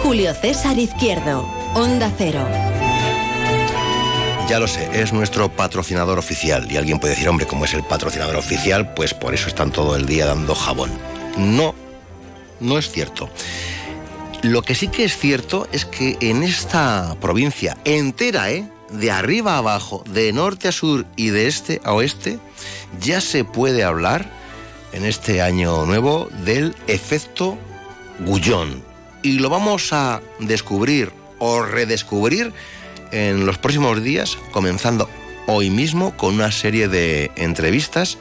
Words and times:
Julio 0.00 0.32
César 0.32 0.78
Izquierdo, 0.78 1.42
Onda 1.74 2.10
Cero. 2.16 2.46
Ya 4.48 4.58
lo 4.58 4.68
sé, 4.68 4.88
es 5.02 5.12
nuestro 5.12 5.50
patrocinador 5.50 6.18
oficial. 6.18 6.70
Y 6.70 6.76
alguien 6.76 6.98
puede 6.98 7.14
decir, 7.14 7.28
hombre, 7.28 7.46
como 7.46 7.64
es 7.64 7.74
el 7.74 7.82
patrocinador 7.82 8.36
oficial, 8.36 8.94
pues 8.94 9.12
por 9.12 9.34
eso 9.34 9.48
están 9.48 9.70
todo 9.72 9.96
el 9.96 10.06
día 10.06 10.26
dando 10.26 10.54
jabón. 10.54 10.90
No, 11.36 11.74
no 12.60 12.78
es 12.78 12.90
cierto. 12.90 13.28
Lo 14.42 14.62
que 14.62 14.74
sí 14.74 14.88
que 14.88 15.04
es 15.04 15.16
cierto 15.16 15.68
es 15.72 15.84
que 15.84 16.16
en 16.20 16.42
esta 16.42 17.16
provincia 17.20 17.76
entera, 17.84 18.50
¿eh? 18.50 18.68
de 18.90 19.10
arriba 19.10 19.54
a 19.54 19.58
abajo, 19.58 20.02
de 20.08 20.32
norte 20.32 20.68
a 20.68 20.72
sur 20.72 21.04
y 21.16 21.28
de 21.28 21.48
este 21.48 21.80
a 21.84 21.92
oeste, 21.92 22.38
ya 23.00 23.20
se 23.20 23.44
puede 23.44 23.84
hablar 23.84 24.30
en 24.92 25.04
este 25.04 25.42
año 25.42 25.84
nuevo 25.84 26.28
del 26.44 26.74
efecto 26.86 27.58
Gullón. 28.20 28.87
Y 29.28 29.40
lo 29.40 29.50
vamos 29.50 29.92
a 29.92 30.22
descubrir 30.38 31.12
o 31.38 31.62
redescubrir 31.62 32.54
en 33.10 33.44
los 33.44 33.58
próximos 33.58 34.02
días, 34.02 34.38
comenzando 34.52 35.06
hoy 35.46 35.68
mismo 35.68 36.16
con 36.16 36.32
una 36.32 36.50
serie 36.50 36.88
de 36.88 37.30
entrevistas 37.36 38.16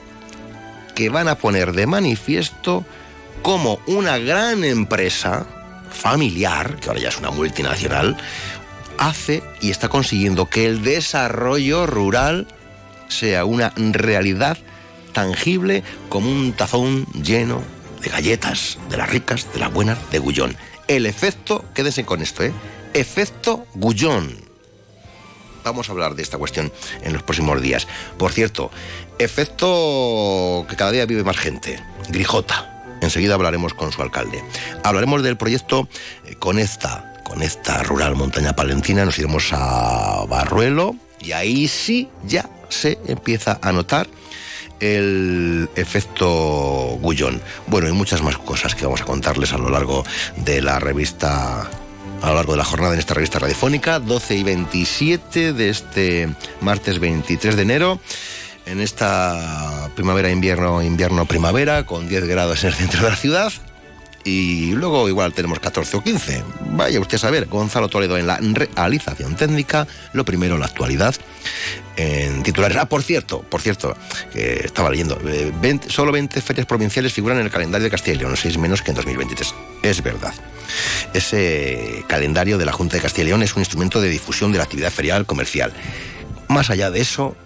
que 0.96 1.08
van 1.08 1.30
a 1.30 1.38
poner 1.38 1.72
de 1.72 1.88
manifiesto 1.88 2.86
cómo 3.42 3.80
una 3.88 4.18
gran 4.18 4.66
empresa 4.66 5.48
familiar, 5.90 6.76
que 6.76 6.90
ahora 6.90 7.00
ya 7.00 7.08
es 7.08 7.18
una 7.20 7.32
multinacional, 7.32 8.18
hace 8.98 9.42
y 9.62 9.70
está 9.72 9.88
consiguiendo 9.88 10.50
que 10.50 10.66
el 10.66 10.84
desarrollo 10.84 11.88
rural 11.88 12.50
sea 13.08 13.46
una 13.46 13.72
realidad 13.78 14.58
tangible 15.14 15.84
como 16.10 16.30
un 16.30 16.52
tazón 16.52 17.06
lleno 17.14 17.62
de 18.02 18.10
galletas, 18.10 18.78
de 18.90 18.98
las 18.98 19.10
ricas, 19.10 19.48
de 19.54 19.62
las 19.62 19.72
buenas, 19.72 19.98
de 20.12 20.20
Gullón. 20.20 20.58
El 20.88 21.06
efecto, 21.06 21.66
quédense 21.74 22.06
con 22.06 22.22
esto, 22.22 22.44
¿eh? 22.44 22.54
Efecto 22.94 23.66
Gullón. 23.76 24.48
Vamos 25.64 25.90
a 25.90 25.92
hablar 25.92 26.16
de 26.16 26.24
esta 26.24 26.38
cuestión 26.38 26.72
en 27.02 27.12
los 27.12 27.24
próximos 27.24 27.62
días. 27.62 27.88
Por 28.18 28.32
cierto, 28.32 28.72
efecto 29.20 30.66
que 30.70 30.78
cada 30.78 30.92
día 30.92 31.06
vive 31.06 31.26
más 31.26 31.38
gente. 31.38 31.84
Grijota. 32.10 32.74
Enseguida 33.02 33.34
hablaremos 33.34 33.74
con 33.74 33.92
su 33.92 34.02
alcalde. 34.02 34.42
Hablaremos 34.84 35.24
del 35.24 35.36
proyecto 35.36 35.90
eh, 36.26 36.36
Conecta, 36.36 37.14
Conecta 37.24 37.84
Rural 37.84 38.16
Montaña 38.16 38.56
Palentina. 38.56 39.04
Nos 39.04 39.20
iremos 39.20 39.50
a 39.52 40.26
Barruelo 40.30 40.96
y 41.20 41.34
ahí 41.34 41.68
sí 41.68 42.10
ya 42.24 42.50
se 42.70 42.98
empieza 43.08 43.60
a 43.62 43.74
notar 43.74 44.08
el 44.80 45.70
efecto 45.76 46.98
Gullón. 47.02 47.42
Bueno, 47.68 47.88
y 47.88 47.92
muchas 47.92 48.22
más 48.22 48.38
cosas 48.38 48.76
que 48.76 48.86
vamos 48.86 49.02
a 49.02 49.06
contarles 49.06 49.54
a 49.54 49.58
lo 49.58 49.70
largo 49.70 50.06
de 50.38 50.62
la 50.62 50.80
revista 50.80 51.70
a 52.22 52.30
lo 52.30 52.36
largo 52.36 52.54
de 52.54 52.58
la 52.58 52.66
jornada 52.66 52.94
en 52.94 53.00
esta 53.00 53.14
revista 53.14 53.40
radiofónica, 53.40 54.00
12 54.00 54.36
y 54.36 54.44
27 54.44 55.54
de 55.54 55.70
este 55.70 56.30
martes 56.62 57.00
23 57.00 57.56
de 57.56 57.62
enero, 57.62 58.00
en 58.66 58.82
esta 58.82 59.90
primavera, 59.96 60.30
invierno, 60.32 60.82
invierno, 60.82 61.26
primavera, 61.26 61.86
con 61.86 62.08
10 62.08 62.26
grados 62.26 62.64
en 62.64 62.70
el 62.70 62.76
centro 62.76 63.04
de 63.04 63.10
la 63.10 63.16
ciudad. 63.16 63.54
Y 64.28 64.74
luego 64.74 65.08
igual 65.08 65.32
tenemos 65.32 65.62
14 65.62 65.96
o 65.96 66.04
15. 66.04 66.44
Vaya 66.72 67.00
usted 67.00 67.16
a 67.16 67.20
saber, 67.20 67.46
Gonzalo 67.46 67.88
Toledo 67.88 68.18
en 68.18 68.28
la 68.28 68.38
realización 68.76 69.38
técnica. 69.38 69.88
Lo 70.12 70.26
primero, 70.26 70.58
la 70.58 70.66
actualidad 70.66 71.16
en 71.96 72.44
titulares. 72.44 72.78
Ah, 72.78 72.90
por 72.90 73.04
cierto, 73.04 73.42
por 73.44 73.62
cierto, 73.62 73.96
que 74.34 74.66
estaba 74.66 74.90
leyendo, 74.90 75.18
eh, 75.26 75.80
solo 75.88 76.12
20 76.12 76.42
ferias 76.42 76.68
provinciales 76.68 77.14
figuran 77.14 77.38
en 77.40 77.46
el 77.46 77.52
calendario 77.52 77.86
de 77.86 77.90
Castilla 77.90 78.16
y 78.16 78.20
León, 78.20 78.36
6 78.36 78.58
menos 78.58 78.82
que 78.82 78.92
en 78.92 78.98
2023. 78.98 79.56
Es 79.82 80.04
verdad. 80.04 80.34
Ese 81.14 82.04
calendario 82.08 82.58
de 82.58 82.66
la 82.66 82.74
Junta 82.74 82.98
de 82.98 83.02
Castilla 83.02 83.24
y 83.24 83.28
León 83.28 83.44
es 83.44 83.56
un 83.56 83.62
instrumento 83.62 84.02
de 84.02 84.10
difusión 84.10 84.52
de 84.52 84.58
la 84.58 84.66
actividad 84.66 84.92
ferial 84.92 85.26
comercial. 85.26 85.72
Más 86.50 86.70
allá 86.70 86.92
de 86.92 87.00
eso, 87.00 87.38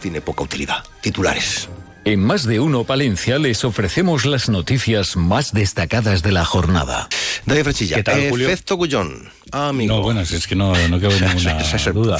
tiene 0.00 0.20
poca 0.20 0.44
utilidad. 0.44 0.84
Titulares. 1.00 1.68
En 2.06 2.20
más 2.20 2.44
de 2.44 2.60
uno 2.60 2.84
Palencia 2.84 3.36
les 3.36 3.64
ofrecemos 3.64 4.26
las 4.26 4.48
noticias 4.48 5.16
más 5.16 5.52
destacadas 5.52 6.22
de 6.22 6.30
la 6.30 6.44
jornada. 6.44 7.08
David 7.46 7.64
Frechilla, 7.64 7.96
¿Qué 7.96 8.04
tal, 8.04 8.28
Julio? 8.30 8.46
efecto 8.46 8.76
Gullón. 8.76 9.28
Amigo. 9.50 9.96
No, 9.96 10.02
bueno, 10.02 10.20
es 10.20 10.46
que 10.46 10.54
no, 10.54 10.72
no 10.86 11.00
cabe 11.00 11.20
ninguna 11.34 11.92
duda. 11.92 12.18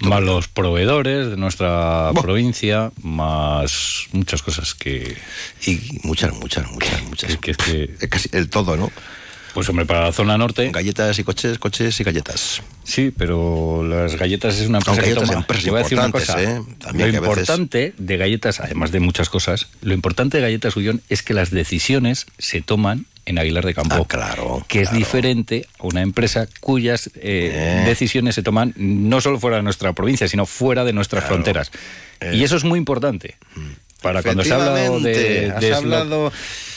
Más 0.00 0.22
los 0.22 0.48
proveedores 0.48 1.28
de 1.28 1.36
nuestra 1.36 2.10
provincia, 2.22 2.90
más 3.02 4.06
muchas 4.12 4.40
cosas 4.40 4.74
que, 4.74 5.14
Y 5.66 6.00
muchas, 6.02 6.32
muchas, 6.32 6.70
muchas, 6.72 7.02
muchas. 7.02 7.36
que, 7.36 7.50
es 7.50 7.56
que, 7.58 7.94
Es 8.00 8.08
casi 8.08 8.30
el 8.32 8.48
todo, 8.48 8.78
¿no? 8.78 8.90
Pues 9.56 9.70
hombre, 9.70 9.86
para 9.86 10.02
la 10.02 10.12
zona 10.12 10.36
norte, 10.36 10.70
Galletas 10.70 11.18
y 11.18 11.24
coches, 11.24 11.58
coches 11.58 11.98
y 11.98 12.04
galletas. 12.04 12.60
sí, 12.84 13.10
pero 13.16 13.82
las 13.82 14.14
galletas 14.16 14.58
es 14.60 14.68
una 14.68 14.78
empresa 14.78 15.02
que 15.02 15.14
toma. 15.14 15.32
empresas 15.32 15.66
voy 15.70 15.80
a 15.80 15.82
decir 15.82 15.98
una 15.98 16.10
cosa, 16.10 16.42
¿eh? 16.42 16.60
También 16.78 17.08
lo 17.08 17.12
que 17.12 17.16
a 17.16 17.20
veces- 17.30 17.38
importante 17.48 17.94
de 17.96 18.16
galletas, 18.18 18.60
además 18.60 18.92
de 18.92 19.00
muchas 19.00 19.30
cosas, 19.30 19.68
lo 19.80 19.94
importante 19.94 20.36
de 20.36 20.42
galletas 20.42 20.74
Gullón 20.74 21.00
es 21.08 21.22
que 21.22 21.32
las 21.32 21.50
decisiones 21.50 22.26
se 22.36 22.60
toman 22.60 23.06
en 23.24 23.38
Aguilar 23.38 23.64
de 23.64 23.72
Campo. 23.72 23.96
Ah, 23.98 24.04
claro, 24.06 24.62
Que 24.68 24.82
es 24.82 24.90
claro. 24.90 24.98
diferente 24.98 25.66
a 25.80 25.86
una 25.86 26.02
empresa 26.02 26.46
cuyas 26.60 27.06
eh, 27.14 27.80
Eh. 27.82 27.82
decisiones 27.86 28.34
se 28.34 28.42
toman 28.42 28.74
no 28.76 29.22
solo 29.22 29.40
fuera 29.40 29.56
de 29.56 29.62
nuestra 29.62 29.94
provincia, 29.94 30.28
sino 30.28 30.44
fuera 30.44 30.84
de 30.84 30.92
nuestras 30.92 31.22
Claro. 31.24 31.36
fronteras. 31.36 31.72
Eh. 32.20 32.32
Y 32.36 32.44
eso 32.44 32.56
es 32.56 32.64
muy 32.64 32.78
importante. 32.78 33.36
Para 34.02 34.22
cuando 34.22 34.44
se 34.44 34.52
habla 34.52 34.74
de, 34.74 34.84
Efectivamente, 35.46 35.72
has 35.72 35.78
hablado 35.78 36.32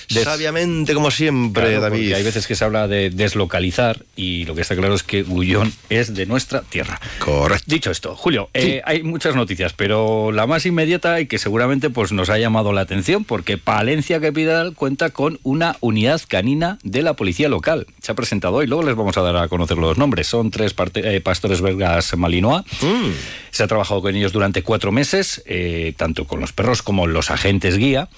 des- 0.10 0.24
sabiamente 0.24 0.94
como 0.94 1.12
siempre, 1.12 1.64
Claro, 1.64 1.82
David. 1.82 2.14
hay 2.14 2.24
veces 2.24 2.48
que 2.48 2.56
se 2.56 2.64
habla 2.66 2.88
de 2.88 3.10
deslocalizar 3.10 4.04
y 4.16 4.46
lo 4.46 4.56
que 4.56 4.62
está 4.62 4.76
claro 4.76 4.94
es 4.96 5.04
que 5.04 5.24
Gullón 5.24 5.72
es 5.90 6.14
de 6.14 6.26
nuestra 6.26 6.62
tierra. 6.62 7.00
Correcto. 7.20 7.66
Dicho 7.68 7.92
esto, 7.92 8.16
Julio, 8.16 8.50
eh, 8.54 8.82
hay 8.86 9.04
muchas 9.04 9.36
noticias, 9.36 9.74
pero 9.74 10.32
la 10.32 10.48
más 10.48 10.66
inmediata 10.66 11.20
y 11.22 11.28
que 11.28 11.38
seguramente 11.38 11.90
pues, 11.90 12.12
nos 12.12 12.30
ha 12.30 12.38
llamado 12.38 12.74
la 12.74 12.82
atención 12.82 13.24
porque 13.24 13.58
Palencia 13.58 14.20
Capital 14.20 14.74
cuenta 14.76 15.10
con 15.12 15.40
una 15.44 15.78
unidad 15.80 16.22
canina 16.28 16.80
de 16.84 17.02
la 17.02 17.14
policía 17.14 17.50
local. 17.50 17.88
Se 18.02 18.12
ha 18.12 18.16
presentado 18.16 18.56
hoy, 18.56 18.68
luego 18.68 18.84
les 18.84 18.96
vamos 18.96 19.18
a 19.18 19.22
dar 19.22 19.38
a 19.38 19.48
conocer 19.48 19.78
los 19.78 19.98
nombres. 19.98 20.28
Son 20.28 20.52
tres 20.52 20.74
parte- 20.74 21.16
eh, 21.16 21.22
pastores 21.22 21.62
belgas 21.62 22.16
malinois. 22.18 22.64
Mm. 22.82 23.10
Se 23.52 23.64
ha 23.64 23.68
trabajado 23.68 24.02
con 24.02 24.16
ellos 24.16 24.32
durante 24.32 24.64
cuatro 24.64 24.92
meses, 24.92 25.42
eh, 25.46 25.94
tanto 25.98 26.26
con 26.26 26.40
los 26.40 26.54
perros 26.54 26.82
como 26.82 27.08
los 27.08 27.32
agentes 27.32 27.78
guía. 27.78 28.10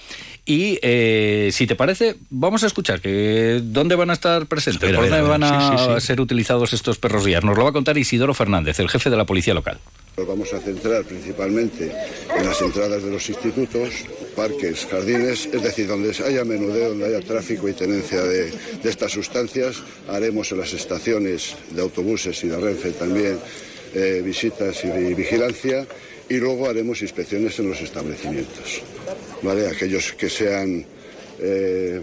Y 0.44 0.78
eh, 0.82 1.50
si 1.52 1.68
te 1.68 1.76
parece, 1.76 2.16
vamos 2.30 2.64
a 2.64 2.66
escuchar 2.66 3.00
que 3.00 3.60
dónde 3.62 3.94
van 3.94 4.10
a 4.10 4.14
estar 4.14 4.46
presentes, 4.46 4.90
por 4.92 5.08
dónde 5.08 5.22
van 5.22 5.44
a 5.44 5.70
Sí, 5.70 5.76
sí, 5.78 6.00
sí. 6.00 6.06
ser 6.06 6.20
utilizados 6.20 6.72
estos 6.72 6.98
perros 6.98 7.24
guías. 7.24 7.44
Nos 7.44 7.56
lo 7.56 7.62
va 7.62 7.70
a 7.70 7.72
contar 7.72 7.96
Isidoro 7.96 8.34
Fernández, 8.34 8.80
el 8.80 8.88
jefe 8.88 9.08
de 9.08 9.16
la 9.16 9.24
policía 9.24 9.54
local. 9.54 9.78
Nos 10.16 10.26
vamos 10.26 10.52
a 10.52 10.58
centrar 10.58 11.04
principalmente 11.04 11.92
en 12.36 12.44
las 12.44 12.60
entradas 12.60 13.02
de 13.04 13.10
los 13.10 13.28
institutos, 13.30 13.90
parques, 14.34 14.86
jardines, 14.90 15.46
es 15.46 15.62
decir, 15.62 15.86
donde 15.86 16.10
haya 16.26 16.44
menudeo, 16.44 16.90
donde 16.90 17.06
haya 17.06 17.20
tráfico 17.20 17.68
y 17.68 17.72
tenencia 17.72 18.20
de, 18.22 18.50
de 18.50 18.90
estas 18.90 19.12
sustancias. 19.12 19.82
Haremos 20.08 20.50
en 20.50 20.58
las 20.58 20.72
estaciones 20.72 21.54
de 21.70 21.80
autobuses 21.82 22.42
y 22.44 22.48
de 22.48 22.58
Renfe 22.58 22.90
también 22.90 23.38
eh, 23.94 24.20
visitas 24.24 24.84
y, 24.84 24.88
y 24.88 25.14
vigilancia 25.14 25.86
y 26.32 26.38
luego 26.38 26.66
haremos 26.68 27.02
inspecciones 27.02 27.58
en 27.58 27.68
los 27.68 27.80
establecimientos. 27.82 28.80
¿vale? 29.42 29.68
Aquellos 29.68 30.12
que 30.12 30.30
sean 30.30 30.82
eh, 31.38 32.00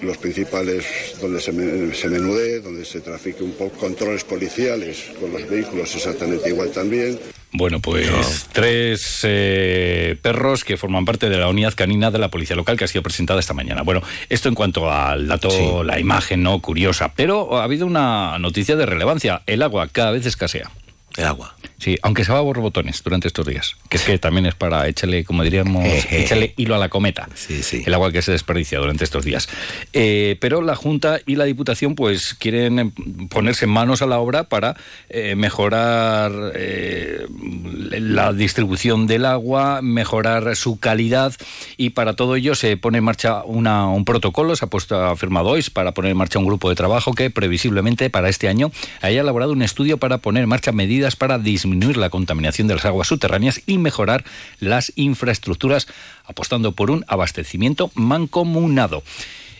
los 0.00 0.18
principales 0.18 0.84
donde 1.20 1.40
se, 1.40 1.52
se 1.94 2.08
menudee, 2.08 2.60
donde 2.60 2.84
se 2.84 3.00
trafique 3.00 3.42
un 3.42 3.52
poco, 3.52 3.76
controles 3.78 4.22
policiales 4.22 5.10
con 5.20 5.32
los 5.32 5.48
vehículos 5.50 5.92
exactamente 5.96 6.48
igual 6.48 6.70
también. 6.70 7.18
Bueno, 7.54 7.80
pues 7.80 8.46
tres 8.52 9.20
eh, 9.24 10.16
perros 10.22 10.62
que 10.64 10.76
forman 10.76 11.04
parte 11.04 11.28
de 11.28 11.36
la 11.36 11.48
unidad 11.48 11.74
canina 11.74 12.12
de 12.12 12.18
la 12.20 12.30
policía 12.30 12.54
local 12.56 12.78
que 12.78 12.84
ha 12.84 12.88
sido 12.88 13.02
presentada 13.02 13.40
esta 13.40 13.52
mañana. 13.52 13.82
Bueno, 13.82 14.00
esto 14.28 14.48
en 14.48 14.54
cuanto 14.54 14.90
al 14.90 15.26
dato, 15.26 15.50
Sí. 15.50 15.64
la 15.84 15.98
imagen, 15.98 16.42
¿no? 16.44 16.62
Curiosa. 16.62 17.12
Pero 17.14 17.58
ha 17.58 17.64
habido 17.64 17.84
una 17.84 18.38
noticia 18.38 18.76
de 18.76 18.86
relevancia. 18.86 19.42
El 19.46 19.62
agua 19.62 19.88
cada 19.88 20.12
vez 20.12 20.24
escasea. 20.24 20.70
El 21.16 21.24
agua. 21.24 21.54
Sí, 21.78 21.98
aunque 22.02 22.24
se 22.24 22.30
va 22.30 22.38
a 22.38 22.42
borbotones 22.42 23.02
durante 23.02 23.26
estos 23.26 23.44
días. 23.44 23.76
Que 23.88 23.96
es 23.96 24.04
que 24.04 24.16
también 24.16 24.46
es 24.46 24.54
para 24.54 24.86
echarle, 24.86 25.24
como 25.24 25.42
diríamos, 25.42 25.84
echarle 26.10 26.54
hilo 26.56 26.76
a 26.76 26.78
la 26.78 26.88
cometa. 26.88 27.28
Sí, 27.34 27.64
sí. 27.64 27.82
El 27.84 27.92
agua 27.94 28.12
que 28.12 28.22
se 28.22 28.30
desperdicia 28.30 28.78
durante 28.78 29.02
estos 29.02 29.24
días. 29.24 29.48
Eh, 29.92 30.36
pero 30.40 30.62
la 30.62 30.76
Junta 30.76 31.18
y 31.26 31.34
la 31.34 31.44
Diputación, 31.44 31.96
pues, 31.96 32.34
quieren 32.34 32.78
em, 32.78 32.92
ponerse 33.28 33.66
manos 33.66 34.00
a 34.00 34.06
la 34.06 34.20
obra 34.20 34.44
para 34.44 34.76
eh, 35.08 35.34
mejorar 35.34 36.30
eh, 36.54 37.26
la 37.90 38.32
distribución 38.32 39.08
del 39.08 39.24
agua, 39.24 39.82
mejorar 39.82 40.54
su 40.54 40.78
calidad 40.78 41.34
y 41.76 41.90
para 41.90 42.14
todo 42.14 42.36
ello 42.36 42.54
se 42.54 42.76
pone 42.76 42.98
en 42.98 43.04
marcha 43.04 43.42
una, 43.42 43.88
un 43.88 44.04
protocolo, 44.04 44.54
se 44.54 44.66
ha 44.66 44.68
puesto 44.68 45.02
ha 45.02 45.16
firmado 45.16 45.48
hoy 45.48 45.64
para 45.72 45.92
poner 45.92 46.12
en 46.12 46.16
marcha 46.16 46.38
un 46.38 46.46
grupo 46.46 46.68
de 46.68 46.76
trabajo 46.76 47.12
que 47.12 47.30
previsiblemente 47.30 48.08
para 48.08 48.28
este 48.28 48.48
año 48.48 48.70
haya 49.00 49.20
elaborado 49.20 49.52
un 49.52 49.62
estudio 49.62 49.98
para 49.98 50.18
poner 50.18 50.44
en 50.44 50.48
marcha 50.48 50.70
medidas 50.70 51.01
para 51.16 51.38
disminuir 51.38 51.96
la 51.96 52.10
contaminación 52.10 52.68
de 52.68 52.76
las 52.76 52.84
aguas 52.84 53.08
subterráneas 53.08 53.60
y 53.66 53.78
mejorar 53.78 54.24
las 54.60 54.92
infraestructuras, 54.96 55.88
apostando 56.24 56.72
por 56.72 56.90
un 56.90 57.04
abastecimiento 57.08 57.90
mancomunado. 57.94 59.02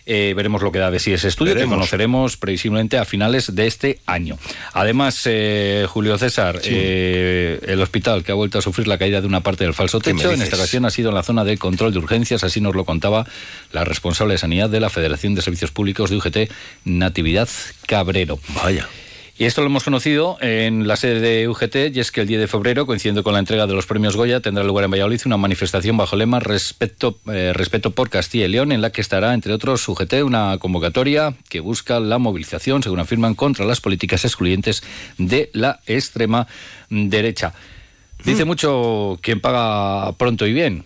Eh, 0.05 0.33
veremos 0.35 0.61
lo 0.61 0.71
que 0.71 0.79
da 0.79 0.91
de 0.91 0.99
sí 0.99 1.13
ese 1.13 1.29
estudio, 1.29 1.55
que 1.55 1.65
conoceremos 1.65 2.35
previsiblemente 2.35 2.97
a 2.97 3.05
finales 3.05 3.55
de 3.55 3.67
este 3.67 3.99
año. 4.05 4.37
Además, 4.73 5.21
eh, 5.25 5.85
Julio 5.87 6.17
César, 6.17 6.59
eh, 6.65 7.59
el 7.65 7.81
hospital 7.81 8.23
que 8.23 8.33
ha 8.33 8.35
vuelto 8.35 8.59
a 8.59 8.61
sufrir 8.61 8.87
la 8.87 8.97
caída 8.97 9.21
de 9.21 9.27
una 9.27 9.41
parte 9.41 9.63
del 9.63 9.73
falso 9.73 10.01
techo, 10.01 10.31
en 10.31 10.41
esta 10.41 10.57
ocasión 10.57 10.85
ha 10.85 10.89
sido 10.89 11.09
en 11.09 11.15
la 11.15 11.23
zona 11.23 11.45
de 11.45 11.57
control 11.57 11.93
de 11.93 11.99
urgencias, 11.99 12.43
así 12.43 12.59
nos 12.59 12.75
lo 12.75 12.83
contaba 12.83 13.25
la 13.71 13.85
responsable 13.85 14.33
de 14.33 14.39
sanidad 14.39 14.69
de 14.69 14.81
la 14.81 14.89
Federación 14.89 15.35
de 15.35 15.41
Servicios 15.41 15.71
Públicos 15.71 16.09
de 16.09 16.17
UGT, 16.17 16.51
Natividad 16.83 17.47
Cabrero. 17.87 18.39
Vaya. 18.61 18.89
Y 19.35 19.45
esto 19.45 19.61
lo 19.61 19.67
hemos 19.67 19.83
conocido 19.83 20.37
en 20.41 20.87
la 20.87 20.95
sede 20.95 21.19
de 21.19 21.47
UGT, 21.47 21.95
y 21.95 21.99
es 21.99 22.11
que 22.11 22.21
el 22.21 22.27
10 22.27 22.41
de 22.41 22.47
febrero, 22.47 22.85
coincidiendo 22.85 23.23
con 23.23 23.33
la 23.33 23.39
entrega 23.39 23.65
de 23.65 23.73
los 23.73 23.87
premios 23.87 24.15
Goya, 24.15 24.41
tendrá 24.41 24.63
lugar 24.63 24.85
en 24.85 24.91
Valladolid 24.91 25.21
una 25.25 25.37
manifestación 25.37 25.97
bajo 25.97 26.15
lema 26.15 26.39
Respeto, 26.39 27.19
eh, 27.25 27.51
respeto 27.51 27.91
por 27.91 28.11
Castilla 28.11 28.45
y 28.45 28.49
León, 28.49 28.71
en 28.71 28.81
la 28.81 28.91
que 28.91 29.01
estará, 29.01 29.33
entre 29.33 29.51
otros, 29.53 29.89
UGT 29.89 30.21
una 30.23 30.59
convocatoria 30.59 31.33
que 31.49 31.61
busca 31.61 31.99
la 31.99 32.19
movilización, 32.19 32.83
según 32.83 32.99
afirman, 32.99 33.33
contra 33.33 33.65
las 33.65 33.81
políticas 33.81 34.23
excluyentes 34.23 34.83
de 35.17 35.49
la 35.53 35.79
extrema 35.87 36.47
derecha. 36.91 37.55
Dice 38.23 38.45
mm. 38.45 38.47
mucho 38.47 39.19
quien 39.21 39.41
paga 39.41 40.13
pronto 40.13 40.45
y 40.45 40.53
bien. 40.53 40.85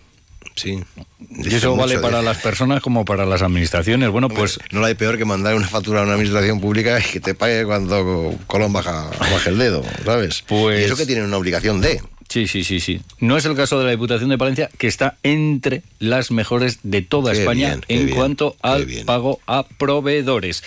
Sí. 0.58 0.82
Y 1.30 1.54
eso 1.54 1.76
vale 1.76 1.98
para 1.98 2.20
las 2.22 2.38
personas 2.38 2.82
como 2.82 3.04
para 3.04 3.24
las 3.26 3.42
administraciones. 3.42 4.10
Bueno, 4.10 4.28
pues. 4.28 4.58
No 4.72 4.84
hay 4.84 4.94
peor 4.94 5.18
que 5.18 5.24
mandar 5.24 5.54
una 5.54 5.68
factura 5.68 6.00
a 6.00 6.02
una 6.02 6.14
administración 6.14 6.60
pública 6.60 6.98
y 6.98 7.02
que 7.02 7.20
te 7.20 7.34
pague 7.34 7.64
cuando 7.64 8.34
Colón 8.46 8.72
baja, 8.72 9.10
baja 9.18 9.50
el 9.50 9.58
dedo, 9.58 9.84
¿sabes? 10.04 10.44
Pues. 10.46 10.80
Y 10.80 10.84
eso 10.84 10.96
que 10.96 11.06
tienen 11.06 11.24
una 11.24 11.36
obligación 11.36 11.80
de. 11.80 12.00
Sí, 12.28 12.46
sí, 12.46 12.62
sí, 12.62 12.80
sí. 12.80 13.00
No 13.20 13.38
es 13.38 13.46
el 13.46 13.56
caso 13.56 13.78
de 13.78 13.86
la 13.86 13.90
Diputación 13.92 14.28
de 14.28 14.36
Palencia, 14.36 14.68
que 14.76 14.86
está 14.86 15.16
entre 15.22 15.82
las 15.98 16.30
mejores 16.30 16.80
de 16.82 17.00
toda 17.00 17.32
España 17.32 17.78
en 17.88 18.10
cuanto 18.10 18.56
al 18.60 18.86
pago 19.06 19.40
a 19.46 19.62
proveedores. 19.66 20.62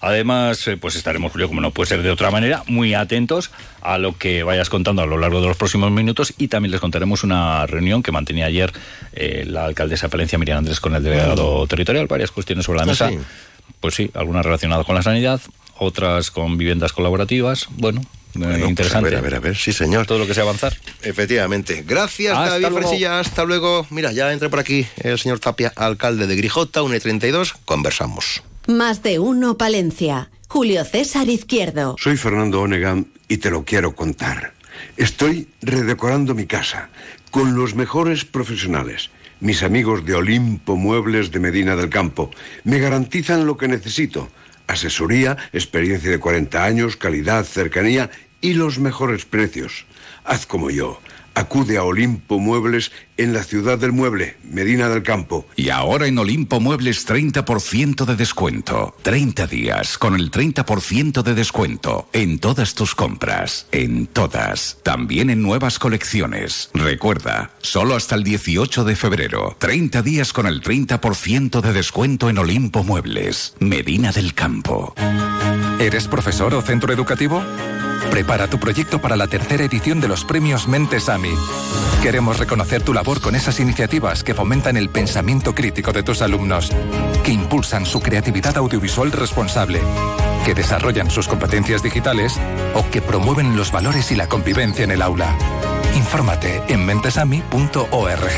Además, 0.00 0.66
eh, 0.68 0.76
pues 0.76 0.96
estaremos, 0.96 1.32
Julio, 1.32 1.48
como 1.48 1.60
no 1.60 1.70
puede 1.70 1.88
ser 1.88 2.02
de 2.02 2.10
otra 2.10 2.30
manera, 2.30 2.62
muy 2.66 2.94
atentos 2.94 3.50
a 3.80 3.98
lo 3.98 4.16
que 4.16 4.42
vayas 4.42 4.68
contando 4.68 5.02
a 5.02 5.06
lo 5.06 5.18
largo 5.18 5.40
de 5.40 5.48
los 5.48 5.56
próximos 5.56 5.90
minutos 5.90 6.34
y 6.38 6.48
también 6.48 6.72
les 6.72 6.80
contaremos 6.80 7.24
una 7.24 7.66
reunión 7.66 8.02
que 8.02 8.12
mantenía 8.12 8.46
ayer 8.46 8.72
eh, 9.12 9.44
la 9.46 9.64
alcaldesa 9.64 10.06
de 10.06 10.10
Palencia, 10.10 10.38
Miriam 10.38 10.58
Andrés, 10.58 10.80
con 10.80 10.94
el 10.94 11.02
delegado 11.02 11.66
territorial, 11.66 12.06
varias 12.06 12.30
cuestiones 12.30 12.64
sobre 12.66 12.78
la 12.78 12.84
ah, 12.84 12.86
mesa. 12.86 13.10
Pues 13.80 13.94
sí, 13.94 14.10
algunas 14.14 14.44
relacionadas 14.44 14.86
con 14.86 14.94
la 14.94 15.02
sanidad, 15.02 15.40
otras 15.78 16.30
con 16.30 16.56
viviendas 16.56 16.92
colaborativas. 16.92 17.68
Bueno, 17.70 18.00
eh, 18.00 18.58
pues 18.58 18.68
interesante. 18.68 19.16
a 19.16 19.20
ver, 19.20 19.34
a 19.34 19.40
ver, 19.40 19.56
sí, 19.56 19.72
señor. 19.72 20.06
Todo 20.06 20.18
lo 20.18 20.26
que 20.26 20.34
sea 20.34 20.42
avanzar. 20.42 20.76
Efectivamente. 21.02 21.84
Gracias, 21.86 22.36
David 22.36 22.68
Fresilla. 22.68 23.20
Hasta 23.20 23.44
luego. 23.44 23.86
Mira, 23.90 24.12
ya 24.12 24.32
entra 24.32 24.48
por 24.48 24.58
aquí 24.58 24.86
el 24.96 25.18
señor 25.18 25.38
Tapia, 25.40 25.72
alcalde 25.76 26.26
de 26.26 26.36
Grijota, 26.36 26.82
1 26.82 26.94
y 26.94 27.00
32. 27.00 27.54
Conversamos. 27.64 28.42
Más 28.66 29.04
de 29.04 29.20
uno, 29.20 29.56
Palencia. 29.56 30.28
Julio 30.48 30.84
César 30.84 31.28
Izquierdo. 31.28 31.94
Soy 32.00 32.16
Fernando 32.16 32.62
Onegan 32.62 33.06
y 33.28 33.36
te 33.36 33.48
lo 33.48 33.64
quiero 33.64 33.94
contar. 33.94 34.54
Estoy 34.96 35.46
redecorando 35.62 36.34
mi 36.34 36.46
casa 36.46 36.90
con 37.30 37.54
los 37.54 37.76
mejores 37.76 38.24
profesionales. 38.24 39.10
Mis 39.38 39.62
amigos 39.62 40.04
de 40.04 40.16
Olimpo 40.16 40.74
Muebles 40.74 41.30
de 41.30 41.38
Medina 41.38 41.76
del 41.76 41.90
Campo 41.90 42.32
me 42.64 42.80
garantizan 42.80 43.46
lo 43.46 43.56
que 43.56 43.68
necesito. 43.68 44.30
Asesoría, 44.66 45.36
experiencia 45.52 46.10
de 46.10 46.18
40 46.18 46.64
años, 46.64 46.96
calidad, 46.96 47.44
cercanía 47.44 48.10
y 48.40 48.54
los 48.54 48.80
mejores 48.80 49.26
precios. 49.26 49.86
Haz 50.24 50.44
como 50.44 50.70
yo. 50.70 51.00
Acude 51.36 51.76
a 51.76 51.84
Olimpo 51.84 52.38
Muebles 52.38 52.92
en 53.18 53.34
la 53.34 53.44
ciudad 53.44 53.76
del 53.76 53.92
mueble, 53.92 54.38
Medina 54.42 54.88
del 54.88 55.02
Campo. 55.02 55.46
Y 55.54 55.68
ahora 55.68 56.06
en 56.06 56.16
Olimpo 56.16 56.60
Muebles 56.60 57.06
30% 57.06 58.06
de 58.06 58.16
descuento. 58.16 58.96
30 59.02 59.46
días 59.46 59.98
con 59.98 60.14
el 60.14 60.30
30% 60.30 61.22
de 61.22 61.34
descuento 61.34 62.08
en 62.14 62.38
todas 62.38 62.74
tus 62.74 62.94
compras. 62.94 63.66
En 63.70 64.06
todas. 64.06 64.78
También 64.82 65.28
en 65.28 65.42
nuevas 65.42 65.78
colecciones. 65.78 66.70
Recuerda, 66.72 67.50
solo 67.60 67.96
hasta 67.96 68.14
el 68.14 68.24
18 68.24 68.84
de 68.84 68.96
febrero. 68.96 69.56
30 69.58 70.00
días 70.00 70.32
con 70.32 70.46
el 70.46 70.62
30% 70.62 71.60
de 71.60 71.72
descuento 71.74 72.30
en 72.30 72.38
Olimpo 72.38 72.82
Muebles, 72.82 73.56
Medina 73.60 74.10
del 74.10 74.32
Campo. 74.32 74.94
¿Eres 75.78 76.08
profesor 76.08 76.54
o 76.54 76.62
centro 76.62 76.94
educativo? 76.94 77.42
Prepara 78.10 78.48
tu 78.48 78.58
proyecto 78.58 79.00
para 79.00 79.16
la 79.16 79.26
tercera 79.26 79.64
edición 79.64 80.00
de 80.00 80.08
los 80.08 80.24
premios 80.24 80.68
Mentes 80.68 81.08
AMI. 81.08 81.25
Queremos 82.02 82.38
reconocer 82.38 82.82
tu 82.82 82.92
labor 82.92 83.20
con 83.20 83.34
esas 83.34 83.58
iniciativas 83.60 84.22
que 84.22 84.34
fomentan 84.34 84.76
el 84.76 84.88
pensamiento 84.88 85.54
crítico 85.54 85.92
de 85.92 86.02
tus 86.02 86.22
alumnos, 86.22 86.70
que 87.24 87.32
impulsan 87.32 87.86
su 87.86 88.00
creatividad 88.00 88.56
audiovisual 88.56 89.12
responsable, 89.12 89.80
que 90.44 90.54
desarrollan 90.54 91.10
sus 91.10 91.28
competencias 91.28 91.82
digitales 91.82 92.34
o 92.74 92.88
que 92.90 93.02
promueven 93.02 93.56
los 93.56 93.72
valores 93.72 94.10
y 94.12 94.16
la 94.16 94.28
convivencia 94.28 94.84
en 94.84 94.92
el 94.92 95.02
aula. 95.02 95.36
Infórmate 95.96 96.62
en 96.68 96.84
mentesami.org. 96.84 98.30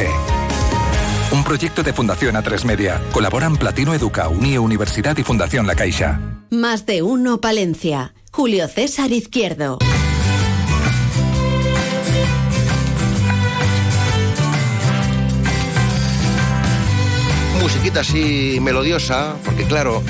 Un 1.30 1.44
proyecto 1.44 1.82
de 1.82 1.92
Fundación 1.92 2.36
A3 2.36 2.64
Media. 2.64 3.02
Colaboran 3.12 3.56
Platino 3.56 3.92
Educa, 3.92 4.28
Unie 4.28 4.58
Universidad 4.58 5.16
y 5.18 5.22
Fundación 5.22 5.66
La 5.66 5.74
Caixa. 5.74 6.20
Más 6.50 6.86
de 6.86 7.02
uno, 7.02 7.40
Palencia. 7.40 8.14
Julio 8.32 8.66
César 8.66 9.12
Izquierdo. 9.12 9.78
Musiquita 17.68 18.00
así 18.00 18.60
melodiosa, 18.62 19.36
porque 19.44 19.64
claro, 19.64 20.02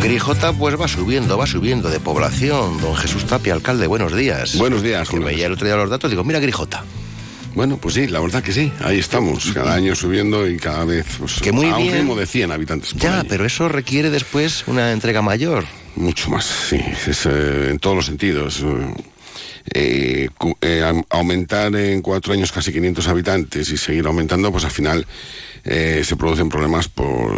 Grijota 0.00 0.52
pues 0.52 0.80
va 0.80 0.86
subiendo, 0.86 1.36
va 1.36 1.44
subiendo 1.44 1.90
de 1.90 1.98
población. 1.98 2.80
Don 2.80 2.94
Jesús 2.94 3.24
Tapia, 3.24 3.54
alcalde, 3.54 3.88
buenos 3.88 4.14
días. 4.14 4.56
Buenos 4.56 4.80
días, 4.80 5.08
Julio. 5.08 5.26
veía 5.26 5.46
el 5.46 5.54
otro 5.54 5.66
día 5.66 5.74
los 5.74 5.90
datos, 5.90 6.08
digo, 6.08 6.22
mira 6.22 6.38
Grijota. 6.38 6.84
Bueno, 7.56 7.76
pues 7.76 7.96
sí, 7.96 8.06
la 8.06 8.20
verdad 8.20 8.40
que 8.40 8.52
sí, 8.52 8.70
ahí 8.84 9.00
estamos, 9.00 9.50
cada 9.52 9.74
año 9.74 9.96
subiendo 9.96 10.46
y 10.46 10.58
cada 10.58 10.84
vez 10.84 11.06
pues, 11.18 11.40
que 11.40 11.50
muy 11.50 11.66
a 11.66 11.76
un 11.76 11.90
ritmo 11.90 12.14
de 12.14 12.26
100 12.26 12.52
habitantes. 12.52 12.92
ya, 12.92 13.24
pero 13.28 13.44
eso 13.44 13.68
requiere 13.68 14.08
después 14.08 14.62
una 14.68 14.92
entrega 14.92 15.22
mayor. 15.22 15.64
Mucho 15.96 16.30
más, 16.30 16.44
sí, 16.44 16.76
eh, 16.76 17.66
en 17.68 17.80
todos 17.80 17.96
los 17.96 18.06
sentidos. 18.06 18.64
Eh, 19.74 20.28
eh, 20.60 21.02
aumentar 21.10 21.74
en 21.74 22.00
cuatro 22.00 22.32
años 22.32 22.52
casi 22.52 22.72
500 22.72 23.08
habitantes 23.08 23.70
y 23.70 23.76
seguir 23.76 24.06
aumentando, 24.06 24.50
pues 24.50 24.64
al 24.64 24.70
final 24.70 25.06
se 25.64 26.16
producen 26.16 26.48
problemas 26.48 26.88
por... 26.88 27.34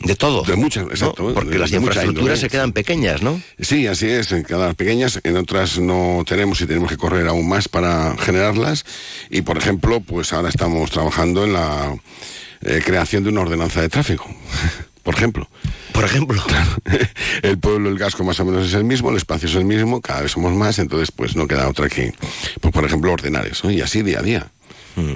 De 0.00 0.16
todo. 0.16 0.42
De 0.42 0.56
muchas, 0.56 0.84
exacto. 0.86 1.32
Porque 1.32 1.58
las 1.58 1.70
infraestructuras 1.72 2.40
se 2.40 2.48
quedan 2.48 2.72
pequeñas, 2.72 3.22
¿no? 3.22 3.40
Sí, 3.60 3.86
así 3.86 4.08
es, 4.08 4.32
en 4.32 4.42
quedan 4.42 4.74
pequeñas, 4.74 5.20
en 5.22 5.36
otras 5.36 5.78
no 5.78 6.24
tenemos 6.26 6.60
y 6.60 6.66
tenemos 6.66 6.90
que 6.90 6.96
correr 6.96 7.28
aún 7.28 7.48
más 7.48 7.68
para 7.68 8.16
generarlas. 8.18 8.84
Y 9.30 9.42
por 9.42 9.58
ejemplo, 9.58 10.00
pues 10.00 10.32
ahora 10.32 10.48
estamos 10.48 10.90
trabajando 10.90 11.44
en 11.44 11.52
la 11.52 11.94
creación 12.84 13.24
de 13.24 13.30
una 13.30 13.42
ordenanza 13.42 13.80
de 13.80 13.88
tráfico, 13.88 14.26
por 15.02 15.14
ejemplo. 15.14 15.48
Por 15.92 16.04
ejemplo. 16.04 16.42
El 17.42 17.58
pueblo, 17.58 17.90
el 17.90 17.98
casco 17.98 18.24
más 18.24 18.38
o 18.40 18.44
menos 18.44 18.66
es 18.66 18.74
el 18.74 18.84
mismo, 18.84 19.10
el 19.10 19.16
espacio 19.16 19.48
es 19.48 19.54
el 19.54 19.64
mismo, 19.64 20.00
cada 20.00 20.22
vez 20.22 20.32
somos 20.32 20.52
más, 20.52 20.78
entonces 20.78 21.10
pues 21.10 21.36
no 21.36 21.46
queda 21.46 21.68
otra 21.68 21.88
que, 21.88 22.14
pues, 22.60 22.72
por 22.72 22.84
ejemplo, 22.84 23.12
ordenar 23.12 23.46
eso, 23.46 23.70
y 23.70 23.80
así 23.80 24.02
día 24.02 24.20
a 24.20 24.22
día. 24.22 24.52
Mm. 24.96 25.12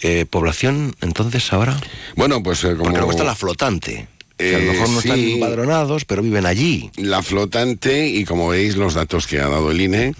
Eh, 0.00 0.26
¿Población 0.28 0.94
entonces 1.00 1.52
ahora? 1.52 1.78
Bueno, 2.14 2.42
pues 2.42 2.64
eh, 2.64 2.72
como... 2.72 2.84
Porque 2.84 2.98
luego 2.98 3.12
está 3.12 3.24
la 3.24 3.34
flotante. 3.34 4.08
a 4.38 4.42
lo 4.42 4.48
eh, 4.48 4.60
mejor 4.72 4.90
no 4.90 4.98
están 5.00 5.18
empadronados, 5.18 6.04
pero 6.04 6.22
viven 6.22 6.46
allí. 6.46 6.90
La 6.96 7.22
flotante, 7.22 8.06
y 8.08 8.24
como 8.24 8.48
veis, 8.48 8.76
los 8.76 8.94
datos 8.94 9.26
que 9.26 9.40
ha 9.40 9.48
dado 9.48 9.70
el 9.70 9.80
INE 9.80 10.14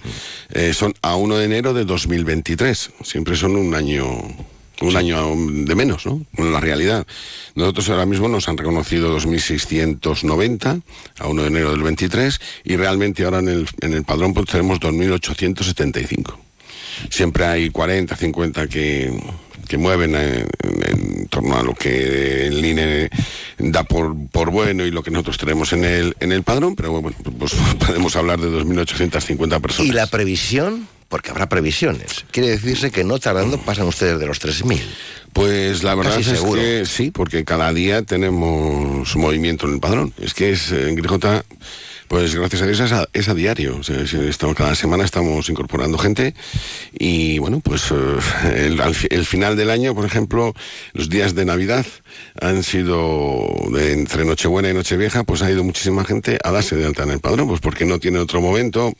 son 0.73 0.95
a 1.03 1.17
1 1.17 1.37
de 1.37 1.45
enero 1.45 1.75
de 1.75 1.85
2023. 1.85 2.91
Siempre 3.03 3.37
son 3.37 3.57
un 3.57 3.75
año 3.75 4.07
un 4.81 4.97
año 4.97 5.35
de 5.37 5.75
menos, 5.75 6.07
¿no? 6.07 6.23
la 6.37 6.61
realidad. 6.61 7.07
Nosotros 7.55 7.89
ahora 7.89 8.07
mismo 8.07 8.29
nos 8.29 8.49
han 8.49 8.59
reconocido 8.59 9.17
2.690 9.17 10.83
a 11.19 11.27
1 11.27 11.43
de 11.43 11.49
enero 11.49 11.71
del 11.71 11.83
23 11.83 12.41
y 12.65 12.77
realmente 12.77 13.25
ahora 13.25 13.39
en 13.39 13.49
el, 13.49 13.69
en 13.81 13.95
el 13.95 14.05
padrón 14.05 14.35
pues 14.35 14.47
tenemos 14.47 14.81
2.875. 14.81 16.46
Siempre 17.11 17.45
hay 17.45 17.71
40, 17.71 18.17
50 18.17 18.67
que, 18.69 19.19
que 19.67 19.79
mueven 19.79 20.15
en, 20.15 21.27
torno 21.29 21.59
a 21.59 21.63
lo 21.63 21.75
que 21.75 22.47
el 22.47 22.65
INE 22.65 23.11
da 23.59 23.85
por, 23.85 24.15
por 24.29 24.51
bueno 24.51 24.85
y 24.85 24.91
lo 24.91 25.03
que 25.03 25.11
nosotros 25.11 25.39
tenemos 25.39 25.73
en 25.73 25.85
el, 25.85 26.17
en 26.21 26.33
el 26.33 26.43
padrón, 26.43 26.77
pero 26.77 27.01
bueno, 27.01 27.17
pues 27.39 27.55
podemos 27.87 28.15
hablar 28.17 28.41
de 28.41 28.49
2.850 28.49 29.61
personas. 29.61 29.91
¿Y 29.91 29.93
la 29.93 30.07
previsión? 30.07 30.89
Porque 31.09 31.31
habrá 31.31 31.49
previsiones. 31.49 32.25
Quiere 32.33 32.49
decirse 32.49 32.91
que 32.91 33.05
no 33.05 33.19
tardando 33.19 33.59
pasan 33.59 33.87
ustedes 33.87 34.19
de 34.19 34.27
los 34.27 34.41
3.000. 34.41 34.81
Pues 35.33 35.85
la 35.85 35.95
verdad 35.95 36.19
es 36.19 36.41
que 36.41 36.85
sí, 36.87 37.11
porque 37.11 37.45
cada 37.45 37.73
día 37.73 38.03
tenemos 38.03 39.15
movimiento 39.15 39.67
en 39.67 39.75
el 39.75 39.81
padrón. 39.81 40.15
Es 40.19 40.35
que 40.35 40.51
es 40.51 40.73
en 40.73 40.97
Grijota 40.97 41.45
pues 42.09 42.35
gracias 42.35 42.63
a 42.63 42.67
Dios 42.67 43.09
es 43.13 43.29
a, 43.29 43.35
diario. 43.35 43.81
cada 44.57 44.75
semana 44.75 45.05
estamos 45.05 45.49
incorporando 45.49 45.99
gente 45.99 46.35
y 46.99 47.39
bueno, 47.39 47.61
pues 47.61 47.91
eh, 47.91 48.77
el, 49.11 49.25
final 49.25 49.57
del 49.57 49.71
año, 49.71 49.95
por 49.95 50.05
ejemplo, 50.05 50.55
los 50.93 51.09
días 51.09 51.35
de 51.35 51.45
Navidad 51.45 51.87
han 52.41 52.63
sido 52.63 53.47
entre 53.79 54.25
Nochebuena 54.25 54.71
y 54.71 54.75
Nochevieja, 54.75 55.25
pues 55.25 55.43
ha 55.43 55.51
ido 55.51 55.65
muchísima 55.65 56.05
gente 56.05 56.39
a 56.43 56.51
darse 56.51 56.77
de 56.77 56.87
alta 56.87 57.03
en 57.03 57.11
el 57.11 57.21
padrón, 57.21 57.49
pues 57.49 57.61
porque 57.61 57.85
no 57.85 57.99
tiene 57.99 58.19
otro 58.19 58.41
momento, 58.41 58.93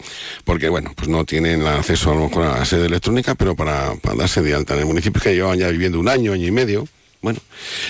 porque 0.45 0.69
bueno, 0.69 0.93
pues 0.97 1.09
no 1.09 1.25
tienen 1.25 1.67
acceso 1.67 2.13
a 2.13 2.15
lo 2.15 2.29
mejor 2.29 2.45
a 2.45 2.59
la 2.59 2.65
sede 2.65 2.87
electrónica, 2.87 3.35
pero 3.35 3.55
para, 3.55 3.95
para 3.97 4.17
darse 4.17 4.43
de 4.43 4.55
alta 4.55 4.75
en 4.75 4.81
el 4.81 4.87
municipio 4.87 5.21
que 5.21 5.35
llevan 5.35 5.59
ya 5.59 5.69
viviendo 5.69 6.01
un 6.01 6.09
año, 6.09 6.33
año 6.33 6.47
y 6.47 6.51
medio. 6.51 6.89
Bueno, 7.27 7.41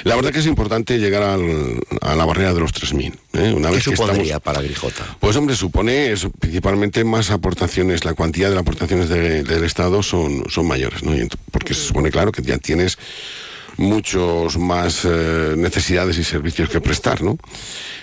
la 0.05 0.17
verdad 0.17 0.33
que 0.33 0.39
es 0.39 0.47
importante 0.47 0.99
llegar 0.99 1.23
a 1.23 2.15
la 2.17 2.25
barrera 2.25 2.55
de 2.55 2.61
los 2.61 2.73
3.000. 2.73 3.13
¿eh? 3.35 3.53
Una 3.53 3.69
¿Qué 3.69 3.75
vez 3.75 3.85
supondría 3.85 4.41
para 4.41 4.63
Grijota? 4.63 5.05
Pues 5.21 5.37
hombre, 5.37 5.55
supone 5.55 6.15
principalmente 6.41 7.05
más 7.05 7.31
aportaciones, 7.31 8.07
la 8.07 8.15
cuantía 8.15 8.49
de 8.49 8.55
las 8.55 8.63
aportaciones 8.63 9.11
del 9.11 9.63
Estado 9.63 10.03
son, 10.03 10.45
son 10.49 10.67
mayores, 10.67 11.03
¿no? 11.03 11.13
porque 11.51 11.75
se 11.75 11.83
supone, 11.83 12.11
claro, 12.11 12.33
que 12.33 12.41
ya 12.41 12.57
tienes 12.57 12.97
muchos 13.77 14.57
más 14.57 15.05
eh, 15.05 15.53
necesidades 15.55 16.17
y 16.17 16.25
servicios 16.25 16.71
que 16.71 16.81
prestar, 16.81 17.21
¿no? 17.21 17.37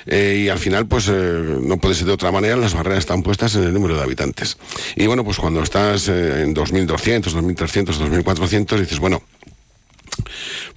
Eh, 0.06 0.44
y 0.46 0.50
al 0.50 0.60
final, 0.60 0.86
pues 0.86 1.08
eh, 1.10 1.58
no 1.62 1.78
puede 1.78 1.96
ser 1.96 2.06
de 2.06 2.13
otra 2.13 2.32
manera, 2.32 2.56
las 2.58 2.75
barreras 2.75 3.00
están 3.00 3.24
puestas 3.24 3.56
en 3.56 3.63
el 3.63 3.74
número 3.74 3.96
de 3.96 4.04
habitantes. 4.04 4.60
Y 4.96 5.08
bueno, 5.08 5.24
pues 5.24 5.38
cuando 5.38 5.63
estás 5.63 6.10
en 6.10 6.54
2.200, 6.54 7.24
2.300, 7.24 8.24
2.400, 8.24 8.80
dices, 8.82 9.00
bueno, 9.00 9.24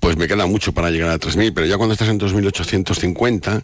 pues 0.01 0.17
me 0.17 0.29
queda 0.29 0.47
mucho 0.47 0.73
para 0.73 0.91
llegar 0.91 1.11
a 1.11 1.19
3.000, 1.19 1.53
pero 1.55 1.67
ya 1.67 1.77
cuando 1.77 1.93
estás 1.93 2.09
en 2.09 2.19
2.850 2.19 3.63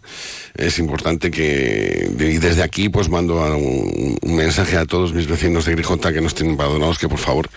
es 0.55 0.79
importante 0.79 1.31
que, 1.31 2.09
y 2.17 2.37
desde 2.37 2.63
aquí 2.63 2.89
pues 2.89 3.09
mando 3.09 3.35
un, 3.55 4.17
mensaje 4.23 4.77
a 4.77 4.85
todos 4.85 5.13
mis 5.13 5.27
vecinos 5.27 5.65
de 5.65 5.73
Grijota 5.73 6.11
que 6.11 6.21
nos 6.21 6.35
tienen 6.35 6.59
abandonados 6.59 6.97
que 6.97 7.07
por 7.07 7.19
favor 7.19 7.49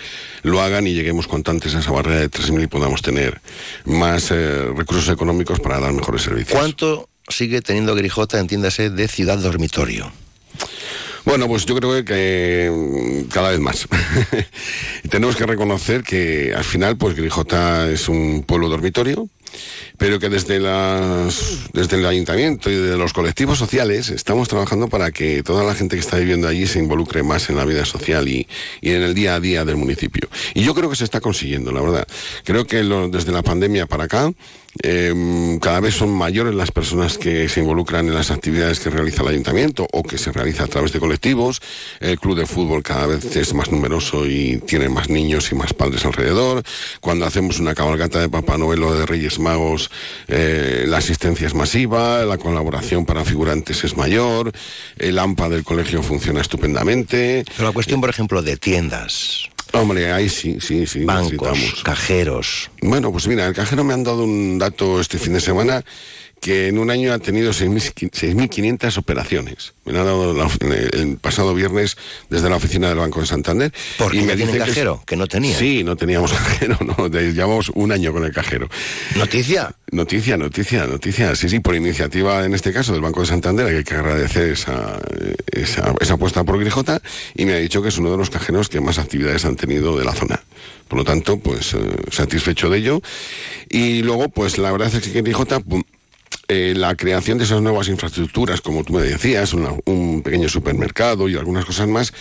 lo 0.43 0.61
hagan 0.61 0.87
y 0.87 0.95
lleguemos 0.95 1.27
contantes 1.27 1.75
a 1.75 1.81
esa 1.81 1.91
barrera 1.91 2.21
de 2.21 2.31
3.000 2.31 2.65
y 2.65 2.67
podamos 2.67 3.03
tener 3.03 3.41
más 3.85 4.31
eh, 4.31 4.69
recursos 4.77 5.13
económicos 5.13 5.61
para 5.61 5.81
dar 5.81 5.93
mejores 5.93 6.23
servicios. 6.23 6.59
¿Cuánto 6.59 7.09
sigue 7.29 7.63
teniendo 7.63 7.95
Grijota, 7.95 8.39
entiéndase, 8.39 8.91
de 8.91 9.09
ciudad 9.09 9.39
dormitorio? 9.39 10.13
Bueno, 11.27 11.49
pues 11.49 11.67
yo 11.67 11.75
creo 11.75 12.05
que 12.05 12.71
mm, 12.73 13.29
cada 13.29 13.51
vez 13.51 13.59
más. 13.59 13.89
Tenemos 15.11 15.35
que 15.35 15.45
reconocer 15.45 16.05
que 16.05 16.55
al 16.57 16.63
final, 16.63 16.97
pues 16.97 17.17
Grijota 17.17 17.91
es 17.91 18.09
un 18.09 18.45
pueblo 18.45 18.69
dormitorio, 18.69 19.29
pero 19.99 20.21
que 20.21 20.29
desde, 20.29 20.61
las, 20.61 21.69
desde 21.73 21.97
el 21.97 22.07
ayuntamiento 22.07 22.71
y 22.71 22.77
de 22.77 22.97
los 22.97 23.13
colectivos 23.13 23.59
sociales 23.59 24.11
estamos 24.11 24.49
trabajando 24.49 24.89
para 24.89 25.11
que 25.11 25.43
toda 25.43 25.65
la 25.65 25.75
gente 25.75 25.97
que 25.97 26.01
está 26.01 26.17
viviendo 26.17 26.47
allí 26.47 26.69
se 26.69 26.79
involucre 26.79 27.25
más 27.25 27.51
en 27.51 27.57
la 27.57 27.65
vida 27.65 27.85
social 27.85 28.29
y, 28.29 28.47
en 28.83 29.03
el 29.03 29.13
día 29.13 29.35
a 29.35 29.41
día 29.41 29.65
del 29.65 29.77
municipio. 29.77 30.29
Y 30.55 30.63
yo 30.63 30.75
creo 30.75 30.89
que 30.89 30.97
se 30.97 31.05
está 31.05 31.21
consiguiendo, 31.21 31.73
la 31.73 31.81
verdad. 31.81 32.07
Creo 32.45 32.69
que 32.69 32.85
desde 33.11 33.33
la 33.33 33.43
pandemia 33.43 33.87
para 33.87 34.05
acá, 34.05 34.33
Em, 34.83 35.59
cada 35.59 35.81
vez 35.81 35.95
son 35.95 36.11
mayores 36.11 36.55
las 36.55 36.71
personas 36.71 37.19
que 37.19 37.49
se 37.49 37.61
involucran 37.61 38.07
en 38.07 38.15
las 38.15 38.31
actividades 38.31 38.81
que 38.81 38.91
realiza 38.91 39.23
el 39.23 39.29
ayuntamiento 39.29 39.87
o 39.93 40.03
que 40.03 40.19
se 40.19 40.33
realiza 40.33 40.65
a 40.65 40.67
través 40.67 40.93
de 40.93 41.01
colectivos. 41.01 41.61
El 42.01 42.19
club 42.19 42.37
de 42.37 42.47
fútbol 42.47 42.83
cada 42.83 43.07
vez 43.07 43.37
es 43.37 43.55
más 43.55 43.71
numeroso 43.71 44.27
y 44.27 44.59
tiene 44.67 44.89
más 44.89 45.09
niños 45.09 45.51
y 45.53 45.55
más 45.55 45.73
padres 45.73 46.05
alrededor. 46.05 46.63
Cuando 47.01 47.27
hacemos 47.27 47.59
una 47.59 47.75
cabalgata 47.75 48.21
de 48.21 48.29
Papá 48.29 48.59
Noel 48.59 48.83
o 48.83 48.95
de 48.95 49.07
Reyes 49.07 49.39
Magos, 49.39 49.91
eh, 50.29 50.85
la 50.87 50.99
asistencia 50.99 51.47
es 51.47 51.55
masiva, 51.55 52.25
la 52.25 52.39
colaboración 52.39 53.07
para 53.07 53.25
figurantes 53.25 53.85
es 53.85 53.97
mayor, 53.97 54.53
el 54.99 55.19
AMPA 55.19 55.49
del 55.49 55.65
colegio 55.65 56.03
funciona 56.03 56.41
estupendamente. 56.41 57.45
Pero 57.57 57.69
la 57.69 57.75
cuestión, 57.75 58.01
por 58.01 58.11
ejemplo, 58.11 58.43
de 58.43 58.57
tiendas. 58.57 59.49
Hombre, 59.73 60.13
ahí 60.13 60.29
sí, 60.29 60.59
sí, 60.61 60.87
sí. 60.87 61.05
Bancos, 61.05 61.83
cajeros. 61.83 62.71
Bueno, 62.81 63.13
pues 63.13 63.27
mira, 63.27 63.47
el 63.47 63.55
cajero 63.55 63.85
me 63.85 63.95
han 63.95 64.05
dado 64.05 64.25
un 64.25 64.59
dato 64.59 65.01
este 65.01 65.19
fin 65.19 65.33
de 65.33 65.41
semana 65.41 65.85
que 66.41 66.69
en 66.69 66.79
un 66.79 66.91
año 66.91 67.13
ha 67.13 67.19
tenido 67.19 67.53
6.500 67.53 68.99
operacionas. 68.99 69.75
Me 69.85 69.99
ha 69.99 70.05
dado 70.05 70.35
el 70.71 71.17
pasado 71.19 71.55
viernes 71.55 71.97
desde 72.29 72.49
la 72.51 72.57
oficina 72.57 72.89
del 72.89 72.99
Banco 72.99 73.21
de 73.21 73.27
Santander. 73.27 73.73
¿Por 73.99 74.15
y 74.15 74.23
me 74.23 74.37
cajero? 74.59 75.03
Que, 75.07 75.17
no 75.17 75.27
tenía. 75.27 75.59
Sí, 75.59 75.83
no 75.83 75.97
teníamos 75.97 76.33
cajero, 76.35 76.79
no, 76.81 77.09
llevamos 77.09 77.71
un 77.75 77.93
año 77.93 78.13
con 78.13 78.25
el 78.25 78.33
cajero. 78.33 78.69
¿Noticia? 79.17 79.75
Noticia, 79.91 80.37
noticia, 80.37 80.87
noticia. 80.87 81.35
Sí, 81.35 81.49
sí, 81.49 81.61
por 81.61 81.75
iniciativa 81.75 82.45
en 82.45 82.55
este 82.55 82.73
caso 82.73 82.93
del 82.93 83.03
Banco 83.03 83.21
de 83.21 83.27
Santander, 83.27 83.67
hay 83.67 83.85
que 83.85 83.95
agradecer 83.95 84.51
esa, 84.51 85.01
esa, 85.51 85.95
esa 86.01 86.15
apuesta 86.15 86.45
por 86.45 86.59
Grijota 86.59 87.01
y 87.35 87.45
me 87.45 87.55
ha 87.55 87.59
dicho 87.59 87.83
que 87.83 87.89
es 87.89 87.99
uno 87.99 88.11
de 88.11 88.19
los 88.19 88.31
cajeros 88.31 88.69
que 88.69 88.81
más 88.81 88.99
actividades 88.99 89.45
han 89.45 89.57
tenido 89.57 89.97
de 89.97 90.05
la 90.05 90.13
zona. 90.13 90.43
Por 90.89 90.99
lo 90.99 91.05
tanto, 91.05 91.39
pues 91.39 91.75
eh, 91.75 91.79
satisfecho 92.11 92.71
de 92.71 92.79
ello. 92.79 93.01
Y 93.69 94.03
luego, 94.03 94.29
pues 94.29 94.59
la 94.59 94.71
verdad 94.71 94.95
es 94.95 95.09
que 95.09 95.23
Grijota 95.23 95.61
eh, 96.49 96.75
la 96.77 96.95
creación 96.95 97.39
de 97.39 97.45
esas 97.45 97.61
nuevas 97.61 97.89
infraestructuras, 97.89 98.61
como 98.61 98.85
tú 98.85 98.93
me 98.93 99.03
decías, 99.03 99.53
un 99.53 100.23
pequeño 100.23 100.49
supermercado 100.49 101.29
y 101.29 101.37
algunas 101.37 101.65
cosas 101.65 101.89
más, 101.89 102.13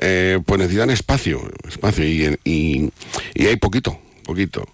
eh, 0.00 0.40
pues 0.44 0.58
necesitan 0.58 0.90
espacio, 0.90 1.50
espacio 1.68 2.04
y, 2.06 2.38
y, 2.44 3.46
hay 3.46 3.56
poquito, 3.56 3.98
poquito 4.24 4.64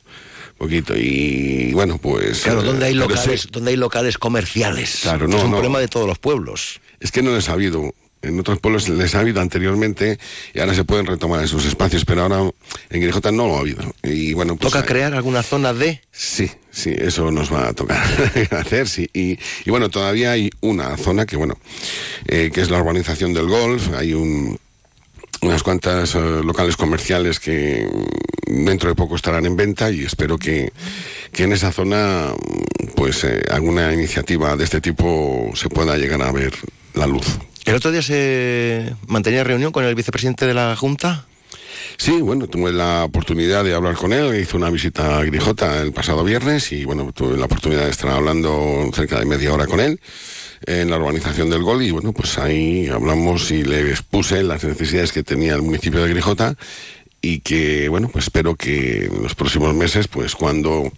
poquito 0.56 0.96
y 0.96 1.72
bueno 1.72 1.98
pues 1.98 2.40
claro 2.40 2.64
donde 2.64 2.86
hay 2.86 2.94
locales 2.94 3.46
donde 3.52 3.70
hay 3.70 3.76
locales 3.76 4.18
comerciales 4.18 4.98
claro 5.02 5.28
no, 5.28 5.36
es 5.36 5.44
un 5.44 5.52
problema 5.52 5.78
de 5.78 5.86
todos 5.86 6.08
los 6.08 6.18
pueblos. 6.18 6.80
Es 6.98 7.12
que 7.12 7.22
no 7.22 7.32
les 7.32 7.48
ha 7.48 7.52
habido 7.52 7.94
en 8.22 8.40
otros 8.40 8.58
pueblos 8.58 8.88
les 8.88 9.14
ha 9.14 9.20
habido 9.20 9.40
anteriormente 9.40 10.18
y 10.54 10.60
ahora 10.60 10.74
se 10.74 10.84
pueden 10.84 11.06
retomar 11.06 11.42
esos 11.44 11.64
espacios, 11.64 12.04
pero 12.04 12.22
ahora 12.22 12.50
en 12.90 13.00
Grijota 13.00 13.30
no 13.32 13.46
lo 13.46 13.56
ha 13.56 13.60
habido. 13.60 13.82
Y 14.02 14.34
bueno, 14.34 14.56
pues 14.56 14.72
¿Toca 14.72 14.84
crear 14.84 15.14
alguna 15.14 15.42
zona 15.42 15.72
de? 15.72 16.00
Sí, 16.10 16.50
sí, 16.70 16.94
eso 16.96 17.30
nos 17.30 17.52
va 17.52 17.68
a 17.68 17.72
tocar 17.72 18.02
hacer, 18.50 18.88
sí. 18.88 19.08
Y, 19.12 19.38
bueno, 19.68 19.88
todavía 19.88 20.32
hay 20.32 20.50
una 20.60 20.96
zona 20.96 21.26
que, 21.26 21.36
bueno, 21.36 21.58
eh, 22.26 22.50
que 22.52 22.60
es 22.60 22.70
la 22.70 22.78
urbanización 22.78 23.34
del 23.34 23.46
golf, 23.46 23.92
hay 23.94 24.14
un, 24.14 24.58
unas 25.42 25.62
cuantas 25.62 26.14
eh, 26.14 26.18
locales 26.44 26.76
comerciales 26.76 27.38
que 27.38 27.88
dentro 28.46 28.88
de 28.88 28.94
poco 28.94 29.16
estarán 29.16 29.46
en 29.46 29.56
venta 29.56 29.90
y 29.90 30.04
espero 30.04 30.38
que, 30.38 30.72
que 31.32 31.44
en 31.44 31.52
esa 31.52 31.70
zona 31.70 32.32
pues 32.96 33.22
eh, 33.24 33.44
alguna 33.50 33.92
iniciativa 33.92 34.56
de 34.56 34.64
este 34.64 34.80
tipo 34.80 35.50
se 35.54 35.68
pueda 35.68 35.96
llegar 35.96 36.22
a 36.22 36.32
ver 36.32 36.52
la 36.94 37.06
luz. 37.06 37.38
¿El 37.68 37.74
otro 37.74 37.92
día 37.92 38.00
se 38.00 38.94
mantenía 39.08 39.44
reunión 39.44 39.72
con 39.72 39.84
el 39.84 39.94
vicepresidente 39.94 40.46
de 40.46 40.54
la 40.54 40.74
Junta? 40.74 41.26
Sí, 41.98 42.22
bueno, 42.22 42.46
tuve 42.46 42.72
la 42.72 43.04
oportunidad 43.04 43.62
de 43.62 43.74
hablar 43.74 43.94
con 43.94 44.14
él, 44.14 44.40
hizo 44.40 44.56
una 44.56 44.70
visita 44.70 45.18
a 45.18 45.24
Grijota 45.24 45.82
el 45.82 45.92
pasado 45.92 46.24
viernes 46.24 46.72
y 46.72 46.86
bueno, 46.86 47.12
tuve 47.12 47.36
la 47.36 47.44
oportunidad 47.44 47.84
de 47.84 47.90
estar 47.90 48.08
hablando 48.08 48.88
cerca 48.94 49.18
de 49.18 49.26
media 49.26 49.52
hora 49.52 49.66
con 49.66 49.80
él 49.80 50.00
en 50.64 50.88
la 50.88 50.96
urbanización 50.96 51.50
del 51.50 51.62
Gol 51.62 51.82
y 51.82 51.90
bueno, 51.90 52.14
pues 52.14 52.38
ahí 52.38 52.88
hablamos 52.88 53.50
y 53.50 53.64
le 53.64 53.90
expuse 53.90 54.42
las 54.42 54.64
necesidades 54.64 55.12
que 55.12 55.22
tenía 55.22 55.54
el 55.54 55.60
municipio 55.60 56.02
de 56.02 56.08
Grijota 56.08 56.56
y 57.20 57.40
que 57.40 57.90
bueno, 57.90 58.08
pues 58.08 58.24
espero 58.24 58.56
que 58.56 59.04
en 59.04 59.22
los 59.22 59.34
próximos 59.34 59.74
meses, 59.74 60.08
pues 60.08 60.34
cuando 60.34 60.90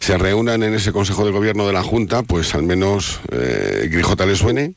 se 0.00 0.16
reúnan 0.16 0.62
en 0.62 0.72
ese 0.72 0.92
Consejo 0.92 1.26
de 1.26 1.32
Gobierno 1.32 1.66
de 1.66 1.74
la 1.74 1.82
Junta, 1.82 2.22
pues 2.22 2.54
al 2.54 2.62
menos 2.62 3.20
eh, 3.32 3.88
Grijota 3.90 4.24
le 4.24 4.34
suene 4.34 4.76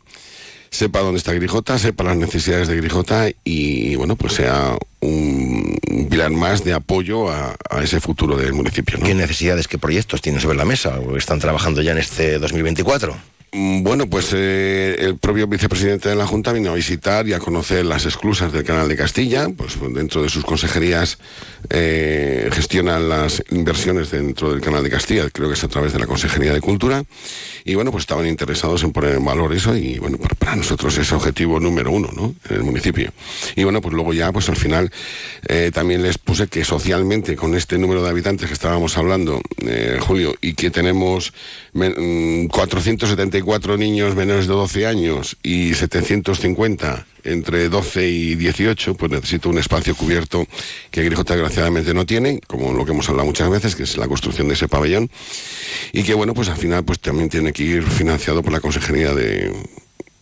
sepa 0.72 1.00
dónde 1.00 1.18
está 1.18 1.34
Grijota, 1.34 1.78
sepa 1.80 2.04
las 2.04 2.18
necesidades 2.18 2.68
de 2.68 2.76
Grijota 2.76 3.28
y, 3.44 3.96
bueno, 3.96 4.16
pues 4.16 4.34
sea 4.34 4.78
un 5.02 5.80
pilar 6.10 6.32
más 6.32 6.64
de 6.64 6.74
apoyo 6.74 7.32
a, 7.32 7.56
ese 7.82 8.00
futuro 8.00 8.36
del 8.36 8.54
municipio. 8.54 9.00
¿Qué 9.00 9.14
necesidades, 9.14 9.68
qué 9.68 9.78
proyectos 9.78 10.22
tienen 10.22 10.42
sobre 10.42 10.58
la 10.58 10.66
mesa 10.66 11.00
o 11.00 11.18
están 11.18 11.40
trabajando 11.40 11.82
ya 11.82 11.92
en 11.92 12.00
este 12.00 12.40
2024? 12.40 13.16
Mm, 13.51 13.82
bueno, 13.82 14.08
pues 14.08 14.29
eh, 14.34 14.96
el 15.00 15.18
propio 15.18 15.48
vicepresidente 15.48 16.08
de 16.10 16.15
la 16.15 16.27
Junta 16.27 16.53
vino 16.53 16.70
a 16.70 16.75
visitar 16.75 17.27
y 17.27 17.34
a 17.34 17.39
conocer 17.39 17.84
las 17.84 18.06
esclusas 18.06 18.53
del 18.53 18.63
Canal 18.63 18.88
de 18.88 18.96
Castilla, 18.96 19.48
pues 19.50 19.75
dentro 19.91 20.22
de 20.22 20.29
sus 20.29 20.46
consejerías 20.46 21.18
eh, 21.72 22.48
gestionan 22.51 23.10
las 23.10 23.44
inversiones 23.50 24.12
dentro 24.12 24.51
del 24.51 24.62
Canal 24.62 24.84
de 24.84 24.91
Castilla, 24.91 25.27
creo 25.32 25.48
que 25.48 25.56
es 25.56 25.63
a 25.63 25.68
través 25.68 25.94
de 25.94 26.00
la 26.00 26.06
Consejería 26.06 26.53
de 26.53 26.62
Cultura, 26.62 27.03
y 27.65 27.74
bueno, 27.74 27.91
pues 27.91 28.03
estaban 28.03 28.27
interesados 28.27 28.84
en 28.84 28.91
poner 28.91 29.15
en 29.15 29.25
valor 29.25 29.51
eso 29.53 29.75
y 29.75 29.98
bueno, 29.98 30.20
para 30.38 30.56
nosotros 30.56 30.96
es 31.00 31.12
objetivo 31.12 31.60
número 31.60 31.91
uno, 31.91 32.12
¿no? 32.15 32.36
En 32.50 32.58
el 32.58 32.63
municipio. 32.63 33.12
Y 33.56 33.63
bueno, 33.63 33.82
pues 33.82 33.96
luego 33.96 34.13
ya, 34.13 34.32
pues 34.32 34.48
al 34.50 34.58
final 34.58 34.91
eh, 35.48 35.72
también 35.74 36.03
les 36.03 36.20
puse 36.20 36.48
que 36.48 36.63
socialmente 36.63 37.36
con 37.36 37.56
este 37.56 37.79
número 37.79 38.03
de 38.03 38.10
habitantes 38.10 38.48
que 38.48 38.53
estábamos 38.53 38.96
hablando, 38.98 39.41
Julio, 40.01 40.36
y 40.41 40.53
que 40.53 40.70
tenemos 40.70 41.34
470 41.74 43.38
mm, 43.41 43.46
cuatro 43.46 43.77
niños 43.77 44.15
menores 44.15 44.48
de 44.48 44.53
12 44.53 44.86
años 44.86 45.38
y 45.43 45.74
750 45.74 47.05
entre 47.24 47.69
12 47.69 48.08
y 48.10 48.36
18, 48.36 48.96
pues 48.96 49.12
necesito 49.12 49.50
un 49.50 49.58
espacio 49.58 49.96
cubierto 49.96 50.48
que 50.91 51.03
Grijota 51.03 51.34
desgraciadamente 51.34 51.93
no 51.93 52.05
tiene, 52.05 52.39
como 52.48 52.74
lo 52.74 52.86
que 52.86 52.91
hemos 52.91 53.10
hablado 53.10 53.27
muchas 53.27 53.50
veces, 53.50 53.75
que 53.75 53.84
es 53.84 53.98
la 53.98 54.08
construcción 54.08 54.48
de 54.48 54.53
ese 54.53 54.67
pabellón, 54.67 55.10
y 55.91 56.03
que 56.03 56.13
bueno, 56.13 56.34
pues 56.34 56.50
al 56.50 56.58
final 56.58 56.84
pues 56.84 57.00
también 57.00 57.29
tiene 57.29 57.53
que 57.53 57.63
ir 57.63 57.84
financiado 57.84 58.41
por 58.41 58.53
la 58.53 58.62
Consejería 58.62 59.13
de, 59.13 59.51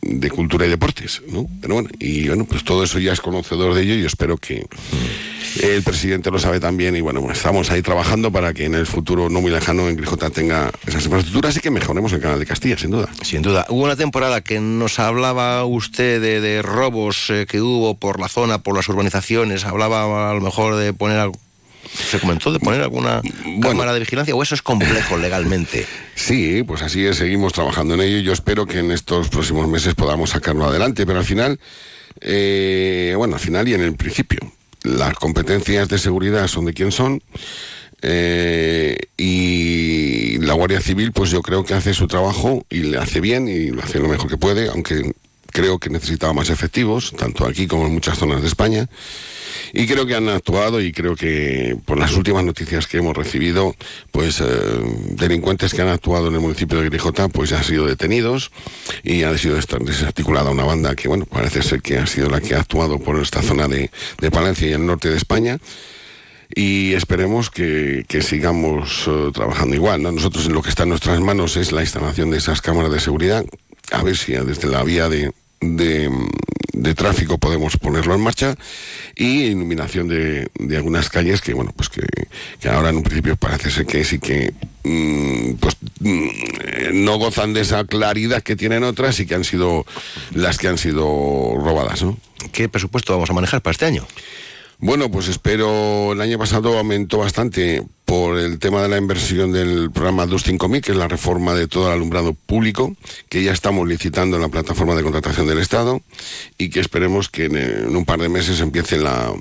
de 0.01 0.29
Cultura 0.29 0.65
y 0.65 0.69
Deportes. 0.69 1.21
Pero 1.61 1.73
bueno, 1.73 1.89
y 1.99 2.27
bueno, 2.27 2.45
pues 2.45 2.63
todo 2.63 2.83
eso 2.83 2.99
ya 2.99 3.13
es 3.13 3.21
conocedor 3.21 3.73
de 3.73 3.83
ello 3.83 3.95
y 3.95 4.05
espero 4.05 4.37
que 4.37 4.65
el 5.61 5.83
presidente 5.83 6.31
lo 6.31 6.39
sabe 6.39 6.59
también 6.59 6.95
y 6.95 7.01
bueno, 7.01 7.31
estamos 7.31 7.71
ahí 7.71 7.81
trabajando 7.81 8.31
para 8.31 8.53
que 8.53 8.65
en 8.65 8.75
el 8.75 8.85
futuro 8.85 9.29
no 9.29 9.41
muy 9.41 9.51
lejano 9.51 9.87
en 9.89 9.97
Grijota 9.97 10.29
tenga 10.29 10.71
esas 10.85 11.05
infraestructuras 11.05 11.57
y 11.57 11.59
que 11.59 11.71
mejoremos 11.71 12.13
el 12.13 12.21
canal 12.21 12.39
de 12.39 12.45
Castilla, 12.45 12.77
sin 12.77 12.91
duda. 12.91 13.09
Sin 13.21 13.41
duda. 13.41 13.65
Hubo 13.69 13.83
una 13.83 13.95
temporada 13.95 14.41
que 14.41 14.59
nos 14.59 14.99
hablaba 14.99 15.63
usted 15.65 16.21
de, 16.21 16.61
robos 16.61 17.29
eh, 17.29 17.45
que 17.47 17.61
hubo 17.61 17.97
por 17.97 18.19
la 18.19 18.27
zona, 18.27 18.63
por 18.63 18.75
las 18.75 18.87
urbanizaciones, 18.89 19.65
hablaba 19.65 20.31
a 20.31 20.33
lo 20.33 20.41
mejor 20.41 20.75
de 20.75 20.93
poner 20.93 21.19
algo 21.19 21.39
¿Se 21.93 22.19
comentó 22.19 22.51
de 22.51 22.59
poner 22.59 22.81
alguna 22.81 23.21
cámara 23.61 23.93
de 23.93 23.99
vigilancia 23.99 24.35
o 24.35 24.43
eso 24.43 24.55
es 24.55 24.61
complejo 24.61 25.17
legalmente? 25.17 25.85
Sí, 26.15 26.63
pues 26.63 26.81
así 26.81 27.05
es, 27.05 27.17
seguimos 27.17 27.53
trabajando 27.53 27.93
en 27.93 28.01
ello 28.01 28.17
y 28.17 28.23
yo 28.23 28.33
espero 28.33 28.65
que 28.65 28.79
en 28.79 28.91
estos 28.91 29.29
próximos 29.29 29.67
meses 29.67 29.95
podamos 29.95 30.31
sacarlo 30.31 30.65
adelante, 30.65 31.05
pero 31.05 31.19
al 31.19 31.25
final, 31.25 31.59
eh, 32.21 33.13
bueno, 33.17 33.35
al 33.35 33.39
final 33.39 33.67
y 33.67 33.73
en 33.73 33.81
el 33.81 33.95
principio, 33.95 34.39
las 34.87 35.15
competencias 35.15 35.87
de 35.89 35.97
seguridad 35.97 36.47
son 36.47 36.65
de 36.65 36.73
quien 36.73 36.91
son. 36.91 37.21
Eh, 38.01 38.97
y 39.17 40.37
la 40.39 40.53
Guardia 40.53 40.81
Civil, 40.81 41.11
pues 41.11 41.31
yo 41.31 41.41
creo 41.41 41.65
que 41.65 41.73
hace 41.73 41.93
su 41.93 42.07
trabajo 42.07 42.63
y 42.69 42.83
le 42.83 42.97
hace 42.97 43.21
bien 43.21 43.47
y 43.47 43.71
lo 43.71 43.81
hace 43.81 43.99
lo 43.99 44.07
mejor 44.07 44.29
que 44.29 44.37
puede, 44.37 44.69
aunque 44.69 45.13
creo 45.51 45.79
que 45.79 45.89
necesitaba 45.89 46.33
más 46.33 46.49
efectivos, 46.49 47.13
tanto 47.17 47.45
aquí 47.45 47.67
como 47.67 47.87
en 47.87 47.93
muchas 47.93 48.17
zonas 48.17 48.41
de 48.41 48.47
España. 48.47 48.89
Y 49.73 49.87
creo 49.87 50.05
que 50.05 50.15
han 50.15 50.29
actuado 50.29 50.81
y 50.81 50.91
creo 50.91 51.15
que 51.15 51.77
por 51.85 51.97
las 51.97 52.13
últimas 52.13 52.43
noticias 52.43 52.87
que 52.87 52.97
hemos 52.97 53.15
recibido, 53.15 53.75
pues 54.11 54.41
eh, 54.41 54.45
delincuentes 55.11 55.73
que 55.73 55.81
han 55.81 55.89
actuado 55.89 56.27
en 56.27 56.35
el 56.35 56.39
municipio 56.39 56.79
de 56.79 56.89
Grijota, 56.89 57.27
pues 57.27 57.49
ya 57.49 57.57
han 57.57 57.63
sido 57.63 57.85
detenidos 57.85 58.51
y 59.03 59.23
ha 59.23 59.37
sido 59.37 59.55
desarticulada 59.55 60.51
una 60.51 60.63
banda 60.63 60.95
que, 60.95 61.07
bueno, 61.07 61.25
parece 61.25 61.61
ser 61.63 61.81
que 61.81 61.97
ha 61.97 62.07
sido 62.07 62.29
la 62.29 62.41
que 62.41 62.55
ha 62.55 62.59
actuado 62.59 62.99
por 62.99 63.19
esta 63.21 63.41
zona 63.41 63.67
de, 63.67 63.89
Palencia 64.31 64.67
y 64.67 64.73
el 64.73 64.85
norte 64.85 65.09
de 65.09 65.17
España 65.17 65.57
y 66.53 66.93
esperemos 66.93 67.49
que, 67.49 68.05
sigamos 68.21 69.05
eh, 69.07 69.31
trabajando 69.33 69.75
igual. 69.75 70.03
Nosotros 70.03 70.47
lo 70.47 70.61
que 70.61 70.69
está 70.69 70.83
en 70.83 70.89
nuestras 70.89 71.19
manos 71.19 71.55
es 71.57 71.71
la 71.71 71.81
instalación 71.81 72.29
de 72.29 72.37
esas 72.37 72.61
cámaras 72.61 72.91
de 72.91 72.99
seguridad, 72.99 73.45
a 73.91 74.03
ver 74.03 74.17
si 74.17 74.33
desde 74.33 74.67
la 74.67 74.83
vía 74.83 75.09
de, 75.09 75.31
de, 75.61 76.95
tráfico 76.95 77.37
podemos 77.37 77.77
ponerlo 77.77 78.15
en 78.15 78.21
marcha 78.21 78.55
y 79.15 79.45
iluminación 79.45 80.07
de, 80.07 80.49
de, 80.59 80.77
algunas 80.77 81.09
calles 81.09 81.41
que 81.41 81.53
bueno 81.53 81.73
pues 81.75 81.89
que, 81.89 82.01
ahora 82.69 82.89
en 82.89 82.97
un 82.97 83.03
principio 83.03 83.35
parece 83.35 83.71
ser 83.71 83.85
que 83.85 84.03
sí 84.03 84.19
que 84.19 84.53
mm, 84.83 85.53
pues 85.55 85.77
mm, 85.99 87.05
no 87.05 87.17
gozan 87.17 87.53
de 87.53 87.61
esa 87.61 87.83
claridad 87.85 88.43
que 88.43 88.55
tienen 88.55 88.83
otras 88.83 89.19
y 89.19 89.25
que 89.25 89.35
han 89.35 89.43
sido 89.43 89.85
las 90.33 90.57
que 90.57 90.67
han 90.67 90.77
sido 90.77 91.55
robadas 91.57 92.03
¿no? 92.03 92.17
¿Qué 92.51 92.69
presupuesto 92.69 93.13
vamos 93.13 93.29
a 93.29 93.33
manejar 93.33 93.61
para 93.61 93.71
este 93.71 93.85
año? 93.85 94.05
Bueno, 94.79 95.09
pues 95.09 95.27
espero, 95.27 96.13
el 96.13 96.21
año 96.21 96.37
pasado 96.37 96.77
aumentó 96.77 97.17
bastante 97.17 97.83
por 98.05 98.37
el 98.37 98.59
tema 98.59 98.79
de 98.83 98.87
la 98.87 98.97
inversión 98.97 99.51
del 99.51 99.89
programa 99.89 100.27
25000, 100.27 100.81
que 100.83 100.91
es 100.91 100.97
la 100.97 101.07
reforma 101.07 101.55
de 101.55 101.67
todo 101.67 101.87
el 101.87 101.93
alumbrado 101.93 102.33
público, 102.33 102.95
que 103.27 103.41
ya 103.41 103.53
estamos 103.53 103.87
licitando 103.87 104.35
en 104.35 104.43
la 104.43 104.49
plataforma 104.49 104.93
de 104.93 105.01
contratación 105.01 105.47
del 105.47 105.57
Estado 105.57 106.01
y 106.59 106.69
que 106.69 106.79
esperemos 106.79 107.27
que 107.27 107.45
en, 107.45 107.95
un 107.95 108.05
par 108.05 108.19
de 108.19 108.29
meses 108.29 108.59
empiece 108.59 108.99
la, 108.99 109.33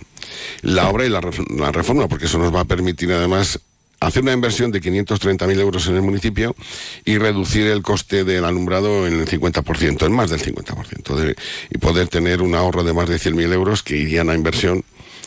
obra 0.88 1.05
y 1.05 1.11
la, 1.11 1.20
la 1.59 1.70
reforma, 1.70 2.09
porque 2.09 2.25
eso 2.25 2.38
nos 2.38 2.55
va 2.55 2.61
a 2.61 2.64
permitir 2.64 3.12
además 3.12 3.61
hacer 4.01 4.22
una 4.22 4.33
inversión 4.33 4.72
de 4.72 4.81
530.000 4.81 5.61
euros 5.61 5.87
en 5.87 5.96
el 5.96 6.03
municipio 6.03 6.57
y 7.05 7.18
reducir 7.18 7.66
el 7.66 7.83
coste 7.83 8.25
del 8.25 8.46
alumbrado 8.46 9.07
en 9.07 9.20
el 9.20 9.27
50%, 9.27 10.07
en 10.07 10.12
más 10.12 10.31
del 10.31 10.40
50%, 10.40 11.37
y 11.70 11.79
poder 11.79 12.09
tener 12.09 12.40
un 12.40 12.55
ahorro 12.55 12.85
de 12.85 12.94
más 12.94 13.09
de 13.09 13.16
100.000 13.16 13.53
euros 13.53 13.83
que 13.83 13.96
irían 13.96 14.31
a 14.31 14.35
inversión 14.35 14.83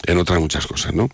en 0.06 0.18
otras 0.18 0.40
muchas 0.40 0.68
cosas, 0.68 0.94
¿no? 0.94 1.10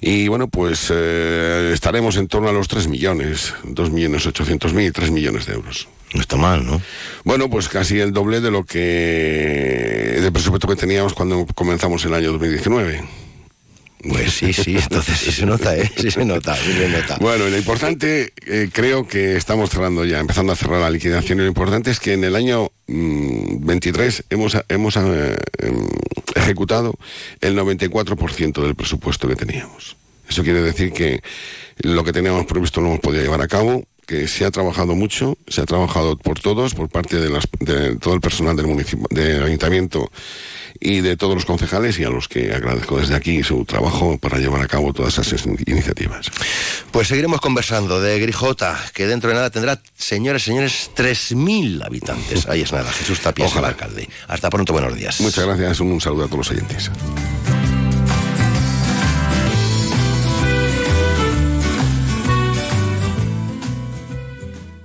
Y 0.00 0.28
bueno, 0.28 0.48
pues 0.48 0.90
eh, 0.90 1.70
estaremos 1.72 2.16
en 2.16 2.28
torno 2.28 2.48
a 2.48 2.52
los 2.52 2.68
3 2.68 2.88
millones, 2.88 3.54
2 3.64 3.90
millones 3.90 4.26
800 4.26 4.72
mil, 4.74 4.92
3 4.92 5.10
millones 5.10 5.46
de 5.46 5.54
euros. 5.54 5.88
No 6.14 6.20
está 6.20 6.36
mal, 6.36 6.64
¿no? 6.64 6.80
Bueno, 7.24 7.50
pues 7.50 7.68
casi 7.68 7.98
el 7.98 8.12
doble 8.12 8.40
de 8.40 8.50
lo 8.50 8.64
que... 8.64 10.18
del 10.20 10.32
presupuesto 10.32 10.68
que 10.68 10.76
teníamos 10.76 11.12
cuando 11.12 11.44
comenzamos 11.54 12.04
el 12.04 12.14
año 12.14 12.32
2019. 12.32 13.02
Pues 14.08 14.34
sí, 14.34 14.52
sí, 14.52 14.76
entonces 14.76 15.18
sí 15.18 15.32
se 15.32 15.46
nota, 15.46 15.76
¿eh? 15.76 15.90
Sí 15.96 16.10
se 16.10 16.24
nota, 16.24 16.54
sí 16.54 16.72
se 16.72 16.88
nota. 16.88 17.16
Bueno, 17.20 17.48
lo 17.48 17.56
importante, 17.56 18.32
eh, 18.46 18.68
creo 18.70 19.08
que 19.08 19.36
estamos 19.36 19.70
cerrando 19.70 20.04
ya, 20.04 20.20
empezando 20.20 20.52
a 20.52 20.56
cerrar 20.56 20.80
la 20.80 20.90
liquidación, 20.90 21.38
y 21.38 21.42
lo 21.42 21.48
importante 21.48 21.90
es 21.90 22.00
que 22.00 22.12
en 22.12 22.22
el 22.24 22.36
año 22.36 22.70
23 22.86 24.24
mm, 24.30 24.34
hemos, 24.34 24.56
hemos 24.68 24.96
eh, 24.96 25.36
em, 25.58 25.88
ejecutado 26.34 26.94
el 27.40 27.56
94% 27.56 28.62
del 28.62 28.74
presupuesto 28.74 29.28
que 29.28 29.36
teníamos. 29.36 29.96
Eso 30.28 30.42
quiere 30.42 30.62
decir 30.62 30.92
que 30.92 31.22
lo 31.78 32.04
que 32.04 32.12
teníamos 32.12 32.46
previsto 32.46 32.80
lo 32.80 32.88
hemos 32.88 33.00
podido 33.00 33.22
llevar 33.22 33.42
a 33.42 33.48
cabo, 33.48 33.84
que 34.06 34.28
se 34.28 34.44
ha 34.44 34.50
trabajado 34.50 34.94
mucho, 34.94 35.36
se 35.48 35.62
ha 35.62 35.66
trabajado 35.66 36.16
por 36.16 36.40
todos, 36.40 36.74
por 36.74 36.88
parte 36.88 37.18
de, 37.18 37.30
las, 37.30 37.44
de 37.60 37.96
todo 37.96 38.14
el 38.14 38.20
personal 38.20 38.56
del 38.56 38.66
municipio, 38.66 39.06
del 39.10 39.42
ayuntamiento 39.42 40.10
y 40.80 41.00
de 41.00 41.16
todos 41.16 41.34
los 41.34 41.44
concejales 41.44 41.98
y 41.98 42.04
a 42.04 42.10
los 42.10 42.28
que 42.28 42.52
agradezco 42.52 42.98
desde 42.98 43.14
aquí 43.14 43.42
su 43.42 43.64
trabajo 43.64 44.18
para 44.18 44.38
llevar 44.38 44.62
a 44.62 44.66
cabo 44.66 44.92
todas 44.92 45.18
esas 45.18 45.46
iniciativas. 45.66 46.30
Pues 46.90 47.08
seguiremos 47.08 47.40
conversando 47.40 48.00
de 48.00 48.18
Grijota, 48.20 48.78
que 48.92 49.06
dentro 49.06 49.30
de 49.30 49.36
nada 49.36 49.50
tendrá, 49.50 49.80
señores, 49.96 50.42
señores, 50.42 50.90
3.000 50.96 51.84
habitantes. 51.84 52.46
Ahí 52.48 52.62
es 52.62 52.72
nada, 52.72 52.90
Jesús 52.92 53.20
Tapia, 53.20 53.46
el 53.46 53.64
alcalde. 53.64 54.08
Hasta 54.28 54.50
pronto, 54.50 54.72
buenos 54.72 54.94
días. 54.96 55.20
Muchas 55.20 55.46
gracias, 55.46 55.80
un 55.80 56.00
saludo 56.00 56.24
a 56.24 56.26
todos 56.26 56.38
los 56.38 56.50
oyentes. 56.50 56.90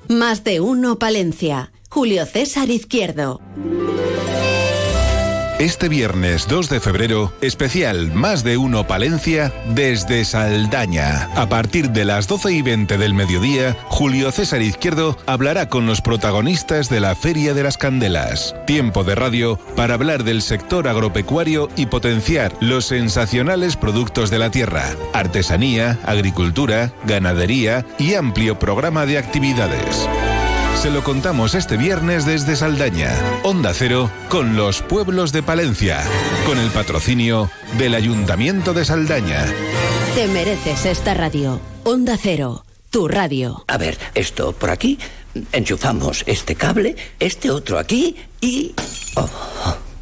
Más 0.08 0.43
de 0.43 0.60
uno 0.60 0.97
Palencia. 0.97 1.71
Julio 1.88 2.25
César 2.25 2.69
Izquierdo. 2.71 3.41
Este 5.59 5.89
viernes 5.89 6.47
2 6.47 6.69
de 6.69 6.79
febrero, 6.79 7.33
especial 7.41 8.13
Más 8.13 8.45
de 8.45 8.55
Uno 8.55 8.87
Palencia 8.87 9.51
desde 9.75 10.23
Saldaña. 10.23 11.29
A 11.35 11.49
partir 11.49 11.89
de 11.89 12.05
las 12.05 12.29
12 12.29 12.53
y 12.53 12.61
20 12.61 12.97
del 12.97 13.13
mediodía, 13.13 13.75
Julio 13.89 14.31
César 14.31 14.61
Izquierdo 14.61 15.17
hablará 15.25 15.67
con 15.67 15.85
los 15.85 15.99
protagonistas 15.99 16.87
de 16.87 17.01
la 17.01 17.13
Feria 17.13 17.53
de 17.53 17.63
las 17.63 17.77
Candelas. 17.77 18.55
Tiempo 18.67 19.03
de 19.03 19.15
radio 19.15 19.59
para 19.75 19.95
hablar 19.95 20.23
del 20.23 20.43
sector 20.43 20.87
agropecuario 20.87 21.67
y 21.75 21.87
potenciar 21.87 22.53
los 22.61 22.85
sensacionales 22.85 23.75
productos 23.75 24.29
de 24.29 24.39
la 24.39 24.51
tierra, 24.51 24.85
artesanía, 25.11 25.99
agricultura, 26.05 26.93
ganadería 27.05 27.85
y 27.97 28.13
amplio 28.13 28.57
programa 28.57 29.05
de 29.05 29.17
actividades. 29.17 30.07
Se 30.81 30.89
lo 30.89 31.03
contamos 31.03 31.55
este 31.55 31.75
viernes 31.75 32.25
desde 32.25 32.55
Saldaña, 32.55 33.13
Onda 33.43 33.73
Cero, 33.73 34.09
con 34.29 34.55
los 34.55 34.81
pueblos 34.81 35.33
de 35.33 35.43
Palencia, 35.43 36.01
con 36.45 36.57
el 36.57 36.69
patrocinio 36.69 37.51
del 37.77 37.95
Ayuntamiento 37.95 38.73
de 38.73 38.85
Saldaña. 38.85 39.45
Te 40.15 40.29
mereces 40.29 40.85
esta 40.85 41.13
radio. 41.13 41.59
Onda 41.83 42.17
Cero, 42.17 42.63
tu 42.91 43.09
radio. 43.09 43.65
A 43.67 43.77
ver, 43.77 43.97
esto 44.15 44.53
por 44.53 44.69
aquí, 44.69 44.97
enchufamos 45.51 46.23
este 46.27 46.55
cable, 46.55 46.95
este 47.19 47.51
otro 47.51 47.77
aquí 47.77 48.15
y... 48.39 48.73
Oh. 49.15 49.27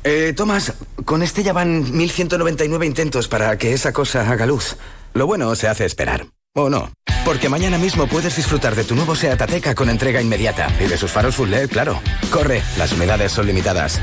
Eh, 0.04 0.34
Tomás, 0.38 0.74
con 1.06 1.24
este 1.24 1.42
ya 1.42 1.54
van 1.54 1.92
1199 1.98 2.86
intentos 2.86 3.28
para 3.28 3.58
que 3.58 3.74
esa 3.74 3.94
cosa 3.94 4.30
haga 4.30 4.46
luz. 4.46 4.78
Lo 5.16 5.26
bueno 5.26 5.56
se 5.56 5.68
hace 5.68 5.86
esperar. 5.86 6.28
¿O 6.58 6.72
no? 6.72 6.90
Porque 7.24 7.50
mañana 7.50 7.78
mismo 7.78 8.08
puedes 8.08 8.36
disfrutar 8.36 8.74
de 8.74 8.84
tu 8.84 8.96
nuevo 8.96 9.16
SEAT 9.16 9.40
Ateca 9.40 9.76
con 9.76 9.92
entrega 9.92 10.24
inmediata 10.24 10.68
y 10.84 10.88
de 10.88 10.98
sus 10.98 11.12
faros 11.12 11.36
full 11.36 11.50
LED, 11.50 11.70
claro. 11.70 12.02
Corre, 12.32 12.64
las 12.80 12.94
unidades 12.94 13.32
son 13.32 13.46
limitadas. 13.46 14.00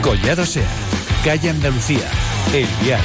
Collado 0.00 0.46
SEAT, 0.46 0.64
calle 1.22 1.50
Andalucía, 1.50 2.08
El 2.54 2.66
Vial. 2.82 3.02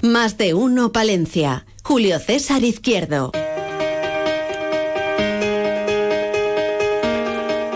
Más 0.00 0.38
de 0.38 0.54
uno 0.54 0.92
Palencia. 0.92 1.66
Julio 1.82 2.18
César 2.18 2.62
Izquierdo. 2.64 3.32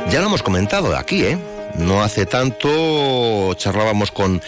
Ya 0.08 0.20
lo 0.20 0.26
hemos 0.26 0.42
comentado 0.42 0.96
aquí, 0.96 1.24
¿eh? 1.24 1.38
No 1.76 2.02
hace 2.02 2.24
tanto 2.24 3.52
charlábamos 3.54 4.10
con, 4.10 4.40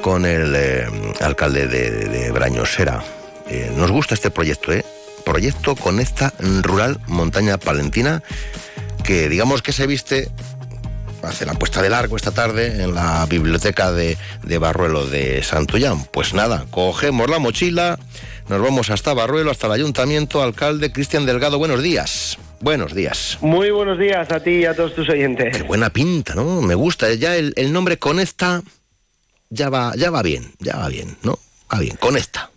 con 0.00 0.24
el 0.24 0.54
eh, 0.56 0.86
alcalde 1.20 1.66
de, 1.66 1.90
de 1.90 2.30
Brañosera. 2.30 3.02
Eh, 3.48 3.72
nos 3.76 3.90
gusta 3.90 4.14
este 4.14 4.30
proyecto, 4.30 4.72
¿eh? 4.72 4.84
Proyecto 5.24 5.74
Conecta 5.76 6.32
Rural 6.62 7.00
Montaña 7.06 7.58
Palentina, 7.58 8.22
que 9.04 9.28
digamos 9.28 9.62
que 9.62 9.72
se 9.72 9.86
viste 9.86 10.30
hace 11.22 11.44
la 11.44 11.54
puesta 11.54 11.82
de 11.82 11.90
largo 11.90 12.16
esta 12.16 12.30
tarde 12.30 12.82
en 12.82 12.94
la 12.94 13.26
biblioteca 13.26 13.92
de, 13.92 14.16
de 14.44 14.58
Barruelo 14.58 15.06
de 15.06 15.42
Santullán. 15.42 16.04
Pues 16.04 16.32
nada, 16.34 16.66
cogemos 16.70 17.28
la 17.28 17.38
mochila, 17.38 17.98
nos 18.48 18.62
vamos 18.62 18.90
hasta 18.90 19.14
Barruelo, 19.14 19.50
hasta 19.50 19.66
el 19.66 19.72
ayuntamiento. 19.72 20.42
Alcalde 20.42 20.92
Cristian 20.92 21.26
Delgado, 21.26 21.58
buenos 21.58 21.82
días. 21.82 22.38
Buenos 22.60 22.94
días. 22.94 23.38
Muy 23.40 23.70
buenos 23.70 23.98
días 23.98 24.30
a 24.32 24.40
ti 24.40 24.50
y 24.50 24.64
a 24.64 24.74
todos 24.74 24.94
tus 24.94 25.08
oyentes. 25.08 25.56
Qué 25.56 25.62
buena 25.62 25.90
pinta, 25.90 26.34
¿no? 26.34 26.60
Me 26.60 26.74
gusta. 26.74 27.12
Ya 27.14 27.36
el, 27.36 27.52
el 27.56 27.72
nombre 27.72 27.98
Conecta 27.98 28.62
ya 29.50 29.68
va, 29.70 29.94
ya 29.96 30.10
va 30.10 30.22
bien, 30.22 30.52
ya 30.58 30.76
va 30.76 30.88
bien, 30.88 31.16
¿no? 31.22 31.38
Va 31.72 31.78
bien, 31.78 31.96
Conecta. 31.96 32.50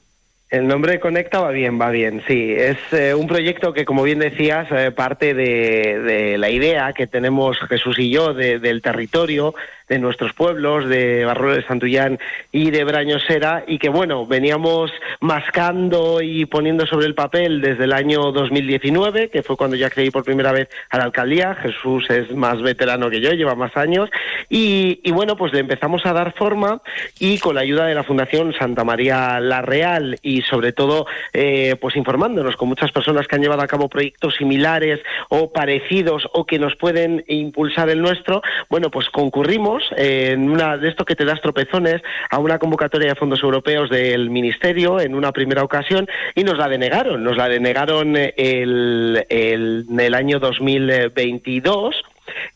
El 0.51 0.67
nombre 0.67 0.99
Conecta 0.99 1.39
va 1.39 1.51
bien, 1.51 1.79
va 1.79 1.91
bien, 1.91 2.21
sí. 2.27 2.51
Es 2.51 2.77
eh, 2.91 3.13
un 3.13 3.25
proyecto 3.25 3.71
que, 3.71 3.85
como 3.85 4.03
bien 4.03 4.19
decías, 4.19 4.67
eh, 4.71 4.91
parte 4.91 5.33
de, 5.33 5.97
de, 6.01 6.37
la 6.37 6.49
idea 6.49 6.91
que 6.91 7.07
tenemos 7.07 7.57
Jesús 7.69 7.97
y 7.97 8.11
yo 8.11 8.33
de, 8.33 8.59
del 8.59 8.81
territorio, 8.81 9.55
de 9.91 9.99
nuestros 9.99 10.31
pueblos, 10.31 10.87
de 10.87 11.25
Barruelo 11.25 11.57
de 11.57 11.67
Santullán 11.67 12.17
y 12.53 12.71
de 12.71 12.85
Brañosera, 12.85 13.65
y 13.67 13.77
que, 13.77 13.89
bueno, 13.89 14.25
veníamos 14.25 14.89
mascando 15.19 16.21
y 16.21 16.45
poniendo 16.45 16.85
sobre 16.85 17.07
el 17.07 17.13
papel 17.13 17.59
desde 17.59 17.83
el 17.83 17.91
año 17.91 18.31
2019, 18.31 19.29
que 19.29 19.43
fue 19.43 19.57
cuando 19.57 19.75
ya 19.75 19.87
accedí 19.87 20.09
por 20.09 20.23
primera 20.23 20.53
vez 20.53 20.69
a 20.91 20.97
la 20.97 21.03
alcaldía. 21.03 21.55
Jesús 21.55 22.09
es 22.09 22.33
más 22.33 22.61
veterano 22.61 23.09
que 23.09 23.19
yo, 23.19 23.33
lleva 23.33 23.53
más 23.53 23.75
años, 23.75 24.09
y, 24.47 25.01
y 25.03 25.11
bueno, 25.11 25.35
pues 25.35 25.51
le 25.51 25.59
empezamos 25.59 26.05
a 26.05 26.13
dar 26.13 26.33
forma 26.35 26.81
y 27.19 27.37
con 27.39 27.55
la 27.55 27.61
ayuda 27.61 27.87
de 27.87 27.95
la 27.95 28.05
Fundación 28.05 28.53
Santa 28.53 28.85
María 28.85 29.41
La 29.41 29.61
Real 29.61 30.19
y 30.21 30.41
sobre 30.43 30.71
todo 30.71 31.05
eh, 31.33 31.75
pues 31.81 31.97
informándonos 31.97 32.55
con 32.55 32.69
muchas 32.69 32.93
personas 32.93 33.27
que 33.27 33.35
han 33.35 33.41
llevado 33.41 33.61
a 33.61 33.67
cabo 33.67 33.89
proyectos 33.89 34.35
similares 34.35 35.01
o 35.27 35.51
parecidos 35.51 36.29
o 36.31 36.45
que 36.45 36.59
nos 36.59 36.77
pueden 36.77 37.25
impulsar 37.27 37.89
el 37.89 38.01
nuestro, 38.01 38.41
bueno, 38.69 38.89
pues 38.89 39.09
concurrimos 39.09 39.80
en 39.95 40.49
una 40.49 40.77
de 40.77 40.89
esto 40.89 41.05
que 41.05 41.15
te 41.15 41.25
das 41.25 41.41
tropezones 41.41 42.01
a 42.29 42.39
una 42.39 42.59
convocatoria 42.59 43.09
de 43.09 43.15
fondos 43.15 43.43
europeos 43.43 43.89
del 43.89 44.29
Ministerio 44.29 44.99
en 44.99 45.15
una 45.15 45.31
primera 45.31 45.63
ocasión 45.63 46.07
y 46.35 46.43
nos 46.43 46.57
la 46.57 46.67
denegaron, 46.67 47.23
nos 47.23 47.37
la 47.37 47.47
denegaron 47.47 48.15
el, 48.15 49.25
el, 49.29 49.85
en 49.89 49.99
el 49.99 50.13
año 50.13 50.39
2022 50.39 52.03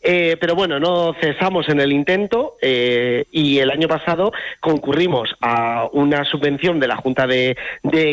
eh, 0.02 0.36
pero 0.40 0.54
bueno, 0.54 0.78
no 0.78 1.14
cesamos 1.20 1.68
en 1.68 1.80
el 1.80 1.92
intento 1.92 2.56
eh, 2.62 3.24
y 3.32 3.58
el 3.58 3.70
año 3.70 3.88
pasado 3.88 4.32
concurrimos 4.60 5.34
a 5.40 5.88
una 5.92 6.24
subvención 6.24 6.78
de 6.80 6.88
la 6.88 6.96
Junta 6.96 7.26
de, 7.26 7.56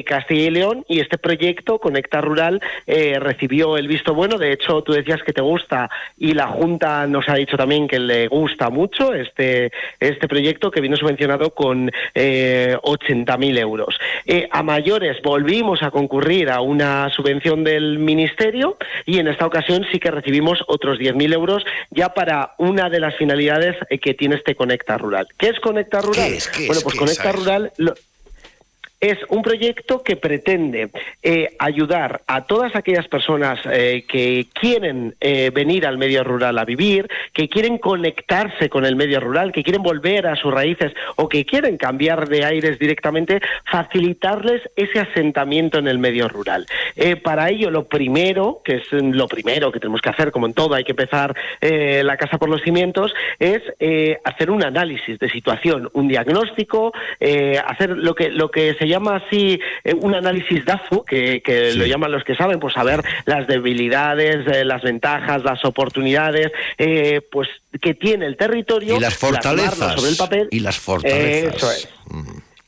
Castilla 0.05 0.45
y 0.45 0.49
León 0.49 0.85
y 0.87 0.99
este 0.99 1.17
proyecto, 1.17 1.79
Conecta 1.79 2.21
Rural, 2.21 2.61
eh, 2.87 3.17
recibió 3.19 3.77
el 3.77 3.87
visto 3.87 4.13
bueno. 4.13 4.37
De 4.37 4.51
hecho, 4.51 4.81
tú 4.81 4.93
decías 4.93 5.21
que 5.23 5.33
te 5.33 5.41
gusta 5.41 5.89
y 6.17 6.33
la 6.33 6.47
Junta 6.47 7.05
nos 7.07 7.27
ha 7.29 7.35
dicho 7.35 7.57
también 7.57 7.87
que 7.87 7.99
le 7.99 8.27
gusta 8.27 8.69
mucho 8.69 9.13
este, 9.13 9.71
este 9.99 10.27
proyecto 10.27 10.71
que 10.71 10.81
vino 10.81 10.97
subvencionado 10.97 11.51
con 11.51 11.91
eh, 12.15 12.75
80.000 12.81 13.59
euros. 13.59 13.95
Eh, 14.25 14.47
a 14.51 14.63
mayores 14.63 15.21
volvimos 15.21 15.83
a 15.83 15.91
concurrir 15.91 16.49
a 16.49 16.61
una 16.61 17.09
subvención 17.09 17.63
del 17.63 17.99
Ministerio 17.99 18.77
y 19.05 19.19
en 19.19 19.27
esta 19.27 19.45
ocasión 19.45 19.85
sí 19.91 19.99
que 19.99 20.11
recibimos 20.11 20.63
otros 20.67 20.97
10.000 20.97 21.33
euros 21.33 21.42
ya 21.91 22.09
para 22.13 22.53
una 22.57 22.89
de 22.89 22.99
las 22.99 23.15
finalidades 23.17 23.75
eh, 23.89 23.99
que 23.99 24.13
tiene 24.13 24.35
este 24.35 24.55
Conecta 24.55 24.97
Rural. 24.97 25.27
¿Qué 25.37 25.49
es 25.49 25.59
Conecta 25.59 26.01
Rural? 26.01 26.29
¿Qué 26.29 26.37
es? 26.37 26.47
¿Qué 26.47 26.65
bueno, 26.67 26.77
es? 26.79 26.83
pues 26.83 26.93
¿Qué 26.93 26.99
Conecta? 26.99 27.31
Rural 27.31 27.71
lo- 27.77 27.93
es 29.03 29.17
un 29.27 29.41
proyecto 29.41 30.01
que 30.01 30.15
pretende 30.15 30.89
eh, 31.21 31.49
ayudar 31.59 32.21
a 32.25 32.45
todas 32.45 32.73
aquellas 32.73 33.05
personas 33.09 33.59
eh, 33.69 34.05
que 34.07 34.47
quieren 34.53 35.15
eh, 35.19 35.51
venir 35.53 35.85
al 35.85 35.97
medio 35.97 36.23
rural 36.23 36.57
a 36.57 36.63
vivir, 36.63 37.09
que 37.33 37.49
quieren 37.49 37.79
conectarse 37.79 38.69
con 38.69 38.85
el 38.85 38.95
medio 38.95 39.19
rural, 39.19 39.51
que 39.51 39.61
quieren 39.61 39.83
volver 39.83 40.25
a 40.25 40.37
sus 40.37 40.53
raíces 40.53 40.93
o 41.17 41.27
que 41.27 41.45
quieren 41.45 41.75
cambiar 41.75 42.29
de 42.29 42.45
aires 42.45 42.79
directamente, 42.79 43.41
facilitarles 43.69 44.61
ese 44.77 45.01
asentamiento 45.01 45.79
en 45.79 45.89
el 45.89 45.99
medio 45.99 46.29
rural. 46.29 46.65
Para 47.23 47.49
ello, 47.49 47.71
lo 47.71 47.85
primero, 47.85 48.61
que 48.63 48.75
es 48.75 48.91
lo 48.91 49.27
primero 49.27 49.71
que 49.71 49.81
tenemos 49.81 49.99
que 49.99 50.09
hacer, 50.09 50.31
como 50.31 50.45
en 50.45 50.53
todo, 50.53 50.75
hay 50.75 50.83
que 50.85 50.93
empezar 50.93 51.35
la 51.59 52.17
casa 52.17 52.37
por 52.37 52.49
los 52.49 52.61
cimientos, 52.61 53.13
es 53.39 53.61
hacer 54.23 54.51
un 54.51 54.63
análisis 54.63 55.19
de 55.19 55.29
situación, 55.29 55.89
un 55.93 56.07
diagnóstico, 56.07 56.93
hacer 57.67 57.89
lo 57.89 58.15
que, 58.15 58.29
lo 58.29 58.49
que 58.49 58.75
se 58.75 58.87
llama 58.87 58.92
así 58.95 59.59
eh, 59.83 59.93
un 59.93 60.13
análisis 60.15 60.63
DAFO, 60.65 61.03
que, 61.05 61.41
que 61.41 61.71
Sí. 61.71 61.77
lo 61.77 61.85
llaman 61.85 62.11
los 62.11 62.23
que 62.23 62.35
saben, 62.35 62.59
pues 62.59 62.73
saber 62.73 63.01
las 63.25 63.47
debilidades, 63.47 64.45
eh, 64.47 64.63
las 64.65 64.81
ventajas, 64.81 65.43
las 65.43 65.63
oportunidades, 65.65 66.51
eh, 66.77 67.21
pues 67.31 67.47
que 67.81 67.93
tiene 67.93 68.25
el 68.25 68.37
territorio, 68.37 68.97
Y 68.97 68.99
las 68.99 69.15
fortalezas. 69.15 69.95
sobre 69.99 70.09
el 70.11 70.17
papel. 70.17 70.47
Y 70.51 70.59
las 70.59 70.77
fortalezas. 70.77 71.55
Eso 71.55 71.71
es 71.71 71.89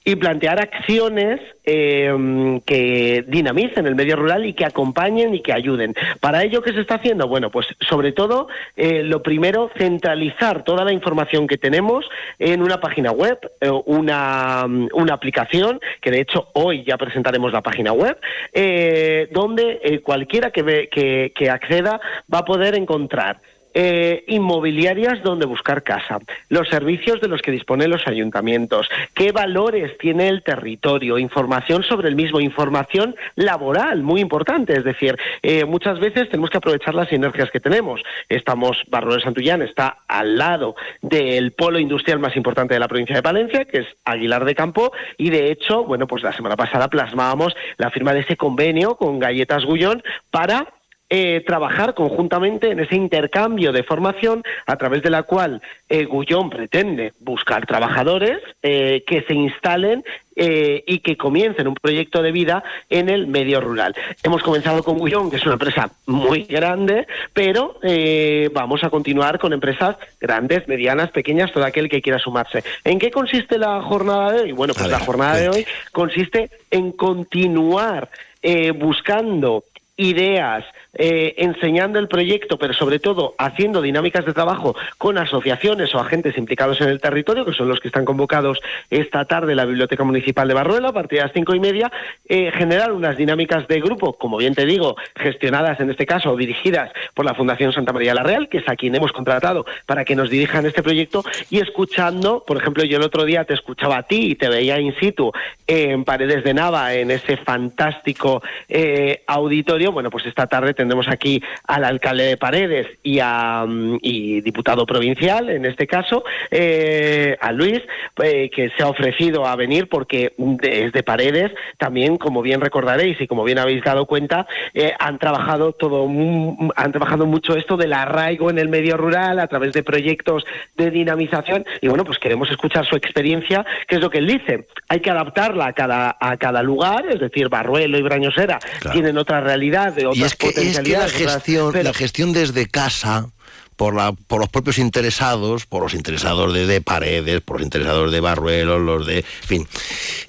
y 0.06 0.16
plantear 0.16 0.62
acciones 0.62 1.42
eh, 1.64 2.62
que 2.66 3.26
dinamicen 3.28 3.88
el 3.88 3.96
medio 3.96 4.16
rural 4.16 4.46
y 4.46 4.54
que 4.54 4.64
acompañen 4.64 5.34
y 5.34 5.42
que 5.42 5.52
ayuden. 5.52 5.96
¿Para 6.20 6.44
ello 6.44 6.62
qué 6.62 6.74
se 6.74 6.82
está 6.82 6.96
haciendo? 6.96 7.28
Bueno, 7.28 7.50
pues 7.50 7.66
sobre 7.90 8.12
todo, 8.12 8.48
eh, 8.78 9.02
lo 9.04 9.24
primero, 9.24 9.72
centralizar 9.78 10.64
toda 10.64 10.86
la 10.86 10.94
información 10.94 11.48
que 11.48 11.58
tenemos 11.58 12.06
en 12.38 12.62
una 12.62 12.80
página 12.80 13.12
web, 13.12 13.40
eh, 13.60 13.70
una, 13.86 14.66
mm, 14.68 14.90
una 14.94 15.16
aplicación, 15.16 15.80
que 16.02 16.12
de 16.12 16.22
hecho 16.22 16.50
hoy 16.54 16.84
ya 16.84 16.98
presentaremos 16.98 17.52
la 17.52 17.62
página 17.62 17.92
web, 17.92 18.16
eh, 18.54 19.28
donde 19.32 19.80
eh, 19.84 20.00
cualquiera 20.02 20.52
que, 20.52 20.62
ve, 20.62 20.90
que, 20.90 21.34
que 21.36 21.50
acceda 21.50 22.00
va 22.32 22.40
a 22.40 22.46
poder 22.46 22.76
encontrar 22.76 23.40
eh, 23.76 24.24
inmobiliarias 24.28 25.22
donde 25.22 25.46
buscar 25.46 25.84
casa, 25.84 26.20
los 26.48 26.70
servicios 26.70 27.20
de 27.20 27.28
los 27.28 27.42
que 27.42 27.52
disponen 27.52 27.90
los 27.92 28.08
ayuntamientos, 28.08 28.88
qué 29.14 29.34
valores 29.34 29.98
tiene 29.98 30.30
el 30.30 30.44
territorio, 30.44 31.20
información 31.20 31.84
sobre 31.84 32.08
el 32.08 32.16
mismo, 32.16 32.40
información 32.40 33.16
laboral, 33.36 34.02
muy 34.02 34.22
importante. 34.22 34.74
Es 34.74 34.86
decir, 34.86 35.18
eh, 35.44 35.66
muchas 35.66 36.00
veces 36.00 36.30
tenemos 36.30 36.50
que 36.50 36.58
aprovechar 36.58 36.96
las 36.96 37.10
sinergias 37.10 37.52
que 37.52 37.60
tenemos. 37.60 38.02
Estamos, 38.30 38.82
Barro 38.88 39.14
de 39.14 39.22
Santullán 39.22 39.62
está 39.62 39.98
al 40.08 40.38
lado 40.38 40.76
del 41.02 41.52
polo 41.52 41.78
industrial 41.78 42.20
más 42.20 42.38
importante 42.38 42.74
de 42.74 42.80
la 42.80 42.88
provincia 42.88 43.18
de 43.18 43.24
Palencia, 43.24 43.66
que 43.66 43.80
es 43.80 43.88
Aguilar 44.06 44.46
de 44.46 44.56
Campo, 44.56 44.94
y 45.18 45.30
de 45.30 45.52
hecho, 45.52 45.84
bueno, 45.84 46.08
pues 46.08 46.24
la 46.24 46.32
semana 46.32 46.56
pasada 46.56 46.88
plasmábamos 46.88 47.54
la 47.78 47.92
firma 47.92 48.14
de 48.14 48.22
ese 48.22 48.38
convenio 48.38 48.96
con 48.96 49.20
Galletas 49.20 49.66
Gullón 49.66 50.02
para 50.32 50.68
eh, 51.10 51.44
trabajar 51.46 51.94
conjuntamente 51.94 52.72
en 52.72 52.80
ese 52.80 52.96
intercambio 52.96 53.72
de 53.72 53.84
formación 53.84 54.44
a 54.66 54.76
través 54.76 55.04
de 55.04 55.10
la 55.10 55.24
cual 55.24 55.62
eh, 55.88 56.06
Gullón 56.06 56.50
pretende 56.50 57.14
buscar 57.20 57.66
trabajadores 57.66 58.40
eh, 58.64 59.04
que 59.06 59.22
se 59.22 59.34
instalen 59.34 60.04
eh, 60.36 60.84
y 60.86 61.00
que 61.00 61.16
comiencen 61.16 61.68
un 61.68 61.76
proyecto 61.76 62.22
de 62.22 62.32
vida 62.32 62.64
en 62.90 63.08
el 63.08 63.28
medio 63.28 63.62
rural. 63.62 63.96
Hemos 64.22 64.44
comenzado 64.44 64.84
con 64.84 64.98
Gullón, 64.98 65.30
que 65.30 65.38
es 65.38 65.46
una 65.46 65.54
empresa 65.54 65.92
muy 66.08 66.44
grande, 66.44 67.08
pero 67.32 67.80
eh, 67.84 68.50
vamos 68.54 68.84
a 68.84 68.90
continuar 68.90 69.40
con 69.40 69.54
empresas 69.54 69.96
grandes, 70.20 70.68
medianas, 70.68 71.12
pequeñas, 71.12 71.54
todo 71.54 71.64
aquel 71.64 71.88
que 71.88 72.02
quiera 72.02 72.20
sumarse. 72.20 72.64
¿En 72.84 73.00
qué 73.00 73.12
consiste 73.12 73.58
la 73.58 73.82
jornada 73.82 74.34
de 74.34 74.42
hoy? 74.42 74.52
Bueno, 74.52 74.74
pues 74.74 74.90
la 74.90 75.00
jornada 75.00 75.38
de 75.38 75.50
hoy 75.50 75.66
consiste 75.94 76.50
en 76.70 76.92
continuar 76.92 78.10
eh, 78.42 78.72
buscando 78.72 79.64
ideas, 79.98 80.66
eh, 80.96 81.36
enseñando 81.38 82.00
el 82.00 82.08
proyecto, 82.08 82.58
pero 82.58 82.74
sobre 82.74 83.00
todo 83.00 83.36
haciendo 83.38 83.82
dinámicas 83.82 84.26
de 84.26 84.34
trabajo 84.34 84.76
con 84.98 85.18
asociaciones 85.18 85.94
o 85.94 86.00
agentes 86.00 86.38
implicados 86.38 86.82
en 86.82 86.90
el 86.90 87.02
territorio, 87.02 87.46
que 87.46 87.54
son 87.54 87.68
los 87.68 87.80
que 87.80 87.90
están 87.90 88.06
convocados 88.06 88.60
esta 88.90 89.26
tarde 89.26 89.52
en 89.52 89.58
la 89.58 89.66
Biblioteca 89.66 90.04
Municipal 90.04 90.48
de 90.48 90.54
Barruela, 90.54 90.90
a 90.90 90.94
partir 90.94 91.20
de 91.20 91.26
las 91.26 91.34
cinco 91.34 91.56
y 91.56 91.60
media, 91.60 91.92
eh, 92.28 92.52
generar 92.54 92.92
unas 92.92 93.18
dinámicas 93.18 93.68
de 93.68 93.82
grupo, 93.82 94.14
como 94.14 94.38
bien 94.38 94.56
te 94.56 94.66
digo, 94.66 94.96
gestionadas 95.16 95.80
en 95.80 95.90
este 95.90 96.06
caso 96.06 96.36
dirigidas 96.36 96.92
por 97.14 97.26
la 97.26 97.34
Fundación 97.34 97.74
Santa 97.74 97.94
María 97.94 98.14
la 98.14 98.24
Real, 98.24 98.50
que 98.50 98.60
es 98.60 98.70
a 98.70 98.76
quien 98.76 98.96
hemos 98.96 99.12
contratado 99.12 99.66
para 99.86 100.06
que 100.06 100.16
nos 100.16 100.30
dirijan 100.30 100.66
este 100.66 100.84
proyecto, 100.84 101.24
y 101.50 101.60
escuchando, 101.60 102.44
por 102.46 102.58
ejemplo, 102.58 102.84
yo 102.84 102.98
el 102.98 103.04
otro 103.04 103.26
día 103.26 103.44
te 103.44 103.54
escuchaba 103.54 103.98
a 103.98 104.04
ti 104.04 104.32
y 104.32 104.36
te 104.36 104.50
veía 104.50 104.80
in 104.80 104.96
situ 105.00 105.32
en 105.68 106.04
Paredes 106.04 106.44
de 106.44 106.54
Nava, 106.54 106.94
en 106.94 107.12
ese 107.12 107.38
fantástico 107.38 108.42
eh, 108.70 109.24
auditorio, 109.28 109.92
bueno, 109.92 110.10
pues 110.10 110.26
esta 110.26 110.48
tarde 110.48 110.74
tendremos 110.86 111.08
aquí 111.08 111.42
al 111.66 111.84
alcalde 111.84 112.26
de 112.26 112.38
Paredes 112.38 112.88
y 113.02 113.20
a 113.20 113.66
mm, 113.68 113.98
y 114.02 114.42
diputado 114.42 114.86
provincial, 114.86 115.50
en 115.50 115.66
este 115.66 115.88
caso, 115.88 116.24
eh, 116.52 117.36
a 117.42 117.52
Luis, 117.52 117.82
eh, 118.22 118.50
que 118.54 118.70
se 118.78 118.84
ha 118.84 118.88
ofrecido 118.88 119.48
a 119.48 119.56
venir 119.56 119.90
porque 119.90 120.34
desde 120.38 121.02
Paredes 121.02 121.52
también, 121.78 122.18
como 122.18 122.44
bien 122.44 122.62
recordaréis 122.62 123.20
y 123.20 123.28
como 123.28 123.44
bien 123.44 123.58
habéis 123.58 123.84
dado 123.84 124.06
cuenta, 124.06 124.46
eh, 124.76 124.94
han 125.00 125.18
trabajado 125.18 125.72
todo, 125.74 126.08
mm, 126.08 126.70
han 126.76 126.92
trabajado 126.92 127.26
mucho 127.26 127.56
esto 127.56 127.78
del 127.78 127.94
arraigo 127.94 128.52
en 128.52 128.60
el 128.60 128.70
medio 128.70 128.96
rural 128.96 129.40
a 129.40 129.48
través 129.48 129.74
de 129.74 129.82
proyectos 129.82 130.46
de 130.78 130.92
dinamización 130.92 131.66
y 131.82 131.88
bueno, 131.88 132.06
pues 132.06 132.20
queremos 132.20 132.52
escuchar 132.52 132.86
su 132.86 132.96
experiencia, 132.96 133.66
que 133.88 133.96
es 133.96 134.02
lo 134.02 134.12
que 134.12 134.20
él 134.20 134.28
dice. 134.28 134.68
Hay 134.88 135.00
que 135.00 135.10
adaptarla 135.10 135.68
a 135.68 135.74
cada, 135.74 136.16
a 136.20 136.38
cada 136.38 136.62
lugar, 136.62 137.06
es 137.10 137.20
decir, 137.20 137.50
Barruelo 137.50 137.98
y 137.98 138.04
Brañosera 138.04 138.60
tienen 138.92 139.18
otra 139.18 139.42
realidad, 139.42 139.94
de 139.94 140.06
otras 140.06 140.18
y 140.18 140.24
es 140.24 140.36
que, 140.36 140.48
potencialidades. 140.48 140.75
Es 140.82 140.84
que 140.84 140.98
la 140.98 141.10
gestión, 141.10 141.68
otras- 141.68 141.84
la 141.84 141.94
gestión 141.94 142.34
desde 142.34 142.68
casa 142.68 143.30
por, 143.76 143.96
la, 143.96 144.14
por 144.14 144.40
los 144.40 144.50
propios 144.50 144.78
interesados, 144.78 145.66
por 145.66 145.84
los 145.84 145.94
interesados 145.94 146.54
de, 146.54 146.66
de 146.66 146.82
Paredes, 146.82 147.42
por 147.42 147.58
los 147.58 147.66
interesados 147.66 148.12
de 148.12 148.20
Barruelos, 148.22 148.82
los 148.82 149.06
de, 149.06 149.20
en 149.20 149.24
fin, 149.48 149.68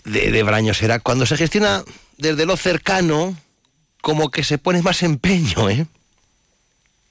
de, 0.05 0.31
de 0.33 0.43
Brañosera, 0.43 0.99
cuando 1.01 1.27
se 1.27 1.37
gestiona 1.37 1.83
desde 2.19 2.45
lo 2.47 2.57
cercano, 2.57 3.37
como 4.03 4.31
que 4.31 4.43
se 4.45 4.59
pone 4.59 4.83
más 4.83 5.03
empeño, 5.03 5.69
¿eh? 5.71 5.87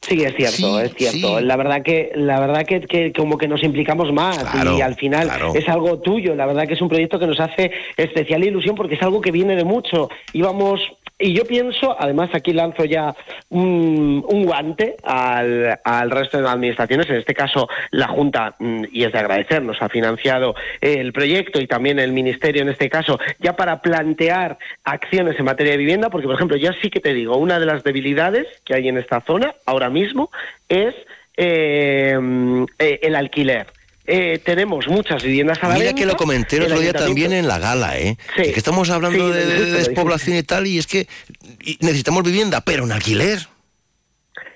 Sí, 0.02 0.22
es 0.22 0.36
cierto, 0.36 0.80
es 0.82 0.94
cierto. 0.96 1.40
La 1.42 1.56
verdad 1.58 1.82
que, 1.84 2.12
la 2.16 2.40
verdad 2.40 2.64
que, 2.68 2.82
que 2.82 3.12
como 3.12 3.40
que 3.40 3.48
nos 3.48 3.64
implicamos 3.64 4.14
más 4.14 4.38
Claro, 4.38 4.78
y 4.78 4.82
al 4.82 4.94
final 4.96 5.24
claro. 5.28 5.54
es 5.56 5.68
algo 5.68 6.00
tuyo. 6.00 6.36
La 6.36 6.46
verdad 6.46 6.68
que 6.68 6.76
es 6.76 6.82
un 6.82 6.90
proyecto 6.90 7.18
que 7.18 7.26
nos 7.26 7.40
hace 7.40 7.72
especial 7.98 8.44
ilusión 8.44 8.76
porque 8.76 8.96
es 8.96 9.02
algo 9.02 9.20
que 9.20 9.32
viene 9.32 9.56
de 9.56 9.64
mucho. 9.64 10.10
Íbamos 10.32 10.80
y 11.18 11.34
yo 11.34 11.46
pienso, 11.46 11.96
además 11.98 12.30
aquí 12.34 12.52
lanzo 12.52 12.84
ya 12.84 13.16
un, 13.50 14.22
guante 14.22 14.96
al, 15.04 15.80
al 15.84 16.12
resto 16.12 16.38
de 16.38 16.44
las 16.44 16.54
administraciones, 16.54 17.10
en 17.10 17.16
este 17.16 17.34
caso 17.34 17.70
la 17.92 18.08
Junta, 18.08 18.56
mm, 18.60 18.86
y 18.92 19.04
es 19.04 19.14
de 19.14 19.20
agradecer, 19.20 19.64
nos 19.64 19.82
ha 19.82 19.88
financiado 19.88 20.56
el 20.82 21.14
proyecto 21.14 21.62
y 21.62 21.68
también 21.68 22.00
el 22.00 22.12
Ministerio 22.12 22.64
en 22.64 22.70
este 22.70 22.90
caso, 22.90 23.18
ya 23.40 23.56
para 23.56 23.82
plantear 23.82 24.58
acciones 24.84 25.40
en 25.40 25.46
materia 25.46 25.72
de 25.72 25.78
vivienda, 25.78 26.10
porque 26.10 26.28
por 26.28 26.36
ejemplo, 26.36 26.58
ya 26.58 26.74
sí 26.82 26.90
que 26.90 27.00
te 27.00 27.14
digo, 27.14 27.38
una 27.38 27.60
de 27.60 27.66
las 27.66 27.84
debilidades 27.84 28.48
que 28.66 28.76
hay 28.76 28.90
en 28.90 28.98
esta 28.98 29.22
zona 29.22 29.56
ahora 29.66 29.90
mismo 29.90 30.32
es 30.68 30.96
eh, 31.38 32.18
eh, 32.80 33.00
el 33.04 33.16
alquiler. 33.16 33.68
Eh, 34.08 34.40
tenemos 34.44 34.88
muchas 34.88 35.24
viviendas 35.24 35.58
a 35.64 35.68
la 35.70 35.74
Mira 35.74 35.86
venta. 35.88 36.00
que 36.00 36.06
lo 36.06 36.16
comenté 36.16 36.58
el 36.58 36.64
otro 36.64 36.80
día 36.80 36.94
también 36.94 37.34
en 37.34 37.48
la 37.48 37.58
gala, 37.58 37.98
¿eh? 37.98 38.18
Sí. 38.38 38.44
Que 38.52 38.60
estamos 38.60 38.90
hablando 38.92 39.30
Sí, 39.34 39.34
de, 39.40 39.46
de 39.46 39.72
despoblación 39.72 40.38
y 40.38 40.44
tal, 40.44 40.68
y 40.68 40.78
es 40.78 40.86
que 40.86 41.08
necesitamos 41.80 42.24
vivienda, 42.24 42.62
pero 42.62 42.84
en 42.84 42.92
alquiler. 42.92 43.48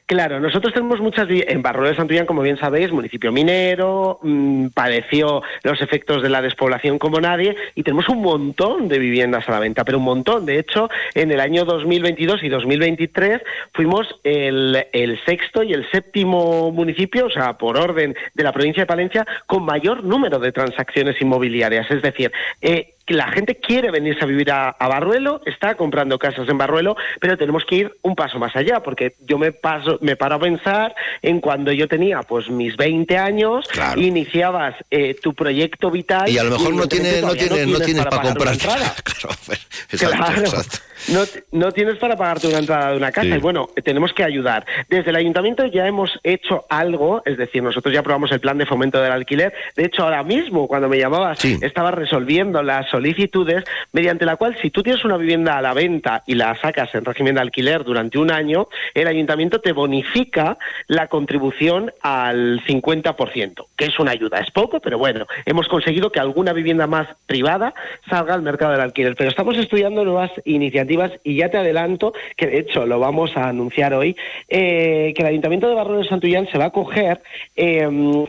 Claro, 0.10 0.40
nosotros 0.40 0.74
tenemos 0.74 1.00
muchas 1.00 1.28
en 1.30 1.62
Barruelo 1.62 1.92
de 1.92 1.96
Santullán, 1.96 2.26
como 2.26 2.42
bien 2.42 2.58
sabéis, 2.58 2.92
municipio 2.92 3.32
minero, 3.32 4.18
mm, 4.24 4.70
padeció 4.70 5.44
los 5.62 5.80
efectos 5.84 6.24
de 6.24 6.30
la 6.30 6.42
despoblación 6.42 6.98
como 6.98 7.22
nadie 7.22 7.56
y 7.76 7.84
tenemos 7.84 8.10
un 8.10 8.24
montón 8.24 8.88
de 8.88 8.98
viviendas 8.98 9.48
a 9.48 9.52
la 9.52 9.60
venta, 9.60 9.84
pero 9.84 10.00
un 10.00 10.06
montón. 10.06 10.48
De 10.48 10.58
hecho, 10.58 10.90
en 11.14 11.30
el 11.30 11.40
año 11.40 11.64
2022 11.64 12.42
y 12.42 12.50
2023 12.50 13.40
fuimos 13.72 14.08
el, 14.24 14.84
el 14.94 15.24
sexto 15.26 15.62
y 15.62 15.74
el 15.74 15.88
séptimo 15.92 16.72
municipio, 16.72 17.28
o 17.28 17.30
sea, 17.30 17.60
por 17.60 17.78
orden 17.78 18.16
de 18.34 18.44
la 18.44 18.52
provincia 18.52 18.82
de 18.82 18.88
Palencia, 18.88 19.28
con 19.46 19.64
mayor 19.64 20.04
número 20.04 20.40
de 20.40 20.52
transacciones 20.52 21.22
inmobiliarias. 21.22 21.86
Es 21.92 22.02
decir, 22.02 22.32
eh, 22.64 22.96
la 23.10 23.28
gente 23.32 23.56
quiere 23.56 23.92
venirse 23.92 24.24
a 24.24 24.28
vivir 24.28 24.52
a, 24.52 24.70
a 24.70 24.88
Barruelo, 24.88 25.42
está 25.46 25.76
comprando 25.76 26.20
casas 26.20 26.48
en 26.50 26.58
Barruelo, 26.58 26.96
pero 27.20 27.38
tenemos 27.38 27.64
que 27.66 27.76
ir 27.76 27.98
un 28.02 28.16
paso 28.16 28.40
más 28.40 28.56
allá, 28.56 28.82
porque 28.82 29.16
yo 29.22 29.38
me 29.38 29.52
paso, 29.52 29.98
me 30.02 30.16
paro 30.16 30.36
a 30.36 30.40
pensar 30.40 30.96
en 31.22 31.40
cuando 31.40 31.72
yo 31.72 31.88
tenía 31.88 32.22
pues 32.24 32.50
mis 32.50 32.76
20 32.78 33.18
años, 33.18 33.66
iniciabas 33.96 34.76
eh, 34.92 35.16
tu 35.22 35.34
proyecto 35.34 35.92
vital 35.92 36.30
Y 36.30 36.38
a 36.38 36.44
lo 36.44 36.52
mejor 36.52 36.74
no 36.74 36.84
evidentemente 36.84 37.10
tienes, 37.10 37.24
no 37.24 37.34
tienes, 37.36 37.68
no 37.68 37.80
tienes 37.86 38.04
para 38.06 38.18
pagar 38.18 38.38
una 38.38 38.52
comprar. 38.52 38.80
Claro, 39.04 39.36
pues, 39.46 39.68
exacto, 39.92 40.18
Claro. 40.18 40.42
exacto. 40.42 40.78
No, 41.08 41.22
no 41.52 41.72
tienes 41.72 41.96
para 41.98 42.16
pagarte 42.18 42.48
una 42.48 42.60
entrada 42.60 42.92
de 42.92 42.98
una 42.98 43.12
casa 43.12 43.28
Sí. 43.28 43.34
y 43.34 43.40
bueno, 43.40 43.70
tenemos 43.84 44.12
que 44.14 44.24
ayudar. 44.24 44.66
Desde 44.90 45.10
el 45.12 45.16
ayuntamiento 45.16 45.66
ya 45.66 45.88
hemos 45.88 46.20
hecho 46.24 46.66
algo, 46.70 47.22
es 47.26 47.38
decir, 47.38 47.64
nosotros 47.64 47.94
ya 47.94 48.02
aprobamos 48.02 48.32
el 48.32 48.40
plan 48.40 48.58
de 48.58 48.66
fomento 48.66 49.02
del 49.02 49.12
alquiler. 49.12 49.54
De 49.76 49.86
hecho, 49.86 50.04
ahora 50.04 50.24
mismo, 50.24 50.68
cuando 50.68 50.90
me 50.90 50.98
llamabas, 50.98 51.44
estaba 51.46 51.92
resolviendo 51.92 52.62
las 52.64 52.90
solicitudes 52.90 53.64
mediante 53.94 54.26
la 54.26 54.36
cual 54.36 54.58
si 54.62 54.70
tú 54.72 54.84
tienes 54.84 55.06
una 55.06 55.18
vivienda 55.18 55.58
a 55.58 55.62
la 55.62 55.74
venta 55.74 56.24
y 56.28 56.36
la 56.36 56.56
sacas 56.56 56.94
en 56.96 57.06
régimen 57.06 57.36
de 57.36 57.42
alquiler 57.42 57.84
durante 57.84 58.18
un 58.18 58.32
año, 58.32 58.68
el 58.94 59.08
ayuntamiento 59.08 59.62
te 59.62 59.72
bonifica 59.72 60.58
la 60.88 61.08
contribución 61.08 61.92
al 62.02 62.62
50%, 62.66 63.66
que 63.78 63.86
es 63.86 64.00
una 64.00 64.12
ayuda. 64.12 64.40
Es 64.40 64.52
poco, 64.52 64.80
pero 64.80 64.98
bueno, 64.98 65.26
hemos 65.46 65.68
conseguido 65.68 66.12
que 66.12 66.20
alguna 66.20 66.52
vivienda 66.54 66.88
más 66.88 67.08
privada 67.26 67.74
salga 68.10 68.34
al 68.34 68.42
mercado 68.42 68.72
del 68.74 68.82
alquiler. 68.82 69.16
Pero 69.16 69.30
estamos 69.30 69.58
estudiando 69.58 70.04
nuevas 70.04 70.32
iniciativas 70.46 70.89
y 71.24 71.36
ya 71.36 71.50
te 71.50 71.58
adelanto 71.58 72.14
que 72.36 72.48
de 72.48 72.60
hecho 72.60 72.86
lo 72.86 73.00
vamos 73.00 73.36
a 73.38 73.50
anunciar 73.50 73.94
hoy, 73.94 74.16
eh, 74.48 75.14
que 75.16 75.22
el 75.22 75.28
Ayuntamiento 75.28 75.68
de 75.70 75.76
Barrio 75.76 75.98
de 75.98 76.06
Santullán 76.06 76.48
se 76.52 76.58
va 76.58 76.66
a 76.66 76.68
acoger 76.68 77.22
eh, 77.56 77.88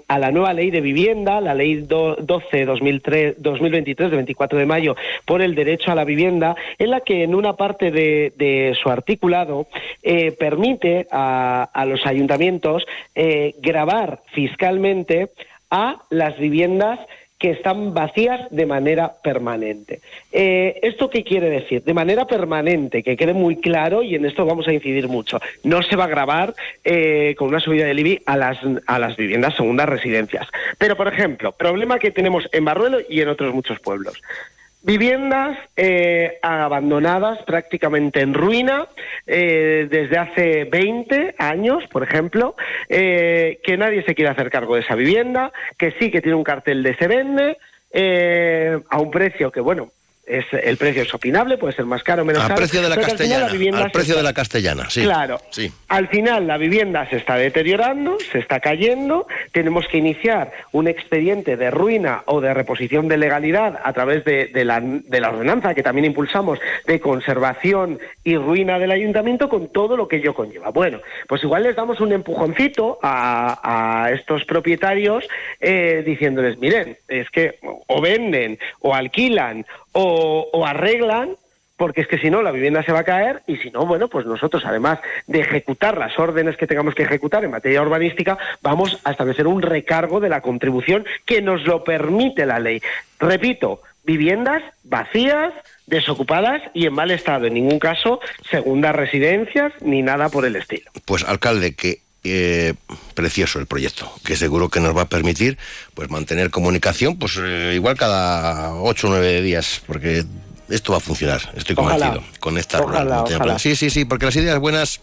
a 0.08 0.18
la 0.18 0.30
nueva 0.30 0.52
ley 0.52 0.70
de 0.70 0.80
vivienda, 0.80 1.40
la 1.40 1.54
ley 1.54 1.76
do- 1.76 2.16
12-2023 2.18 4.08
de 4.08 4.16
24 4.16 4.58
de 4.58 4.66
mayo 4.66 4.96
por 5.24 5.42
el 5.42 5.54
derecho 5.54 5.90
a 5.90 5.94
la 5.94 6.04
vivienda, 6.04 6.54
en 6.78 6.90
la 6.90 7.00
que 7.00 7.22
en 7.24 7.34
una 7.34 7.54
parte 7.56 7.90
de, 7.90 8.32
de 8.36 8.76
su 8.80 8.88
articulado 8.90 9.66
eh, 10.02 10.32
permite 10.32 11.06
a, 11.10 11.68
a 11.72 11.84
los 11.86 12.04
ayuntamientos 12.06 12.84
eh, 13.14 13.54
grabar 13.60 14.20
fiscalmente 14.32 15.30
a 15.70 16.02
las 16.10 16.36
viviendas 16.38 16.98
que 17.40 17.50
están 17.52 17.94
vacías 17.94 18.48
de 18.50 18.66
manera 18.66 19.14
permanente. 19.24 20.02
Eh, 20.30 20.78
¿Esto 20.82 21.08
qué 21.08 21.24
quiere 21.24 21.48
decir? 21.48 21.82
De 21.82 21.94
manera 21.94 22.26
permanente, 22.26 23.02
que 23.02 23.16
quede 23.16 23.32
muy 23.32 23.56
claro 23.56 24.02
y 24.02 24.14
en 24.14 24.26
esto 24.26 24.44
vamos 24.44 24.68
a 24.68 24.74
incidir 24.74 25.08
mucho. 25.08 25.40
No 25.64 25.80
se 25.80 25.96
va 25.96 26.04
a 26.04 26.08
grabar 26.08 26.54
eh, 26.84 27.34
con 27.38 27.48
una 27.48 27.58
subida 27.58 27.86
del 27.86 27.98
IBI 27.98 28.22
a 28.26 28.36
las, 28.36 28.58
a 28.86 28.98
las 28.98 29.16
viviendas 29.16 29.56
segundas 29.56 29.88
residencias. 29.88 30.48
Pero, 30.76 30.96
por 30.98 31.08
ejemplo, 31.08 31.52
problema 31.52 31.98
que 31.98 32.10
tenemos 32.10 32.46
en 32.52 32.66
Barruelo 32.66 32.98
y 33.08 33.22
en 33.22 33.28
otros 33.30 33.54
muchos 33.54 33.80
pueblos. 33.80 34.20
Viviendas 34.82 35.58
eh, 35.76 36.38
abandonadas, 36.40 37.42
prácticamente 37.44 38.20
en 38.20 38.32
ruina, 38.32 38.88
eh, 39.26 39.86
desde 39.90 40.16
hace 40.16 40.64
20 40.64 41.34
años, 41.36 41.84
por 41.92 42.02
ejemplo, 42.02 42.56
eh, 42.88 43.60
que 43.62 43.76
nadie 43.76 44.02
se 44.04 44.14
quiere 44.14 44.30
hacer 44.30 44.48
cargo 44.50 44.76
de 44.76 44.80
esa 44.80 44.94
vivienda, 44.94 45.52
que 45.76 45.92
sí 45.98 46.10
que 46.10 46.22
tiene 46.22 46.36
un 46.36 46.44
cartel 46.44 46.82
de 46.82 46.96
se 46.96 47.08
vende, 47.08 47.58
eh, 47.92 48.80
a 48.88 49.00
un 49.00 49.10
precio 49.10 49.52
que, 49.52 49.60
bueno, 49.60 49.90
es, 50.38 50.44
el 50.52 50.76
precio 50.76 51.02
es 51.02 51.12
opinable, 51.14 51.58
puede 51.58 51.74
ser 51.74 51.84
más 51.84 52.02
caro 52.02 52.22
o 52.22 52.24
menos 52.24 52.42
Al 52.42 52.48
caro. 52.48 52.58
precio 52.60 52.82
de 52.82 52.88
la 52.88 52.94
al 52.94 53.00
final 53.00 53.16
castellana. 53.16 53.40
la 53.78 53.84
Al 53.84 53.90
precio 53.90 54.12
está- 54.12 54.16
de 54.16 54.22
la 54.22 54.32
castellana, 54.32 54.90
sí. 54.90 55.02
Claro. 55.02 55.40
Sí. 55.50 55.72
Al 55.88 56.08
final 56.08 56.46
la 56.46 56.56
vivienda 56.56 57.08
se 57.10 57.16
está 57.16 57.36
deteriorando, 57.36 58.18
se 58.32 58.38
está 58.38 58.60
cayendo, 58.60 59.26
tenemos 59.52 59.86
que 59.88 59.98
iniciar 59.98 60.52
un 60.72 60.88
expediente 60.88 61.56
de 61.56 61.70
ruina 61.70 62.22
o 62.26 62.40
de 62.40 62.54
reposición 62.54 63.08
de 63.08 63.16
legalidad 63.18 63.78
a 63.82 63.92
través 63.92 64.24
de, 64.24 64.46
de 64.46 64.64
la, 64.64 64.80
de 64.80 65.20
la 65.20 65.30
ordenanza 65.30 65.74
que 65.74 65.82
también 65.82 66.04
impulsamos 66.06 66.58
de 66.86 67.00
conservación 67.00 67.98
y 68.24 68.36
ruina 68.36 68.78
del 68.78 68.90
ayuntamiento 68.90 69.48
con 69.48 69.68
todo 69.68 69.96
lo 69.96 70.08
que 70.08 70.16
ello 70.16 70.34
conlleva. 70.34 70.70
Bueno, 70.70 71.00
pues 71.28 71.42
igual 71.42 71.62
les 71.64 71.76
damos 71.76 72.00
un 72.00 72.12
empujoncito 72.12 72.98
a, 73.02 74.04
a 74.04 74.10
estos 74.12 74.44
propietarios 74.44 75.24
eh, 75.60 76.02
diciéndoles, 76.04 76.58
miren, 76.58 76.96
es 77.08 77.28
que 77.30 77.58
o 77.86 78.00
venden 78.00 78.58
o 78.80 78.94
alquilan 78.94 79.64
o, 79.92 80.02
o 80.20 80.66
arreglan 80.66 81.36
porque 81.80 82.02
es 82.02 82.08
que 82.08 82.18
si 82.18 82.28
no 82.28 82.42
la 82.42 82.50
vivienda 82.50 82.82
se 82.82 82.92
va 82.92 82.98
a 82.98 83.04
caer 83.04 83.40
y 83.46 83.56
si 83.56 83.70
no, 83.70 83.86
bueno, 83.86 84.08
pues 84.08 84.26
nosotros 84.26 84.64
además 84.66 84.98
de 85.26 85.40
ejecutar 85.40 85.96
las 85.96 86.18
órdenes 86.18 86.58
que 86.58 86.66
tengamos 86.66 86.94
que 86.94 87.04
ejecutar 87.04 87.42
en 87.42 87.50
materia 87.50 87.80
urbanística, 87.80 88.36
vamos 88.60 89.00
a 89.02 89.12
establecer 89.12 89.46
un 89.46 89.62
recargo 89.62 90.20
de 90.20 90.28
la 90.28 90.42
contribución 90.42 91.06
que 91.24 91.40
nos 91.40 91.64
lo 91.64 91.82
permite 91.82 92.44
la 92.44 92.58
ley. 92.58 92.82
Repito, 93.18 93.80
viviendas 94.04 94.62
vacías, 94.84 95.54
desocupadas 95.86 96.60
y 96.74 96.84
en 96.84 96.92
mal 96.92 97.10
estado. 97.10 97.46
En 97.46 97.54
ningún 97.54 97.78
caso, 97.78 98.20
segundas 98.50 98.94
residencias 98.94 99.72
ni 99.80 100.02
nada 100.02 100.28
por 100.28 100.44
el 100.44 100.56
estilo. 100.56 100.90
Pues, 101.06 101.24
alcalde, 101.24 101.74
que 101.74 102.00
eh, 102.24 102.74
precioso 103.14 103.58
el 103.58 103.66
proyecto, 103.66 104.12
que 104.24 104.36
seguro 104.36 104.68
que 104.68 104.80
nos 104.80 104.96
va 104.96 105.02
a 105.02 105.08
permitir 105.08 105.58
pues 105.94 106.10
mantener 106.10 106.50
comunicación, 106.50 107.16
pues 107.18 107.38
eh, 107.40 107.72
igual 107.74 107.96
cada 107.96 108.74
ocho 108.74 109.06
o 109.06 109.10
nueve 109.10 109.40
días, 109.40 109.80
porque 109.86 110.24
esto 110.68 110.92
va 110.92 110.98
a 110.98 111.00
funcionar, 111.00 111.40
estoy 111.56 111.74
convencido, 111.74 112.22
con 112.38 112.58
esta 112.58 112.80
rural. 112.80 113.58
Sí, 113.58 113.74
sí, 113.74 113.90
sí, 113.90 114.04
porque 114.04 114.26
las 114.26 114.36
ideas 114.36 114.58
buenas 114.58 115.00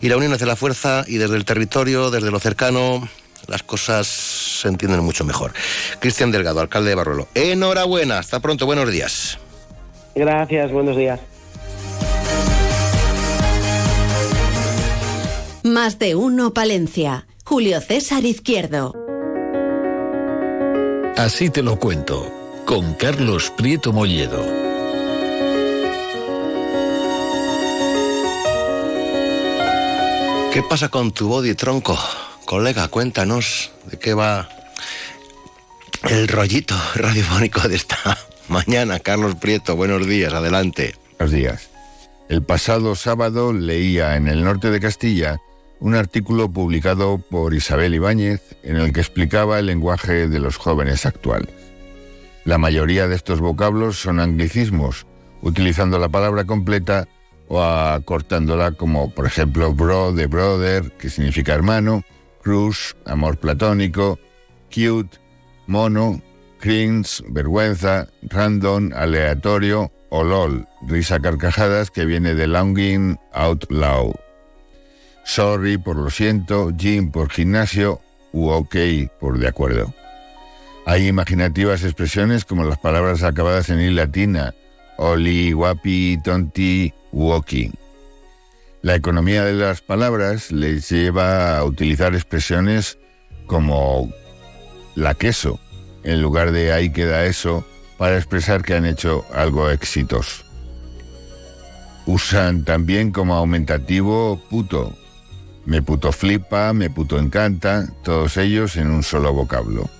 y 0.00 0.08
la 0.08 0.16
unión 0.16 0.32
hace 0.32 0.46
la 0.46 0.56
fuerza 0.56 1.04
y 1.06 1.16
desde 1.16 1.36
el 1.36 1.44
territorio, 1.44 2.10
desde 2.10 2.30
lo 2.30 2.38
cercano, 2.38 3.08
las 3.46 3.62
cosas 3.62 4.06
se 4.06 4.68
entienden 4.68 5.00
mucho 5.00 5.24
mejor. 5.24 5.52
Cristian 6.00 6.30
Delgado, 6.30 6.60
alcalde 6.60 6.90
de 6.90 6.94
Barruelo. 6.96 7.28
Enhorabuena, 7.34 8.18
hasta 8.18 8.40
pronto, 8.40 8.66
buenos 8.66 8.90
días. 8.90 9.38
Gracias, 10.14 10.70
buenos 10.70 10.96
días. 10.96 11.20
Más 15.66 15.98
de 15.98 16.14
uno 16.14 16.54
Palencia. 16.54 17.26
Julio 17.44 17.80
César 17.80 18.24
Izquierdo. 18.24 18.94
Así 21.16 21.50
te 21.50 21.60
lo 21.60 21.76
cuento, 21.76 22.32
con 22.64 22.94
Carlos 22.94 23.52
Prieto 23.56 23.92
Molledo. 23.92 24.46
¿Qué 30.52 30.62
pasa 30.62 30.88
con 30.88 31.10
tu 31.10 31.26
body 31.26 31.54
tronco? 31.54 31.98
Colega, 32.44 32.86
cuéntanos 32.86 33.72
de 33.90 33.98
qué 33.98 34.14
va 34.14 34.48
el 36.08 36.28
rollito 36.28 36.76
radiofónico 36.94 37.66
de 37.66 37.74
esta 37.74 38.16
mañana. 38.48 39.00
Carlos 39.00 39.34
Prieto, 39.34 39.74
buenos 39.74 40.06
días, 40.06 40.32
adelante. 40.32 40.94
Buenos 41.18 41.34
días. 41.34 41.70
El 42.28 42.44
pasado 42.44 42.94
sábado 42.94 43.52
leía 43.52 44.14
en 44.14 44.28
el 44.28 44.44
norte 44.44 44.70
de 44.70 44.78
Castilla 44.78 45.40
un 45.80 45.94
artículo 45.94 46.50
publicado 46.50 47.18
por 47.18 47.54
Isabel 47.54 47.94
Ibáñez 47.94 48.56
en 48.62 48.76
el 48.76 48.92
que 48.92 49.00
explicaba 49.00 49.58
el 49.58 49.66
lenguaje 49.66 50.28
de 50.28 50.38
los 50.38 50.56
jóvenes 50.56 51.06
actuales. 51.06 51.54
La 52.44 52.58
mayoría 52.58 53.08
de 53.08 53.16
estos 53.16 53.40
vocablos 53.40 54.00
son 54.00 54.20
anglicismos, 54.20 55.06
utilizando 55.42 55.98
la 55.98 56.08
palabra 56.08 56.44
completa 56.44 57.08
o 57.48 57.62
acortándola 57.62 58.72
como 58.72 59.10
por 59.10 59.26
ejemplo 59.26 59.72
bro 59.72 60.12
de 60.12 60.26
brother, 60.26 60.92
que 60.92 61.10
significa 61.10 61.54
hermano, 61.54 62.04
crush, 62.42 62.92
amor 63.04 63.38
platónico, 63.38 64.18
cute, 64.68 65.18
mono, 65.66 66.20
cringe, 66.58 67.22
vergüenza, 67.28 68.08
random, 68.22 68.92
aleatorio 68.94 69.92
o 70.10 70.22
lol, 70.22 70.66
risa 70.86 71.20
carcajadas 71.20 71.90
que 71.90 72.04
viene 72.04 72.34
de 72.34 72.46
longing 72.46 73.18
out 73.32 73.64
loud. 73.70 74.25
Sorry 75.26 75.76
por 75.76 75.96
lo 75.96 76.08
siento, 76.08 76.70
gym 76.70 77.10
por 77.10 77.30
gimnasio 77.30 78.00
u 78.32 78.48
ok 78.48 78.76
por 79.18 79.38
de 79.40 79.48
acuerdo. 79.48 79.92
Hay 80.86 81.08
imaginativas 81.08 81.82
expresiones 81.82 82.44
como 82.44 82.62
las 82.62 82.78
palabras 82.78 83.24
acabadas 83.24 83.68
en 83.70 83.80
i 83.80 83.90
latina, 83.90 84.54
oli, 84.98 85.50
guapi, 85.50 86.20
tonti, 86.22 86.94
walking. 87.10 87.70
La 88.82 88.94
economía 88.94 89.44
de 89.44 89.54
las 89.54 89.80
palabras 89.80 90.52
les 90.52 90.88
lleva 90.88 91.58
a 91.58 91.64
utilizar 91.64 92.14
expresiones 92.14 92.96
como 93.46 94.08
la 94.94 95.14
queso, 95.14 95.58
en 96.04 96.22
lugar 96.22 96.52
de 96.52 96.72
ahí 96.72 96.90
queda 96.90 97.24
eso, 97.24 97.66
para 97.98 98.16
expresar 98.16 98.62
que 98.62 98.74
han 98.74 98.86
hecho 98.86 99.24
algo 99.34 99.70
exitoso. 99.70 100.44
Usan 102.06 102.64
también 102.64 103.10
como 103.10 103.34
aumentativo 103.34 104.40
puto, 104.48 104.96
me 105.66 105.82
puto 105.82 106.12
flipa, 106.12 106.72
me 106.72 106.88
puto 106.88 107.18
encanta, 107.18 107.86
todos 108.02 108.36
ellos 108.36 108.76
en 108.76 108.90
un 108.90 109.02
solo 109.02 109.32
vocablo. 109.32 109.90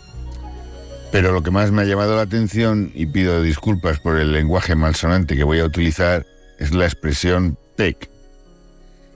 Pero 1.13 1.33
lo 1.33 1.43
que 1.43 1.51
más 1.51 1.73
me 1.73 1.83
ha 1.83 1.85
llamado 1.85 2.17
la 2.17 2.23
atención, 2.23 2.91
y 2.95 3.07
pido 3.07 3.43
disculpas 3.43 4.01
por 4.01 4.17
el 4.17 4.33
lenguaje 4.33 4.75
malsonante 4.75 5.37
que 5.37 5.45
voy 5.45 5.61
a 5.61 5.65
utilizar, 5.65 6.25
es 6.59 6.73
la 6.73 6.85
expresión 6.85 7.59
PEC, 7.77 8.09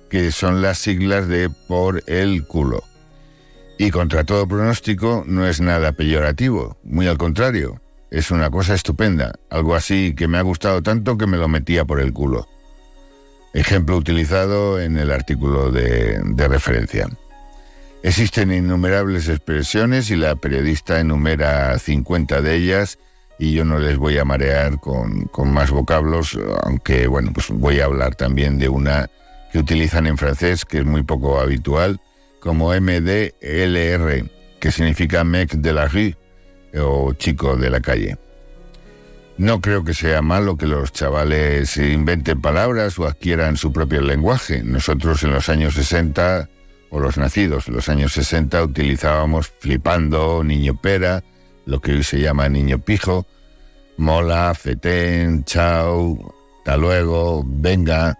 que 0.08 0.32
son 0.32 0.60
las 0.60 0.78
siglas 0.78 1.28
de 1.28 1.48
por 1.68 2.02
el 2.06 2.44
culo. 2.44 2.82
Y 3.78 3.90
contra 3.90 4.24
todo 4.24 4.46
pronóstico 4.46 5.24
no 5.26 5.46
es 5.46 5.60
nada 5.60 5.92
peyorativo, 5.92 6.76
muy 6.82 7.06
al 7.06 7.16
contrario, 7.16 7.80
es 8.10 8.30
una 8.30 8.50
cosa 8.50 8.74
estupenda, 8.74 9.32
algo 9.50 9.74
así 9.74 10.14
que 10.14 10.26
me 10.26 10.38
ha 10.38 10.42
gustado 10.42 10.82
tanto 10.82 11.16
que 11.16 11.26
me 11.26 11.38
lo 11.38 11.48
metía 11.48 11.84
por 11.84 12.00
el 12.00 12.12
culo. 12.12 12.48
Ejemplo 13.52 13.96
utilizado 13.96 14.80
en 14.80 14.96
el 14.96 15.10
artículo 15.10 15.72
de, 15.72 16.20
referencia. 16.48 17.08
Existen 18.02 18.52
innumerables 18.52 19.28
expresiones 19.28 20.10
y 20.10 20.16
la 20.16 20.36
periodista 20.36 21.00
enumera 21.00 21.78
50 21.78 22.40
de 22.42 22.54
ellas 22.54 22.98
y 23.38 23.52
yo 23.52 23.64
no 23.64 23.78
les 23.78 23.98
voy 23.98 24.18
a 24.18 24.24
marear 24.24 24.78
con, 24.78 25.24
con, 25.26 25.52
más 25.52 25.70
vocablos, 25.70 26.38
aunque 26.62 27.06
bueno, 27.08 27.32
pues 27.32 27.48
voy 27.50 27.80
a 27.80 27.86
hablar 27.86 28.14
también 28.14 28.58
de 28.58 28.68
una 28.68 29.10
que 29.52 29.58
utilizan 29.58 30.06
en 30.06 30.16
francés, 30.16 30.64
que 30.64 30.78
es 30.78 30.84
muy 30.84 31.02
poco 31.02 31.40
habitual, 31.40 32.00
como 32.40 32.72
MDLR, 32.72 34.30
que 34.60 34.72
significa 34.72 35.24
mec 35.24 35.52
de 35.52 35.72
la 35.72 35.88
rue 35.88 36.16
o 36.78 37.12
chico 37.14 37.56
de 37.56 37.70
la 37.70 37.80
calle. 37.80 38.16
No 39.38 39.60
creo 39.60 39.84
que 39.84 39.94
sea 39.94 40.20
malo 40.20 40.56
que 40.56 40.66
los 40.66 40.92
chavales 40.92 41.76
inventen 41.76 42.40
palabras 42.40 42.98
o 42.98 43.06
adquieran 43.06 43.56
su 43.56 43.72
propio 43.72 44.02
lenguaje. 44.02 44.62
Nosotros 44.62 45.22
en 45.22 45.32
los 45.32 45.48
años 45.48 45.74
60, 45.74 46.48
o 46.90 47.00
los 47.00 47.16
nacidos 47.16 47.68
en 47.68 47.74
los 47.74 47.88
años 47.88 48.12
60, 48.12 48.62
utilizábamos 48.62 49.50
flipando, 49.60 50.44
niño 50.44 50.78
pera, 50.80 51.24
lo 51.64 51.80
que 51.80 51.92
hoy 51.92 52.02
se 52.02 52.20
llama 52.20 52.48
niño 52.48 52.80
pijo, 52.80 53.26
mola, 53.96 54.52
fetén, 54.54 55.44
chao, 55.44 56.34
hasta 56.58 56.76
luego, 56.76 57.42
venga. 57.46 58.18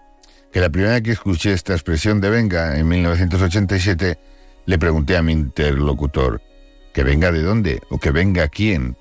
Que 0.51 0.59
la 0.59 0.69
primera 0.69 0.93
vez 0.93 1.03
que 1.03 1.11
escuché 1.11 1.53
esta 1.53 1.73
expresión 1.73 2.19
de 2.19 2.29
venga, 2.29 2.77
en 2.77 2.87
1987, 2.87 4.17
le 4.65 4.79
pregunté 4.79 5.17
a 5.17 5.21
mi 5.21 5.33
interlocutor, 5.33 6.41
¿que 6.93 7.03
venga 7.03 7.31
de 7.31 7.41
dónde? 7.41 7.81
¿O 7.89 7.99
que 7.99 8.11
venga 8.11 8.47
quién? 8.47 8.97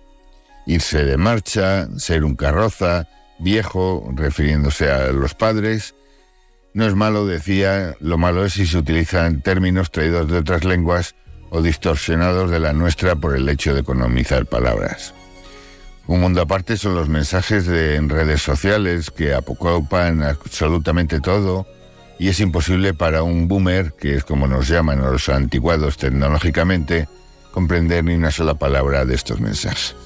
Irse 0.70 1.04
de 1.04 1.16
marcha, 1.16 1.88
ser 1.98 2.24
un 2.24 2.36
carroza, 2.36 3.08
viejo, 3.40 4.08
refiriéndose 4.14 4.90
a 4.90 5.10
los 5.12 5.34
padres. 5.34 5.94
No 6.74 6.86
es 6.86 6.94
malo, 6.94 7.26
decía, 7.26 7.96
lo 8.00 8.18
malo 8.18 8.44
es 8.44 8.52
si 8.52 8.66
se 8.66 8.78
utilizan 8.78 9.42
términos 9.42 9.90
traídos 9.90 10.30
de 10.30 10.38
otras 10.38 10.64
lenguas 10.64 11.16
o 11.50 11.60
distorsionados 11.60 12.50
de 12.50 12.60
la 12.60 12.72
nuestra 12.72 13.16
por 13.16 13.34
el 13.34 13.48
hecho 13.48 13.74
de 13.74 13.80
economizar 13.80 14.46
palabras. 14.46 15.12
Un 16.06 16.20
mundo 16.20 16.40
aparte 16.40 16.76
son 16.76 16.94
los 16.94 17.08
mensajes 17.08 17.66
en 17.66 18.08
redes 18.08 18.42
sociales 18.42 19.10
que 19.10 19.34
apocopan 19.34 20.22
absolutamente 20.22 21.20
todo 21.20 21.66
y 22.18 22.28
es 22.28 22.38
imposible 22.38 22.94
para 22.94 23.22
un 23.22 23.48
boomer, 23.48 23.92
que 23.94 24.14
es 24.14 24.24
como 24.24 24.46
nos 24.46 24.68
llaman 24.68 25.00
los 25.00 25.28
antiguados 25.28 25.96
tecnológicamente, 25.96 27.08
comprender 27.50 28.04
ni 28.04 28.14
una 28.14 28.30
sola 28.30 28.54
palabra 28.54 29.04
de 29.04 29.14
estos 29.14 29.40
mensajes. 29.40 29.96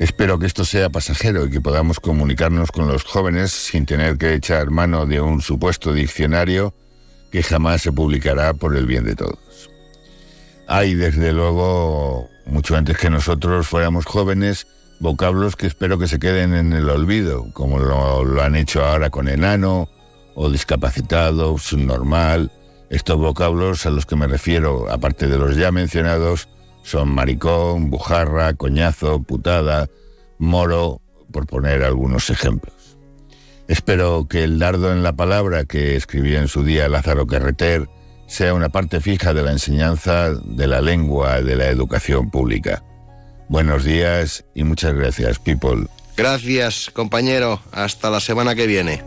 Espero 0.00 0.38
que 0.38 0.46
esto 0.46 0.64
sea 0.64 0.88
pasajero 0.88 1.44
y 1.44 1.50
que 1.50 1.60
podamos 1.60 2.00
comunicarnos 2.00 2.72
con 2.72 2.88
los 2.88 3.04
jóvenes 3.04 3.52
sin 3.52 3.84
tener 3.84 4.16
que 4.16 4.32
echar 4.32 4.70
mano 4.70 5.04
de 5.04 5.20
un 5.20 5.42
supuesto 5.42 5.92
diccionario 5.92 6.72
que 7.30 7.42
jamás 7.42 7.82
se 7.82 7.92
publicará 7.92 8.54
por 8.54 8.74
el 8.74 8.86
bien 8.86 9.04
de 9.04 9.14
todos. 9.14 9.70
Hay, 10.66 10.94
desde 10.94 11.34
luego, 11.34 12.30
mucho 12.46 12.76
antes 12.76 12.96
que 12.96 13.10
nosotros 13.10 13.68
fuéramos 13.68 14.06
jóvenes, 14.06 14.66
vocablos 15.00 15.54
que 15.54 15.66
espero 15.66 15.98
que 15.98 16.08
se 16.08 16.18
queden 16.18 16.54
en 16.54 16.72
el 16.72 16.88
olvido, 16.88 17.52
como 17.52 17.78
lo, 17.78 18.42
han 18.42 18.56
hecho 18.56 18.82
ahora 18.82 19.10
con 19.10 19.28
enano 19.28 19.90
o 20.34 20.48
discapacitado, 20.48 21.58
subnormal. 21.58 22.50
Estos 22.88 23.18
vocablos 23.18 23.84
a 23.84 23.90
los 23.90 24.06
que 24.06 24.16
me 24.16 24.26
refiero, 24.26 24.90
aparte 24.90 25.26
de 25.26 25.36
los 25.36 25.56
ya 25.56 25.70
mencionados, 25.70 26.48
son 26.82 27.10
maricón, 27.10 27.90
bujarra, 27.90 28.54
coñazo, 28.54 29.22
putada, 29.22 29.88
moro, 30.38 31.00
por 31.32 31.46
poner 31.46 31.82
algunos 31.82 32.30
ejemplos. 32.30 32.74
Espero 33.68 34.26
que 34.28 34.42
el 34.42 34.58
dardo 34.58 34.92
en 34.92 35.02
la 35.02 35.12
palabra 35.12 35.64
que 35.64 35.94
escribió 35.94 36.38
en 36.38 36.48
su 36.48 36.64
día 36.64 36.88
Lázaro 36.88 37.26
Carreter 37.26 37.88
sea 38.26 38.54
una 38.54 38.68
parte 38.68 39.00
fija 39.00 39.32
de 39.32 39.42
la 39.42 39.52
enseñanza 39.52 40.30
de 40.30 40.66
la 40.66 40.80
lengua 40.80 41.40
de 41.40 41.56
la 41.56 41.68
educación 41.68 42.30
pública. 42.30 42.82
Buenos 43.48 43.84
días 43.84 44.44
y 44.54 44.64
muchas 44.64 44.94
gracias, 44.94 45.38
people. 45.38 45.86
Gracias, 46.16 46.90
compañero. 46.92 47.60
Hasta 47.72 48.10
la 48.10 48.20
semana 48.20 48.54
que 48.54 48.66
viene. 48.66 49.02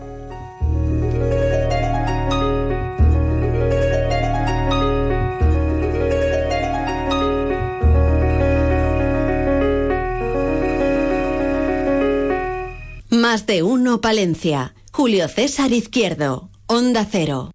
Más 13.34 13.48
de 13.48 13.64
uno 13.64 14.00
Palencia. 14.00 14.76
Julio 14.92 15.28
César 15.28 15.72
Izquierdo. 15.72 16.52
Onda 16.68 17.04
Cero. 17.12 17.50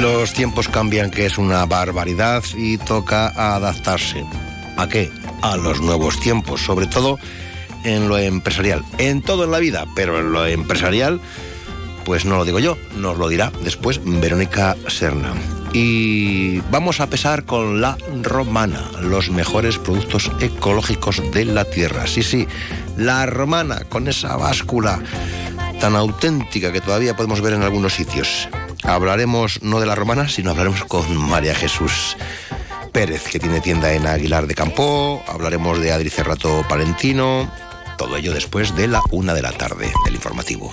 Los 0.00 0.32
tiempos 0.32 0.66
cambian, 0.66 1.12
que 1.12 1.26
es 1.26 1.38
una 1.38 1.64
barbaridad, 1.66 2.42
y 2.56 2.76
toca 2.78 3.28
adaptarse. 3.54 4.24
¿A 4.76 4.88
qué? 4.88 5.08
A 5.42 5.56
los 5.56 5.80
nuevos 5.80 6.18
tiempos, 6.18 6.62
sobre 6.62 6.88
todo 6.88 7.16
en 7.84 8.08
lo 8.08 8.18
empresarial. 8.18 8.84
En 8.98 9.22
todo 9.22 9.44
en 9.44 9.52
la 9.52 9.60
vida, 9.60 9.86
pero 9.94 10.18
en 10.18 10.32
lo 10.32 10.44
empresarial, 10.46 11.20
pues 12.08 12.24
no 12.24 12.38
lo 12.38 12.46
digo 12.46 12.58
yo, 12.58 12.78
nos 12.96 13.18
lo 13.18 13.28
dirá 13.28 13.52
después 13.60 14.00
Verónica 14.02 14.74
Serna. 14.86 15.34
Y 15.74 16.60
vamos 16.70 17.00
a 17.00 17.10
pesar 17.10 17.44
con 17.44 17.82
la 17.82 17.98
romana, 18.22 18.90
los 19.02 19.28
mejores 19.28 19.76
productos 19.76 20.32
ecológicos 20.40 21.20
de 21.32 21.44
la 21.44 21.66
tierra. 21.66 22.06
Sí, 22.06 22.22
sí, 22.22 22.48
la 22.96 23.26
romana, 23.26 23.84
con 23.90 24.08
esa 24.08 24.38
báscula 24.38 25.02
tan 25.82 25.96
auténtica 25.96 26.72
que 26.72 26.80
todavía 26.80 27.14
podemos 27.14 27.42
ver 27.42 27.52
en 27.52 27.62
algunos 27.62 27.92
sitios. 27.92 28.48
Hablaremos 28.84 29.62
no 29.62 29.78
de 29.78 29.84
la 29.84 29.94
romana, 29.94 30.30
sino 30.30 30.52
hablaremos 30.52 30.84
con 30.84 31.14
María 31.14 31.54
Jesús 31.54 32.16
Pérez, 32.90 33.24
que 33.24 33.38
tiene 33.38 33.60
tienda 33.60 33.92
en 33.92 34.06
Aguilar 34.06 34.46
de 34.46 34.54
Campo. 34.54 35.22
Hablaremos 35.28 35.78
de 35.78 35.92
Adri 35.92 36.08
Cerrato 36.08 36.64
Palentino. 36.70 37.52
Todo 37.98 38.16
ello 38.16 38.32
después 38.32 38.74
de 38.76 38.88
la 38.88 39.02
una 39.10 39.34
de 39.34 39.42
la 39.42 39.52
tarde 39.52 39.92
del 40.06 40.14
informativo. 40.14 40.72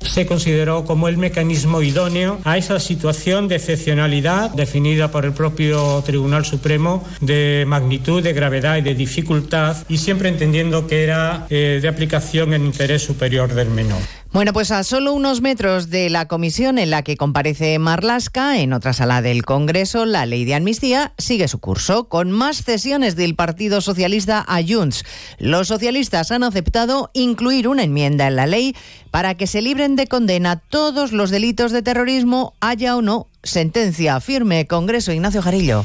se 0.00 0.26
consideró 0.26 0.84
como 0.84 1.08
el 1.08 1.16
mecanismo 1.16 1.82
idóneo 1.82 2.38
a 2.44 2.56
esa 2.56 2.78
situación 2.80 3.48
de 3.48 3.56
excepcionalidad 3.56 4.50
definida 4.50 5.10
por 5.10 5.24
el 5.24 5.32
propio 5.32 6.02
Tribunal 6.04 6.44
Supremo 6.44 7.04
de 7.20 7.64
magnitud, 7.66 8.22
de 8.22 8.32
gravedad 8.32 8.76
y 8.76 8.82
de 8.82 8.94
dificultad 8.94 9.76
y 9.88 9.98
siempre 9.98 10.28
entendiendo 10.28 10.86
que 10.86 11.04
era 11.04 11.46
eh, 11.50 11.78
de 11.82 11.88
aplicación 11.88 12.54
en 12.54 12.66
interés 12.66 13.02
superior 13.02 13.54
del 13.54 13.70
menor. 13.70 13.98
Bueno, 14.30 14.52
pues 14.52 14.70
a 14.72 14.84
solo 14.84 15.14
unos 15.14 15.40
metros 15.40 15.88
de 15.88 16.10
la 16.10 16.28
comisión 16.28 16.76
en 16.76 16.90
la 16.90 17.02
que 17.02 17.16
comparece 17.16 17.78
Marlasca, 17.78 18.58
en 18.58 18.74
otra 18.74 18.92
sala 18.92 19.22
del 19.22 19.42
Congreso, 19.42 20.04
la 20.04 20.26
ley 20.26 20.44
de 20.44 20.54
amnistía 20.54 21.14
sigue 21.16 21.48
su 21.48 21.60
curso, 21.60 22.10
con 22.10 22.30
más 22.30 22.62
cesiones 22.62 23.16
del 23.16 23.34
Partido 23.34 23.80
Socialista 23.80 24.44
a 24.46 24.60
Junts. 24.62 25.04
Los 25.38 25.68
socialistas 25.68 26.30
han 26.30 26.42
aceptado 26.42 27.10
incluir 27.14 27.68
una 27.68 27.84
enmienda 27.84 28.28
en 28.28 28.36
la 28.36 28.46
ley 28.46 28.76
para 29.10 29.34
que 29.34 29.46
se 29.46 29.62
libren 29.62 29.87
de 29.96 30.06
condena 30.06 30.56
todos 30.56 31.12
los 31.12 31.30
delitos 31.30 31.72
de 31.72 31.82
terrorismo, 31.82 32.54
haya 32.60 32.96
o 32.96 33.02
no 33.02 33.26
sentencia 33.42 34.20
firme. 34.20 34.66
Congreso 34.66 35.12
Ignacio 35.12 35.42
Jarillo. 35.42 35.84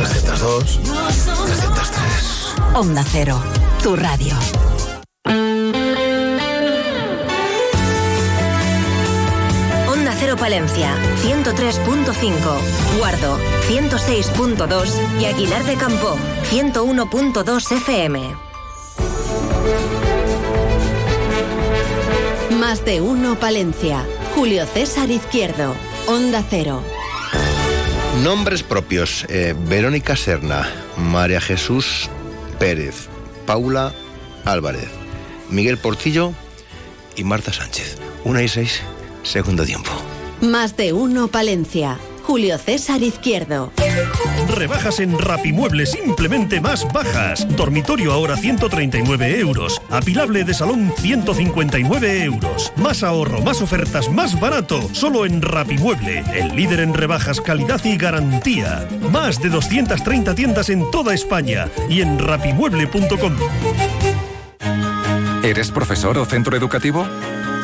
302, 0.00 0.80
303. 1.44 2.54
Onda 2.74 3.04
Cero, 3.04 3.38
tu 3.82 3.96
radio. 3.96 4.34
Onda 9.92 10.14
Cero 10.18 10.36
Palencia, 10.38 10.96
103.5. 11.22 12.98
Guardo, 12.98 13.38
106.2. 13.68 15.20
Y 15.20 15.26
Aguilar 15.26 15.64
de 15.64 15.76
Campo, 15.76 16.16
101.2 16.50 17.72
FM. 17.76 18.34
Más 22.58 22.84
de 22.86 23.02
uno 23.02 23.38
Palencia. 23.38 24.06
Julio 24.34 24.64
César 24.64 25.10
Izquierdo. 25.10 25.74
Onda 26.06 26.42
Cero. 26.48 26.82
Nombres 28.22 28.62
propios. 28.62 29.24
eh, 29.28 29.54
Verónica 29.68 30.14
Serna, 30.14 30.68
María 30.96 31.40
Jesús 31.40 32.10
Pérez, 32.58 33.08
Paula 33.46 33.94
Álvarez, 34.44 34.88
Miguel 35.48 35.78
Portillo 35.78 36.32
y 37.16 37.24
Marta 37.24 37.52
Sánchez. 37.52 37.96
Una 38.24 38.42
y 38.42 38.48
seis, 38.48 38.82
segundo 39.22 39.64
tiempo. 39.64 39.90
Más 40.42 40.76
de 40.76 40.92
uno 40.92 41.28
Palencia. 41.28 41.98
Julio 42.22 42.58
César 42.58 43.02
Izquierdo. 43.02 43.72
Rebajas 44.54 45.00
en 45.00 45.18
Rapimueble 45.18 45.86
simplemente 45.86 46.60
más 46.60 46.90
bajas. 46.92 47.46
Dormitorio 47.56 48.12
ahora 48.12 48.36
139 48.36 49.40
euros. 49.40 49.80
Apilable 49.90 50.44
de 50.44 50.54
salón 50.54 50.92
159 50.98 52.24
euros. 52.24 52.72
Más 52.76 53.02
ahorro, 53.02 53.40
más 53.42 53.62
ofertas, 53.62 54.10
más 54.10 54.38
barato. 54.38 54.80
Solo 54.92 55.26
en 55.26 55.42
Rapimueble, 55.42 56.24
el 56.34 56.54
líder 56.54 56.80
en 56.80 56.94
rebajas, 56.94 57.40
calidad 57.40 57.84
y 57.84 57.96
garantía. 57.96 58.88
Más 59.10 59.40
de 59.40 59.48
230 59.48 60.34
tiendas 60.34 60.70
en 60.70 60.90
toda 60.90 61.14
España 61.14 61.68
y 61.88 62.00
en 62.00 62.18
rapimueble.com. 62.18 63.36
¿Eres 65.42 65.70
profesor 65.70 66.18
o 66.18 66.24
centro 66.26 66.56
educativo? 66.56 67.06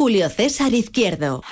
Julio 0.00 0.30
César 0.30 0.72
Izquierdo. 0.72 1.44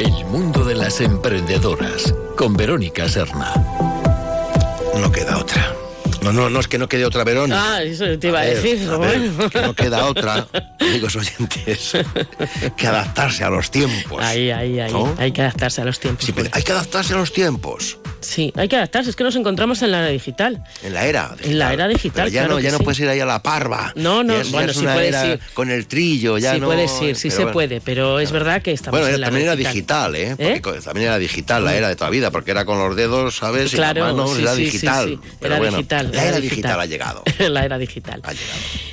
El 0.00 0.24
mundo 0.24 0.64
de 0.64 0.74
las 0.74 1.00
emprendedoras 1.00 2.12
con 2.36 2.54
Verónica 2.54 3.08
Serna. 3.08 3.54
No 4.98 5.12
queda 5.12 5.38
otra. 5.38 5.76
No, 6.20 6.32
no, 6.32 6.50
no 6.50 6.58
es 6.58 6.66
que 6.66 6.78
no 6.78 6.88
quede 6.88 7.04
otra 7.04 7.22
Verónica. 7.22 7.76
Ah, 7.76 7.82
eso 7.84 8.18
te 8.18 8.26
iba 8.26 8.40
a, 8.40 8.44
ver, 8.44 8.60
decir. 8.60 8.90
a 8.90 8.98
ver, 8.98 9.30
que 9.52 9.62
no 9.62 9.72
queda 9.72 10.06
otra, 10.06 10.48
amigos 10.80 11.14
oyentes, 11.14 11.92
que 12.76 12.86
adaptarse 12.88 13.44
a 13.44 13.50
los 13.50 13.70
tiempos. 13.70 14.20
Ahí, 14.20 14.50
ahí, 14.50 14.80
ahí. 14.80 14.92
¿no? 14.92 15.14
Hay 15.16 15.30
que 15.30 15.42
adaptarse 15.42 15.80
a 15.80 15.84
los 15.84 16.00
tiempos. 16.00 16.24
Sí, 16.24 16.32
pero 16.32 16.50
hay 16.52 16.64
que 16.64 16.72
adaptarse 16.72 17.14
a 17.14 17.18
los 17.18 17.32
tiempos. 17.32 17.98
Sí, 18.22 18.52
hay 18.56 18.68
que 18.68 18.76
adaptarse. 18.76 19.10
Es 19.10 19.16
que 19.16 19.24
nos 19.24 19.36
encontramos 19.36 19.82
en 19.82 19.90
la 19.90 19.98
era 19.98 20.08
digital. 20.08 20.64
En 20.82 20.94
la 20.94 21.04
era. 21.06 21.34
En 21.42 21.58
la 21.58 21.72
era 21.72 21.88
digital. 21.88 22.24
Pero 22.24 22.28
ya 22.34 22.40
claro 22.42 22.54
no, 22.54 22.60
ya 22.60 22.70
no 22.70 22.78
sí. 22.78 22.84
puedes 22.84 23.00
ir 23.00 23.08
ahí 23.08 23.20
a 23.20 23.26
la 23.26 23.42
parva. 23.42 23.92
No, 23.96 24.22
no, 24.22 24.34
Ya 24.34 24.40
es- 24.40 24.46
ya 24.46 24.52
bueno, 24.52 24.70
es 24.70 24.76
sí 24.78 24.82
una 24.84 24.94
puedes 24.94 25.08
era 25.08 25.26
ir. 25.26 25.40
Con 25.54 25.70
el 25.70 25.86
trillo, 25.86 26.38
ya 26.38 26.54
sí 26.54 26.60
no. 26.60 26.66
puedes 26.66 27.02
ir, 27.02 27.16
sí 27.16 27.22
pero 27.28 27.30
se 27.36 27.42
bueno. 27.42 27.52
puede, 27.52 27.80
pero 27.80 28.20
es 28.20 28.30
verdad 28.32 28.62
que 28.62 28.72
estamos 28.72 28.98
Bueno, 29.00 29.14
en 29.14 29.20
la 29.20 29.26
también 29.26 29.46
era 29.46 29.56
digital, 29.56 30.14
¿eh? 30.14 30.30
Porque 30.36 30.78
¿Eh? 30.78 30.82
también 30.82 31.06
era 31.08 31.18
digital, 31.18 31.64
la 31.64 31.74
era 31.74 31.88
de 31.88 31.96
toda 31.96 32.10
vida, 32.10 32.30
porque 32.30 32.52
era 32.52 32.64
con 32.64 32.78
los 32.78 32.94
dedos, 32.96 33.36
¿sabes? 33.36 33.72
Y 33.72 33.76
Claro, 33.76 34.04
las 34.06 34.14
manos, 34.14 34.36
sí, 34.36 34.42
era 34.42 34.54
sí, 34.54 34.58
sí, 34.58 34.64
digital. 34.72 35.08
sí. 35.08 35.18
Era 35.40 35.58
bueno, 35.58 35.76
digital, 35.76 36.10
La 36.12 36.22
era 36.24 36.36
digital. 36.36 36.42
digital 36.56 36.80
ha 36.80 36.86
llegado. 36.86 37.22
la 37.50 37.64
era 37.64 37.78
digital. 37.78 38.22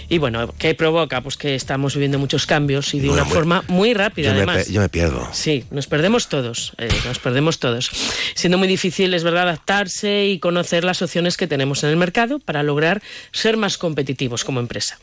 Y 0.10 0.18
bueno, 0.18 0.52
¿qué 0.58 0.74
provoca? 0.74 1.22
Pues 1.22 1.38
que 1.38 1.54
estamos 1.56 1.94
viviendo 1.94 2.18
muchos 2.18 2.46
cambios 2.48 2.94
y 2.96 3.00
de 3.00 3.10
una 3.10 3.24
muy- 3.24 3.34
forma 3.34 3.64
muy 3.68 3.94
rápida, 3.94 4.30
Yo 4.30 4.34
me, 4.34 4.38
además. 4.40 4.66
pe- 4.66 4.74
yo 4.74 4.82
me 4.82 4.90
pierdo. 4.90 5.30
Sí, 5.34 5.66
nos 5.70 5.86
perdemos 5.88 6.28
todos, 6.30 6.74
eh, 6.80 6.90
nos 7.06 7.20
perdemos 7.20 7.60
todos. 7.60 7.92
Siendo 8.34 8.58
muy 8.58 8.68
difícil, 8.68 9.14
es 9.14 9.24
verdad, 9.24 9.44
adaptarse 9.44 10.26
y 10.26 10.40
conocer 10.40 10.84
las 10.84 11.02
opciones 11.04 11.38
que 11.38 11.46
tenemos 11.48 11.84
en 11.84 11.92
el 11.92 11.96
mercado 11.98 12.40
para 12.40 12.64
lograr 12.64 13.02
ser 13.32 13.56
más 13.58 13.78
competitivos 13.78 14.44
como 14.44 14.60
empresa. 14.60 14.98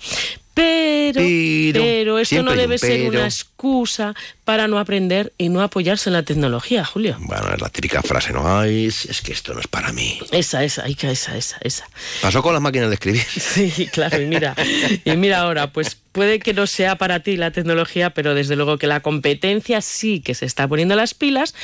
Pero, 0.56 1.20
pero, 1.74 2.18
esto 2.18 2.42
no 2.42 2.50
hay 2.50 2.56
un 2.56 2.62
debe 2.62 2.78
ser 2.78 3.06
una 3.10 3.26
excusa 3.26 4.14
para 4.46 4.68
no 4.68 4.78
aprender 4.78 5.34
y 5.36 5.50
no 5.50 5.60
apoyarse 5.60 6.08
en 6.08 6.14
la 6.14 6.22
tecnología, 6.22 6.82
Julio. 6.82 7.18
Bueno, 7.20 7.52
es 7.52 7.60
la 7.60 7.68
típica 7.68 8.00
frase, 8.00 8.32
¿no? 8.32 8.58
Ay, 8.58 8.90
si 8.90 9.10
es 9.10 9.20
que 9.20 9.34
esto 9.34 9.52
no 9.52 9.60
es 9.60 9.66
para 9.66 9.92
mí. 9.92 10.18
Esa, 10.32 10.64
esa, 10.64 10.84
ay, 10.84 10.94
que 10.94 11.10
esa, 11.10 11.36
esa, 11.36 11.58
esa. 11.60 11.86
Pasó 12.22 12.42
con 12.42 12.54
las 12.54 12.62
máquinas 12.62 12.88
de 12.88 12.94
escribir. 12.94 13.22
Sí, 13.36 13.86
claro, 13.92 14.20
y 14.20 14.24
mira, 14.24 14.54
y 15.04 15.10
mira 15.16 15.40
ahora, 15.40 15.72
pues 15.72 15.98
puede 16.12 16.38
que 16.38 16.54
no 16.54 16.66
sea 16.66 16.96
para 16.96 17.20
ti 17.20 17.36
la 17.36 17.50
tecnología, 17.50 18.10
pero 18.10 18.34
desde 18.34 18.56
luego 18.56 18.78
que 18.78 18.86
la 18.86 19.00
competencia 19.00 19.82
sí 19.82 20.20
que 20.20 20.34
se 20.34 20.46
está 20.46 20.66
poniendo 20.66 20.96
las 20.96 21.12
pilas 21.12 21.54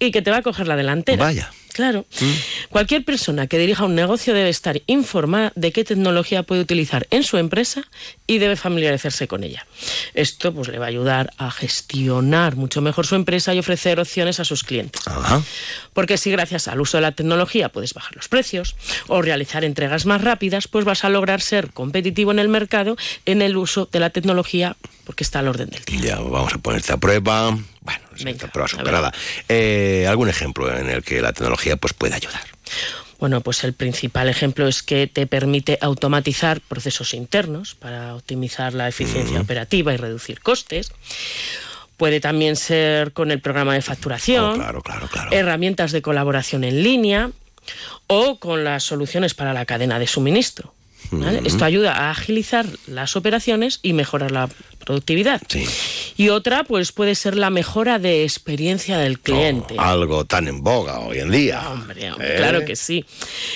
y 0.00 0.10
que 0.10 0.22
te 0.22 0.32
va 0.32 0.38
a 0.38 0.42
coger 0.42 0.66
la 0.66 0.74
delantera. 0.74 1.22
Vaya. 1.24 1.52
Claro. 1.80 2.04
Cualquier 2.68 3.06
persona 3.06 3.46
que 3.46 3.56
dirija 3.56 3.86
un 3.86 3.94
negocio 3.94 4.34
debe 4.34 4.50
estar 4.50 4.82
informada 4.86 5.50
de 5.54 5.72
qué 5.72 5.82
tecnología 5.82 6.42
puede 6.42 6.60
utilizar 6.60 7.06
en 7.10 7.22
su 7.22 7.38
empresa 7.38 7.84
y 8.26 8.36
debe 8.36 8.56
familiarizarse 8.56 9.26
con 9.26 9.44
ella. 9.44 9.66
Esto 10.12 10.52
pues 10.52 10.68
le 10.68 10.78
va 10.78 10.84
a 10.84 10.88
ayudar 10.88 11.32
a 11.38 11.50
gestionar 11.50 12.56
mucho 12.56 12.82
mejor 12.82 13.06
su 13.06 13.14
empresa 13.14 13.54
y 13.54 13.60
ofrecer 13.60 13.98
opciones 13.98 14.40
a 14.40 14.44
sus 14.44 14.62
clientes. 14.62 15.00
Ajá. 15.08 15.42
Porque 15.94 16.18
si 16.18 16.30
gracias 16.30 16.68
al 16.68 16.82
uso 16.82 16.98
de 16.98 17.00
la 17.00 17.12
tecnología 17.12 17.70
puedes 17.70 17.94
bajar 17.94 18.14
los 18.14 18.28
precios 18.28 18.76
o 19.06 19.22
realizar 19.22 19.64
entregas 19.64 20.04
más 20.04 20.20
rápidas, 20.20 20.68
pues 20.68 20.84
vas 20.84 21.04
a 21.04 21.08
lograr 21.08 21.40
ser 21.40 21.72
competitivo 21.72 22.30
en 22.30 22.40
el 22.40 22.50
mercado 22.50 22.98
en 23.24 23.40
el 23.40 23.56
uso 23.56 23.88
de 23.90 24.00
la 24.00 24.10
tecnología 24.10 24.76
porque 25.06 25.24
está 25.24 25.38
al 25.38 25.48
orden 25.48 25.70
del 25.70 25.82
día. 25.84 26.00
Ya, 26.00 26.20
vamos 26.20 26.52
a 26.52 26.58
ponerte 26.58 26.92
a 26.92 26.98
prueba. 26.98 27.58
Bueno, 27.80 28.00
es 28.14 28.22
una 28.22 28.52
prueba 28.52 28.68
superada. 28.68 29.12
Eh, 29.48 30.06
¿Algún 30.08 30.28
ejemplo 30.28 30.74
en 30.74 30.90
el 30.90 31.02
que 31.02 31.20
la 31.20 31.32
tecnología 31.32 31.76
pues, 31.76 31.92
puede 31.94 32.14
ayudar? 32.14 32.42
Bueno, 33.18 33.42
pues 33.42 33.64
el 33.64 33.74
principal 33.74 34.28
ejemplo 34.28 34.66
es 34.66 34.82
que 34.82 35.06
te 35.06 35.26
permite 35.26 35.78
automatizar 35.82 36.60
procesos 36.62 37.12
internos 37.12 37.74
para 37.74 38.14
optimizar 38.14 38.72
la 38.72 38.88
eficiencia 38.88 39.40
operativa 39.40 39.92
y 39.92 39.98
reducir 39.98 40.40
costes. 40.40 40.92
Puede 41.98 42.20
también 42.20 42.56
ser 42.56 43.12
con 43.12 43.30
el 43.30 43.40
programa 43.40 43.74
de 43.74 43.82
facturación, 43.82 44.52
Oh, 44.52 44.54
claro, 44.54 44.80
claro, 44.80 45.06
claro. 45.08 45.32
herramientas 45.32 45.92
de 45.92 46.00
colaboración 46.00 46.64
en 46.64 46.82
línea 46.82 47.30
o 48.06 48.38
con 48.38 48.64
las 48.64 48.84
soluciones 48.84 49.34
para 49.34 49.52
la 49.52 49.66
cadena 49.66 49.98
de 49.98 50.06
suministro. 50.06 50.72
¿Vale? 51.10 51.42
Esto 51.44 51.64
ayuda 51.64 51.92
a 51.94 52.10
agilizar 52.10 52.66
las 52.86 53.16
operaciones 53.16 53.80
y 53.82 53.92
mejorar 53.92 54.30
la 54.30 54.48
productividad. 54.84 55.42
Y 56.16 56.28
otra, 56.30 56.64
pues 56.64 56.92
puede 56.92 57.14
ser 57.14 57.36
la 57.36 57.50
mejora 57.50 57.98
de 57.98 58.24
experiencia 58.24 58.98
del 58.98 59.20
cliente. 59.20 59.74
Algo 59.78 60.24
tan 60.24 60.48
en 60.48 60.62
boga 60.62 61.00
hoy 61.00 61.18
en 61.18 61.30
día. 61.30 61.68
Hombre, 61.68 62.12
hombre, 62.12 62.34
¿Eh? 62.34 62.36
claro 62.38 62.64
que 62.64 62.76
sí. 62.76 63.04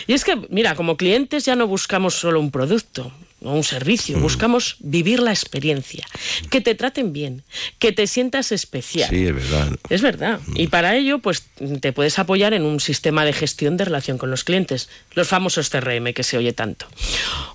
Y 0.06 0.12
es 0.12 0.24
que, 0.24 0.36
mira, 0.50 0.74
como 0.74 0.96
clientes 0.96 1.44
ya 1.44 1.56
no 1.56 1.66
buscamos 1.66 2.14
solo 2.14 2.40
un 2.40 2.50
producto 2.50 3.12
o 3.44 3.52
un 3.52 3.64
servicio, 3.64 4.18
buscamos 4.18 4.76
vivir 4.80 5.20
la 5.20 5.30
experiencia, 5.30 6.06
que 6.50 6.60
te 6.60 6.74
traten 6.74 7.12
bien, 7.12 7.42
que 7.78 7.92
te 7.92 8.06
sientas 8.06 8.52
especial. 8.52 9.10
Sí, 9.10 9.26
es 9.26 9.34
verdad. 9.34 9.68
Es 9.90 10.02
verdad. 10.02 10.40
Y 10.54 10.68
para 10.68 10.96
ello, 10.96 11.18
pues 11.18 11.44
te 11.80 11.92
puedes 11.92 12.18
apoyar 12.18 12.54
en 12.54 12.64
un 12.64 12.80
sistema 12.80 13.24
de 13.24 13.32
gestión 13.32 13.76
de 13.76 13.84
relación 13.84 14.18
con 14.18 14.30
los 14.30 14.44
clientes, 14.44 14.88
los 15.12 15.28
famosos 15.28 15.70
CRM 15.70 16.12
que 16.12 16.22
se 16.22 16.36
oye 16.36 16.52
tanto. 16.52 16.86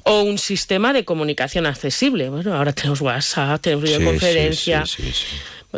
O 0.04 0.22
un 0.22 0.38
sistema 0.38 0.94
de 0.94 1.06
comunicación 1.06 1.66
accesible. 1.66 2.30
Bueno, 2.30 2.56
ahora 2.56 2.74
tenemos 2.74 3.02
WhatsApp, 3.02 3.62
tenemos 3.62 3.84
videoconferencia. 3.84 4.86
sí, 4.86 5.04
sí. 5.12 5.26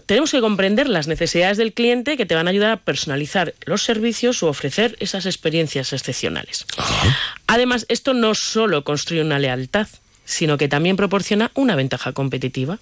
Tenemos 0.05 0.31
que 0.31 0.39
comprender 0.39 0.87
las 0.87 1.07
necesidades 1.07 1.57
del 1.57 1.73
cliente 1.73 2.15
que 2.15 2.25
te 2.25 2.35
van 2.35 2.47
a 2.47 2.51
ayudar 2.51 2.71
a 2.71 2.77
personalizar 2.77 3.53
los 3.65 3.83
servicios 3.83 4.41
o 4.41 4.47
ofrecer 4.47 4.95
esas 4.99 5.25
experiencias 5.25 5.91
excepcionales. 5.91 6.65
Además, 7.47 7.85
esto 7.89 8.13
no 8.13 8.33
solo 8.33 8.85
construye 8.85 9.21
una 9.21 9.39
lealtad, 9.39 9.87
sino 10.23 10.57
que 10.57 10.69
también 10.69 10.95
proporciona 10.95 11.51
una 11.55 11.75
ventaja 11.75 12.13
competitiva. 12.13 12.79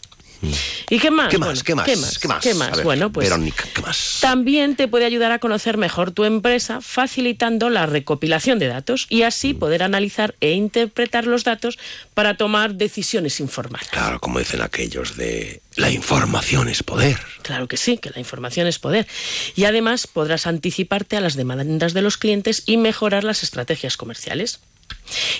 ¿Y 0.90 1.00
qué 1.00 1.12
más? 1.12 1.30
¿Qué 1.30 1.38
más? 1.38 1.64
Bueno, 1.64 1.64
¿Qué 1.64 1.76
más? 1.76 1.84
¿Qué 1.86 1.96
más? 1.96 2.20
¿Qué 2.20 2.28
más? 2.28 2.44
¿Qué 2.44 2.54
más? 2.54 2.74
A 2.74 2.76
ver, 2.78 2.86
bueno, 2.86 3.12
pues 3.12 3.28
Verónica, 3.30 3.66
¿qué 3.74 3.82
más? 3.82 4.20
también 4.22 4.76
te 4.76 4.88
puede 4.88 5.06
ayudar 5.06 5.32
a 5.32 5.40
conocer 5.40 5.78
mejor 5.78 6.12
tu 6.12 6.24
empresa, 6.24 6.82
facilitando 6.82 7.70
la 7.70 7.86
recopilación 7.86 8.60
de 8.60 8.68
datos 8.68 9.06
y 9.10 9.24
así 9.24 9.54
poder 9.54 9.84
analizar 9.84 10.36
e 10.40 10.52
interpretar 10.52 11.26
los 11.28 11.44
datos 11.44 11.78
para 12.14 12.38
tomar 12.38 12.76
decisiones 12.76 13.40
informadas. 13.40 13.90
Claro, 13.90 14.20
como 14.20 14.40
dicen 14.40 14.62
aquellos 14.62 15.18
de 15.18 15.62
la 15.76 15.92
información 15.92 16.68
es 16.68 16.84
poder. 16.84 17.20
Claro 17.42 17.68
que 17.68 17.78
sí, 17.78 17.98
que 17.98 18.10
la 18.10 18.20
información 18.20 18.68
es 18.68 18.80
poder. 18.80 19.08
Y 19.56 19.66
además 19.66 20.08
podrás 20.08 20.48
anticiparte 20.48 21.18
a 21.18 21.22
las 21.22 21.36
demandas 21.36 21.94
de 21.94 22.02
los 22.02 22.18
clientes 22.18 22.64
y 22.66 22.78
mejorar 22.78 23.24
las 23.24 23.44
estrategias 23.44 23.98
comerciales. 23.98 24.60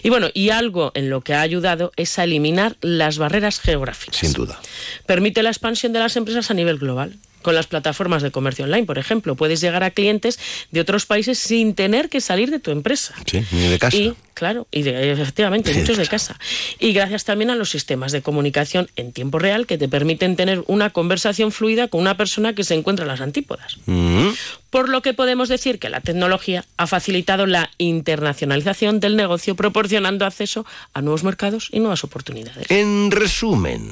Y 0.04 0.10
bueno, 0.10 0.28
y 0.34 0.50
algo 0.50 0.92
en 0.96 1.10
lo 1.10 1.22
que 1.22 1.34
ha 1.34 1.42
ayudado 1.42 1.92
es 1.96 2.18
a 2.20 2.24
eliminar 2.24 2.78
las 2.82 3.18
barreras 3.18 3.60
geográficas. 3.60 4.18
Sin 4.18 4.34
duda. 4.34 4.60
Permite 5.06 5.44
la 5.44 5.50
expansión 5.50 5.94
de 5.94 6.00
las 6.00 6.16
empresas 6.16 6.50
a 6.52 6.54
nivel 6.54 6.78
global. 6.78 7.18
Con 7.42 7.56
las 7.56 7.68
plataformas 7.68 8.22
de 8.22 8.32
comercio 8.32 8.66
online, 8.66 8.84
por 8.86 8.98
ejemplo, 8.98 9.34
puedes 9.36 9.62
llegar 9.62 9.82
a 9.84 9.92
clientes 9.92 10.38
de 10.72 10.82
otros 10.82 11.06
países 11.06 11.40
sin 11.40 11.74
tener 11.74 12.10
que 12.10 12.20
salir 12.20 12.52
de 12.52 12.60
tu 12.60 12.70
empresa. 12.70 13.16
Sí, 13.26 13.42
ni 13.52 13.70
de 13.70 13.80
casa. 13.80 13.96
Y, 13.96 14.14
claro, 14.34 14.68
y 14.72 14.82
de- 14.82 15.10
efectivamente, 15.14 15.74
muchos 15.78 15.96
de 15.96 16.06
casa. 16.06 16.38
Y 16.80 16.92
gracias 16.92 17.24
también 17.24 17.50
a 17.50 17.56
los 17.56 17.70
sistemas 17.70 18.12
de 18.12 18.22
comunicación 18.22 18.90
en 18.98 19.14
tiempo 19.14 19.40
real 19.40 19.68
que 19.68 19.78
te 19.78 19.88
permiten 19.88 20.36
tener 20.36 20.66
una 20.68 20.90
conversación 20.90 21.54
fluida 21.54 21.88
con 21.88 22.02
una 22.02 22.18
persona 22.18 22.54
que 22.56 22.66
se 22.66 22.74
encuentra 22.76 23.06
en 23.06 23.08
las 23.12 23.22
antípodas. 23.22 23.78
Mm. 23.86 24.28
Por 24.70 24.90
lo 24.90 25.02
que 25.02 25.14
podemos 25.14 25.50
decir 25.50 25.80
que 25.80 25.90
la 25.90 26.02
tecnología 26.02 26.66
ha 26.78 26.86
facilitado 26.86 27.46
la 27.46 27.72
internacionalización 27.78 29.00
del 29.00 29.16
negocio, 29.16 29.56
proporcionando 29.56 30.26
acceso 30.26 30.66
a 30.94 31.02
nuevos 31.02 31.24
mercados 31.24 31.70
y 31.72 31.80
nuevas 31.80 32.04
oportunidades. 32.04 32.70
En 32.70 33.12
resumen, 33.12 33.92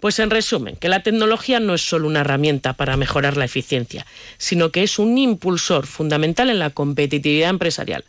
Pues 0.00 0.18
en 0.18 0.30
resumen, 0.30 0.76
que 0.76 0.88
la 0.88 1.02
tecnología 1.02 1.60
no 1.60 1.74
es 1.74 1.86
solo 1.86 2.06
una 2.06 2.20
herramienta 2.20 2.74
para 2.74 2.96
mejorar 2.96 3.36
la 3.36 3.44
eficiencia, 3.44 4.06
sino 4.38 4.70
que 4.70 4.82
es 4.82 4.98
un 4.98 5.16
impulsor 5.16 5.86
fundamental 5.86 6.50
en 6.50 6.58
la 6.58 6.70
competitividad 6.70 7.50
empresarial. 7.50 8.04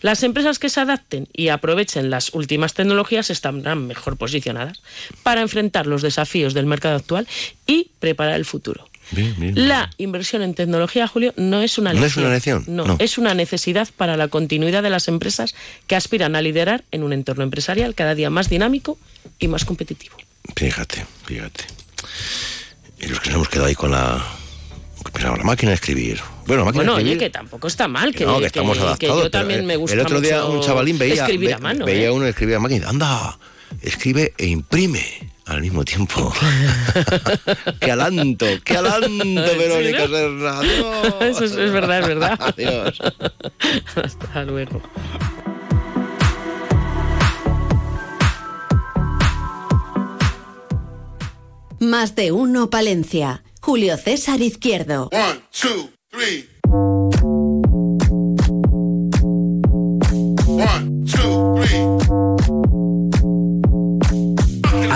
Las 0.00 0.22
empresas 0.22 0.58
que 0.58 0.68
se 0.68 0.80
adapten 0.80 1.28
y 1.32 1.48
aprovechen 1.48 2.10
las 2.10 2.34
últimas 2.34 2.74
tecnologías 2.74 3.30
estarán 3.30 3.86
mejor 3.86 4.16
posicionadas 4.16 4.82
para 5.22 5.40
enfrentar 5.40 5.86
los 5.86 6.02
desafíos 6.02 6.54
del 6.54 6.66
mercado 6.66 6.96
actual 6.96 7.26
y 7.66 7.90
preparar 7.98 8.34
el 8.34 8.44
futuro. 8.44 8.88
Bien, 9.10 9.34
bien. 9.38 9.68
La 9.68 9.90
inversión 9.98 10.42
en 10.42 10.54
tecnología, 10.54 11.06
Julio, 11.08 11.32
no 11.36 11.62
es 11.62 11.78
una 11.78 11.92
¿No 11.92 12.00
lección. 12.00 12.24
es 12.24 12.26
una 12.26 12.34
lección? 12.34 12.64
No, 12.68 12.84
No. 12.84 12.96
es 12.98 13.18
una 13.18 13.34
necesidad 13.34 13.88
para 13.96 14.16
la 14.16 14.28
continuidad 14.28 14.82
de 14.82 14.90
las 14.90 15.08
empresas 15.08 15.54
que 15.86 15.96
aspiran 15.96 16.34
a 16.36 16.42
liderar 16.42 16.84
en 16.90 17.02
un 17.02 17.12
entorno 17.12 17.42
empresarial 17.44 17.94
cada 17.94 18.14
día 18.14 18.30
más 18.30 18.48
dinámico 18.48 18.98
y 19.38 19.48
más 19.48 19.64
competitivo. 19.64 20.16
fíjate, 20.54 21.04
fíjate. 21.24 21.64
Y 23.00 23.06
los 23.08 23.20
que 23.20 23.28
nos 23.30 23.36
hemos 23.36 23.48
quedado 23.48 23.66
ahí 23.68 23.74
con 23.74 23.90
la, 23.90 24.24
pensamos, 25.12 25.38
la 25.38 25.44
máquina 25.44 25.70
de 25.70 25.74
escribir. 25.74 26.20
Bueno, 26.46 26.60
la 26.60 26.64
máquina 26.66 26.84
Bueno, 26.84 26.92
de 26.96 27.02
oye, 27.02 27.12
escribir. 27.12 27.18
que 27.18 27.30
tampoco 27.30 27.66
está 27.68 27.88
mal, 27.88 28.14
que, 28.14 28.24
no, 28.24 28.38
que 28.38 28.46
estamos 28.46 28.72
que- 28.76 28.80
que 28.82 28.86
adaptados. 28.86 29.22
yo 29.24 29.30
también 29.30 29.66
me 29.66 29.76
gusta 29.76 29.94
El 29.94 30.00
otro 30.00 30.20
día 30.20 30.42
mucho 30.42 30.52
un 30.52 30.60
chavalín 30.62 30.98
veía, 30.98 31.14
escribir 31.22 31.48
ve- 31.48 31.54
a 31.54 31.58
mano. 31.58 31.84
veía 31.84 32.06
¿eh? 32.06 32.10
uno 32.10 32.26
escribir 32.26 32.54
a 32.56 32.60
máquina. 32.60 32.88
Anda, 32.88 33.38
escribe 33.82 34.32
e 34.38 34.46
imprime 34.46 35.04
al 35.46 35.60
mismo 35.60 35.84
tiempo. 35.84 36.32
¡Qué 37.80 37.92
alanto! 37.92 38.46
¡Qué 38.64 38.76
alanto, 38.76 39.10
Verónica 39.58 40.06
Sí, 40.06 40.12
¿no? 40.12 40.62
Serna! 40.62 41.26
Eso 41.26 41.44
es, 41.44 41.52
es 41.52 41.72
verdad, 41.72 42.00
es 42.00 42.06
verdad. 42.08 42.38
Adiós. 42.40 43.00
Hasta 43.94 44.44
luego. 44.44 44.82
Más 51.78 52.14
de 52.16 52.32
uno 52.32 52.70
Palencia. 52.70 53.44
Julio 53.60 53.96
César 53.96 54.40
Izquierdo. 54.40 55.08
One, 55.12 55.40
two, 55.50 55.90
three. 56.10 56.48
One, 60.46 61.04
two, 61.04 61.54
three. 61.62 62.05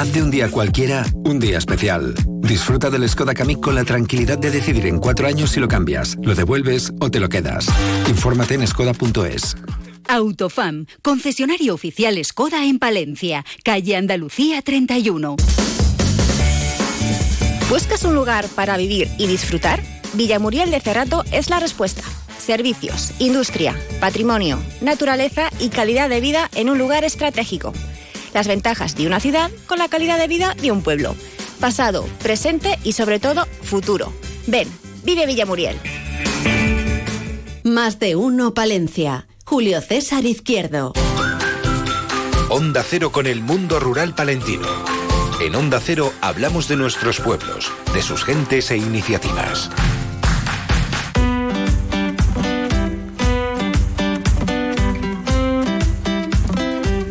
Haz 0.01 0.15
de 0.15 0.23
un 0.23 0.31
día 0.31 0.51
cualquiera 0.51 1.05
un 1.27 1.39
día 1.39 1.59
especial. 1.59 2.15
Disfruta 2.41 2.89
del 2.89 3.07
Skoda 3.07 3.35
Kamiq 3.35 3.61
con 3.61 3.75
la 3.75 3.85
tranquilidad 3.85 4.39
de 4.39 4.51
decidir 4.51 4.87
en 4.87 4.99
cuatro 4.99 5.27
años 5.27 5.51
si 5.51 5.61
lo 5.61 5.69
cambias, 5.69 6.17
lo 6.23 6.35
devuelves 6.35 6.91
o 7.01 7.11
te 7.11 7.21
lo 7.21 7.29
quedas. 7.29 7.67
Infórmate 8.09 8.55
en 8.55 8.67
skoda.es. 8.67 9.57
Autofam, 10.09 10.87
concesionario 11.03 11.75
oficial 11.75 12.19
Skoda 12.25 12.65
en 12.65 12.79
Palencia, 12.79 13.45
calle 13.63 13.95
Andalucía 13.95 14.63
31. 14.63 15.37
¿Buscas 17.69 18.03
un 18.05 18.15
lugar 18.15 18.49
para 18.55 18.79
vivir 18.79 19.07
y 19.19 19.27
disfrutar? 19.27 19.83
Villamuriel 20.15 20.71
de 20.71 20.81
Cerrato 20.81 21.25
es 21.31 21.51
la 21.51 21.61
respuesta. 21.61 22.05
Servicios, 22.39 23.13
industria, 23.19 23.77
patrimonio, 24.01 24.61
naturaleza 24.81 25.51
y 25.61 25.69
calidad 25.69 26.09
de 26.09 26.23
vida 26.23 26.49
en 26.55 26.71
un 26.71 26.79
lugar 26.79 27.05
estratégico. 27.05 27.75
Las 28.35 28.47
ventajas 28.47 28.95
de 28.97 29.07
una 29.07 29.21
ciudad 29.21 29.51
con 29.67 29.79
la 29.79 29.89
calidad 29.89 30.19
de 30.19 30.29
vida 30.29 30.55
de 30.61 30.71
un 30.71 30.83
pueblo. 30.83 31.17
Pasado, 31.61 32.07
presente 32.23 32.79
y 32.85 32.93
sobre 32.93 33.21
todo 33.21 33.47
futuro. 33.63 34.13
Ven, 34.47 34.69
vive 35.05 35.27
Villamuriel. 35.27 35.77
Más 37.65 37.99
de 37.99 38.17
uno 38.17 38.55
Palencia. 38.55 39.27
Julio 39.45 39.81
César 39.81 40.25
Izquierdo. 40.25 40.93
Onda 42.49 42.83
Cero 42.83 43.13
con 43.13 43.27
el 43.27 43.43
mundo 43.43 43.79
rural 43.79 44.15
palentino. 44.15 44.67
En 45.41 45.55
Onda 45.55 45.81
Cero 45.81 46.13
hablamos 46.21 46.69
de 46.69 46.77
nuestros 46.77 47.21
pueblos, 47.21 47.73
de 47.95 48.03
sus 48.03 48.25
gentes 48.25 48.71
e 48.71 48.77
iniciativas. 48.77 49.71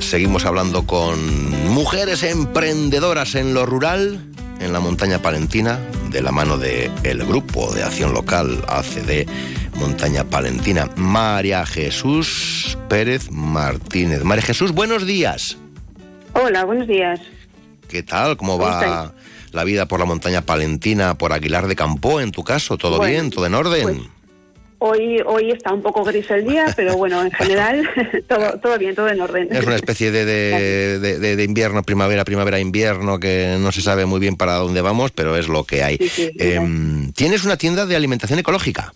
Seguimos 0.10 0.48
hablando 0.48 0.88
con 0.88 1.70
mujeres 1.70 2.24
emprendedoras 2.24 3.36
en 3.36 3.54
lo 3.54 3.68
rural, 3.68 4.20
en 4.60 4.74
la 4.74 4.80
montaña 4.80 5.22
palentina, 5.22 5.78
de 6.10 6.24
la 6.24 6.32
mano 6.32 6.58
del 6.58 6.92
el 7.04 7.24
grupo 7.24 7.72
de 7.76 7.84
acción 7.84 8.12
local 8.12 8.66
ACD 8.68 9.30
Montaña 9.76 10.24
Palentina, 10.24 10.90
María 10.96 11.64
Jesús 11.64 12.76
Pérez 12.90 13.30
Martínez. 13.30 14.24
María 14.24 14.42
Jesús, 14.42 14.72
buenos 14.72 15.06
días. 15.06 15.58
Hola, 16.34 16.66
buenos 16.66 16.88
días. 16.88 17.20
¿Qué 17.88 18.02
tal? 18.02 18.36
¿Cómo 18.36 18.58
va 18.58 19.14
la 19.52 19.64
vida 19.64 19.86
por 19.86 20.00
la 20.00 20.08
montaña 20.08 20.42
palentina, 20.42 21.20
por 21.20 21.34
Aguilar 21.34 21.68
de 21.68 21.76
Campo, 21.76 22.20
en 22.20 22.32
tu 22.32 22.44
caso? 22.44 22.80
¿Todo 22.80 23.00
bien? 23.06 23.30
¿Todo 23.30 23.46
en 23.46 23.54
orden? 23.54 23.84
Pues, 23.84 23.98
hoy, 24.80 25.22
hoy 25.26 25.52
está 25.52 25.74
un 25.74 25.82
poco 25.82 26.04
gris 26.04 26.30
el 26.32 26.46
día, 26.46 26.74
pero 26.76 26.98
bueno, 26.98 27.24
en 27.24 27.32
general 27.32 27.88
todo, 28.28 28.60
todo 28.60 28.78
bien, 28.78 28.96
todo 28.96 29.10
en 29.10 29.22
orden. 29.22 29.48
Es 29.52 29.66
una 29.66 29.76
especie 29.76 30.12
de, 30.12 30.26
de, 30.26 31.20
de, 31.20 31.44
invierno, 31.44 31.84
primavera, 31.84 32.26
primavera, 32.26 32.60
invierno, 32.60 33.20
que 33.20 33.58
no 33.60 33.72
se 33.72 33.82
sabe 33.82 34.06
muy 34.06 34.20
bien 34.20 34.36
para 34.36 34.56
dónde 34.56 34.82
vamos, 34.82 35.12
pero 35.12 35.38
es 35.38 35.48
lo 35.48 35.64
que 35.64 35.84
hay. 35.84 36.00
Em, 36.38 37.12
¿Tienes 37.14 37.44
una 37.44 37.58
tienda 37.58 37.86
de 37.86 37.96
alimentación 37.96 38.40
ecológica? 38.40 38.94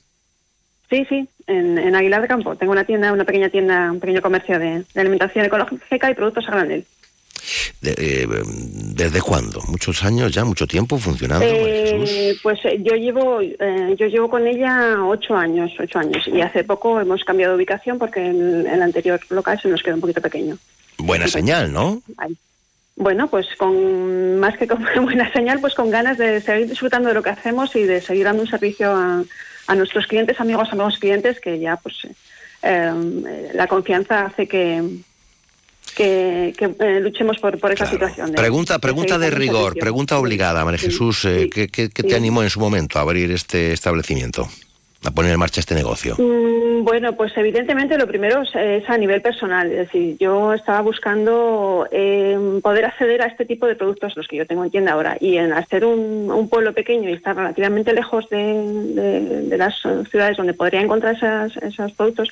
Sí, 0.90 1.06
sí, 1.10 1.28
en, 1.48 1.96
Aguilar 1.96 2.22
de 2.22 2.28
Campo. 2.28 2.56
Tengo 2.56 2.72
una 2.72 2.84
tienda, 2.84 3.12
una 3.12 3.26
pequeña 3.26 3.50
tienda, 3.50 3.92
un 3.92 4.00
pequeño 4.00 4.22
comercio 4.22 4.60
de, 4.60 4.86
alimentación 4.96 5.46
ecológica 5.46 6.10
y 6.10 6.14
productos 6.14 6.48
a 6.48 6.52
granel. 6.52 6.86
Eh, 7.82 8.28
¿Desde 8.96 9.22
cuándo? 9.22 9.62
¿Muchos 9.68 10.04
años 10.04 10.32
ya? 10.32 10.46
¿Mucho 10.46 10.66
tiempo 10.68 10.98
funcionando? 10.98 11.46
Eh, 11.46 12.38
pues 12.42 12.60
eh, 12.66 12.80
yo 12.82 12.96
llevo 12.96 13.42
yo 13.42 14.08
llevo 14.08 14.30
con 14.30 14.48
ella 14.48 15.04
ocho 15.06 15.36
años, 15.36 15.72
ocho 15.80 16.00
años. 16.00 16.28
Y 16.28 16.42
hace 16.42 16.64
poco 16.64 17.00
hemos 17.00 17.24
cambiado 17.24 17.54
de 17.54 17.58
ubicación 17.58 18.00
porque 18.00 18.26
el, 18.26 18.66
el 18.66 18.82
anterior 18.82 19.20
local 19.30 19.60
se 19.62 19.68
nos 19.68 19.84
quedó 19.84 19.96
un 19.96 20.02
poquito 20.02 20.22
pequeño. 20.22 20.58
Buena 20.98 21.28
señal, 21.28 21.72
¿no? 21.72 22.02
Bueno, 22.96 23.28
pues 23.28 23.48
con 23.58 24.40
más 24.40 24.58
que 24.58 24.68
con 24.68 24.86
buena 25.04 25.32
señal, 25.34 25.60
pues 25.60 25.74
con 25.74 25.90
ganas 25.90 26.18
de 26.18 26.40
seguir 26.42 26.70
disfrutando 26.70 27.10
de 27.10 27.16
lo 27.16 27.24
que 27.24 27.32
hacemos 27.32 27.76
y 27.76 27.84
de 27.84 28.02
seguir 28.02 28.26
dando 28.26 28.44
un 28.44 28.50
servicio 28.50 28.92
a, 28.92 29.24
a 29.68 29.76
nuestros 29.76 30.08
clientes, 30.08 30.40
amigos, 30.40 30.70
amigos 30.72 31.00
clientes, 31.00 31.40
que 31.40 31.60
ya 31.60 31.78
pues 31.78 31.96
eh, 32.62 33.52
la 33.54 33.68
confianza 33.68 34.26
hace 34.26 34.48
que, 34.48 34.82
que, 35.94 36.54
eh, 36.58 37.00
luchemos 37.02 37.38
por, 37.40 37.60
por 37.60 37.72
esa 37.72 37.86
situación. 37.86 38.32
pregunta 38.34 38.80
pregunta 38.80 39.18
de 39.18 39.30
rigor, 39.30 39.76
pregunta 39.76 40.18
obligada, 40.18 40.66
María 40.66 40.80
Jesús, 40.80 41.26
eh, 41.26 41.50
¿qué, 41.52 41.68
qué, 41.70 41.90
te 41.90 42.16
animó 42.16 42.44
en 42.44 42.50
su 42.50 42.60
momento 42.60 43.00
a 43.00 43.02
abrir 43.02 43.32
este 43.32 43.74
establecimiento? 43.74 44.48
a 45.06 45.12
poner 45.12 45.34
en 45.34 45.40
marcha 45.40 45.60
este 45.60 45.76
negocio? 45.76 46.16
Mm, 46.18 46.84
bueno, 46.84 47.14
pues 47.14 47.36
evidentemente 47.36 47.98
lo 47.98 48.08
primero 48.08 48.42
es, 48.42 48.90
a 48.90 48.98
nivel 48.98 49.22
personal. 49.22 49.70
Es 49.72 49.78
decir, 49.78 50.18
yo 50.20 50.54
estaba 50.54 50.82
buscando 50.82 51.88
eh, 51.92 52.60
poder 52.62 52.86
acceder 52.86 53.22
a 53.22 53.26
este 53.26 53.46
tipo 53.46 53.68
de 53.68 53.76
productos, 53.76 54.16
los 54.16 54.28
que 54.28 54.38
yo 54.38 54.48
tengo 54.48 54.64
en 54.64 54.72
tienda 54.72 54.94
ahora, 54.94 55.18
y 55.20 55.38
en 55.38 55.54
hacer 55.54 55.86
un, 55.86 56.32
un 56.32 56.50
pueblo 56.50 56.74
pequeño 56.74 57.10
y 57.10 57.14
estar 57.14 57.36
relativamente 57.36 57.94
lejos 57.94 58.30
de, 58.30 59.56
las 59.58 59.76
ciudades 60.10 60.38
donde 60.38 60.54
podría 60.54 60.82
encontrar 60.82 61.16
esos 61.62 61.92
productos, 61.94 62.30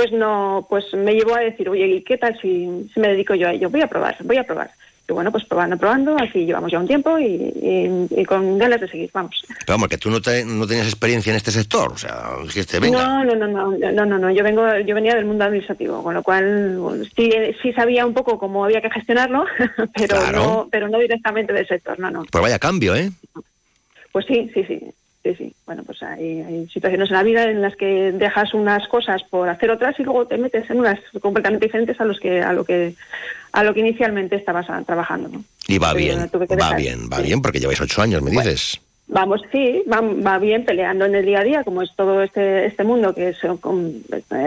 pues 0.00 0.12
no, 0.12 0.66
pues 0.68 0.92
me 0.94 1.14
llevó 1.14 1.34
a 1.34 1.40
decir, 1.40 1.68
oye, 1.68 1.86
¿y 1.86 2.02
qué 2.02 2.16
tal 2.16 2.38
si, 2.40 2.88
si 2.92 3.00
me 3.00 3.08
dedico 3.08 3.34
yo 3.34 3.48
a 3.48 3.52
ello? 3.52 3.68
Voy 3.68 3.82
a 3.82 3.86
probar, 3.86 4.16
voy 4.24 4.38
a 4.38 4.44
probar 4.44 4.70
bueno, 5.12 5.30
pues 5.30 5.44
probando, 5.44 5.76
probando, 5.76 6.16
así 6.18 6.44
llevamos 6.44 6.70
ya 6.70 6.78
un 6.78 6.86
tiempo 6.86 7.18
y, 7.18 8.24
con 8.26 8.58
ganas 8.58 8.80
de 8.80 8.88
seguir, 8.88 9.10
vamos. 9.12 9.44
Pero 9.48 9.74
vamos, 9.74 9.88
que 9.88 9.98
tú 9.98 10.10
no, 10.10 10.18
no 10.18 10.66
tenías 10.66 10.86
experiencia 10.86 11.30
en 11.30 11.36
este 11.36 11.50
sector, 11.50 11.92
o 11.92 11.98
sea, 11.98 12.30
dijiste, 12.42 12.80
venga. 12.80 13.02
No, 13.02 13.24
no, 13.24 13.34
no, 13.34 13.46
no, 13.46 13.92
no, 13.92 14.06
no, 14.06 14.18
no, 14.18 14.30
yo 14.30 14.44
vengo, 14.44 14.62
yo 14.78 14.94
venía 14.94 15.14
del 15.14 15.24
mundo 15.24 15.44
administrativo, 15.44 16.02
con 16.02 16.14
lo 16.14 16.22
cual 16.22 17.08
sí, 17.16 17.32
sí 17.62 17.72
sabía 17.72 18.06
un 18.06 18.14
poco 18.14 18.38
cómo 18.38 18.64
había 18.64 18.80
que 18.80 18.90
gestionarlo, 18.90 19.44
pero 19.96 20.32
no, 20.32 20.68
pero 20.70 20.88
no 20.88 20.98
directamente 20.98 21.52
del 21.52 21.66
sector, 21.66 21.98
no, 21.98 22.10
no. 22.10 22.24
Pues 22.30 22.42
vaya 22.42 22.58
cambio, 22.58 22.94
¿eh? 22.94 23.10
Pues 24.12 24.26
sí, 24.26 24.50
sí, 24.54 24.64
sí. 24.64 24.80
Sí, 25.22 25.34
sí. 25.34 25.54
Bueno, 25.66 25.82
pues 25.84 26.02
hay, 26.02 26.40
hay, 26.40 26.68
situaciones 26.68 27.10
en 27.10 27.16
la 27.16 27.22
vida 27.22 27.44
en 27.44 27.60
las 27.60 27.76
que 27.76 28.10
dejas 28.12 28.54
unas 28.54 28.88
cosas 28.88 29.22
por 29.24 29.48
hacer 29.50 29.70
otras 29.70 29.98
y 30.00 30.02
luego 30.02 30.26
te 30.26 30.38
metes 30.38 30.68
en 30.70 30.80
unas 30.80 30.98
completamente 31.20 31.66
diferentes 31.66 32.00
a 32.00 32.04
los 32.06 32.18
que 32.18 32.40
a 32.40 32.54
lo 32.54 32.64
que 32.64 32.94
a 33.52 33.62
lo 33.62 33.74
que 33.74 33.80
inicialmente 33.80 34.36
estabas 34.36 34.66
trabajando. 34.86 35.28
¿no? 35.28 35.44
Y 35.68 35.78
va 35.78 35.92
bien, 35.92 36.20
va 36.20 36.74
bien, 36.74 37.10
va 37.12 37.20
bien, 37.20 37.42
porque 37.42 37.60
lleváis 37.60 37.80
ocho 37.80 38.00
años, 38.00 38.22
me 38.22 38.30
dices. 38.30 38.80
Vamos, 39.12 39.42
sí, 39.50 39.82
va, 39.92 40.38
bien 40.38 40.64
peleando 40.64 41.04
en 41.04 41.16
el 41.16 41.26
día 41.26 41.40
a 41.40 41.44
día, 41.44 41.64
como 41.64 41.82
es 41.82 41.90
todo 41.96 42.22
este 42.22 42.66
este 42.66 42.84
mundo 42.84 43.12
que 43.12 43.30
es, 43.30 43.38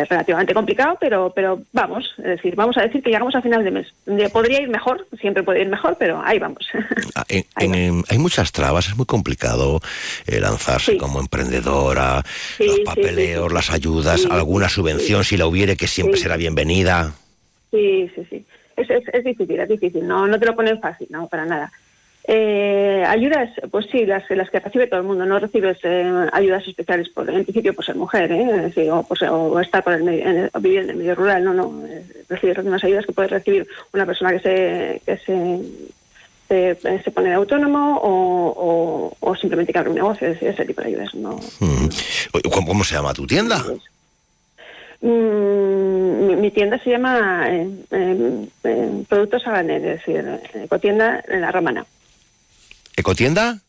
relativamente 0.09 0.53
complicado, 0.53 0.97
pero 1.01 1.33
pero 1.35 1.61
vamos, 1.73 2.13
es 2.19 2.23
decir, 2.23 2.55
vamos 2.55 2.77
a 2.77 2.83
decir 2.83 3.03
que 3.03 3.09
llegamos 3.09 3.35
a 3.35 3.41
final 3.41 3.61
de 3.65 3.71
mes. 3.71 3.93
Podría 4.31 4.61
ir 4.61 4.69
mejor, 4.69 5.05
siempre 5.19 5.43
puede 5.43 5.63
ir 5.63 5.67
mejor, 5.67 5.97
pero 5.99 6.21
ahí 6.23 6.39
vamos. 6.39 6.65
Ah, 7.13 7.25
hay 7.57 8.17
muchas 8.17 8.53
trabas, 8.53 8.87
es 8.87 8.95
muy 8.95 9.05
complicado 9.05 9.81
eh, 10.25 10.39
lanzarse 10.39 10.97
como 10.97 11.19
emprendedora, 11.19 12.23
los 12.57 12.79
papeleos, 12.85 13.51
las 13.51 13.69
ayudas, 13.69 14.25
alguna 14.31 14.69
subvención, 14.69 15.25
si 15.25 15.35
la 15.35 15.45
hubiere, 15.45 15.75
que 15.75 15.87
siempre 15.87 16.17
será 16.17 16.37
bienvenida. 16.37 17.13
Sí, 17.69 18.09
sí, 18.15 18.25
sí. 18.29 18.45
Es, 18.77 18.89
es, 18.89 19.03
es 19.11 19.23
difícil, 19.25 19.59
es 19.59 19.69
difícil, 19.69 20.07
no, 20.07 20.25
no 20.25 20.39
te 20.39 20.45
lo 20.45 20.55
ponen 20.55 20.79
fácil, 20.79 21.07
no, 21.09 21.27
para 21.27 21.45
nada. 21.45 21.71
Eh, 22.25 23.03
ayudas, 23.05 23.49
pues 23.69 23.87
sí, 23.91 24.05
las, 24.05 24.23
las 24.29 24.49
que 24.49 24.59
recibe 24.59 24.87
todo 24.87 25.01
el 25.01 25.05
mundo. 25.05 25.25
No 25.25 25.39
recibes 25.39 25.77
eh, 25.83 26.29
ayudas 26.31 26.65
especiales 26.65 27.09
por, 27.09 27.29
en 27.29 27.43
principio, 27.43 27.73
por 27.73 27.85
ser 27.85 27.95
mujer, 27.95 28.31
¿eh? 28.31 28.91
o, 28.91 29.03
pues, 29.03 29.21
o, 29.23 29.59
estar 29.59 29.83
por 29.83 29.93
el 29.93 30.03
medio, 30.03 30.49
vivir 30.61 30.79
en 30.79 30.89
el 30.91 30.95
medio 30.95 31.15
rural. 31.15 31.43
No, 31.43 31.53
no. 31.53 31.85
Eh, 31.85 32.03
recibes 32.29 32.55
las 32.55 32.65
mismas 32.65 32.83
ayudas 32.85 33.05
que 33.05 33.11
puede 33.11 33.27
recibir 33.27 33.67
una 33.91 34.05
persona 34.05 34.31
que 34.31 34.39
se, 34.39 35.01
que 35.05 35.17
se, 35.17 37.03
se, 37.03 37.11
pone 37.11 37.33
autónomo 37.33 37.99
o, 38.01 39.17
o, 39.19 39.35
simplemente 39.35 39.73
que 39.73 39.79
abre 39.79 39.89
un 39.89 39.97
negocio, 39.97 40.29
ese 40.29 40.65
tipo 40.65 40.81
de 40.81 40.87
ayudas. 40.87 41.13
No, 41.15 41.39
mm. 41.59 41.89
¿Cómo, 42.65 42.83
se 42.85 42.95
llama 42.95 43.13
tu 43.13 43.27
tienda? 43.27 43.61
Mm, 45.01 46.39
mi, 46.39 46.51
tienda 46.51 46.79
se 46.79 46.91
llama 46.91 47.49
Productos 49.09 49.45
Aganet, 49.45 49.83
es 49.83 50.05
decir, 50.05 50.39
ecotienda 50.53 51.21
en 51.27 51.41
la 51.41 51.51
Romana. 51.51 51.85
¿Ecotienda? 52.95 53.59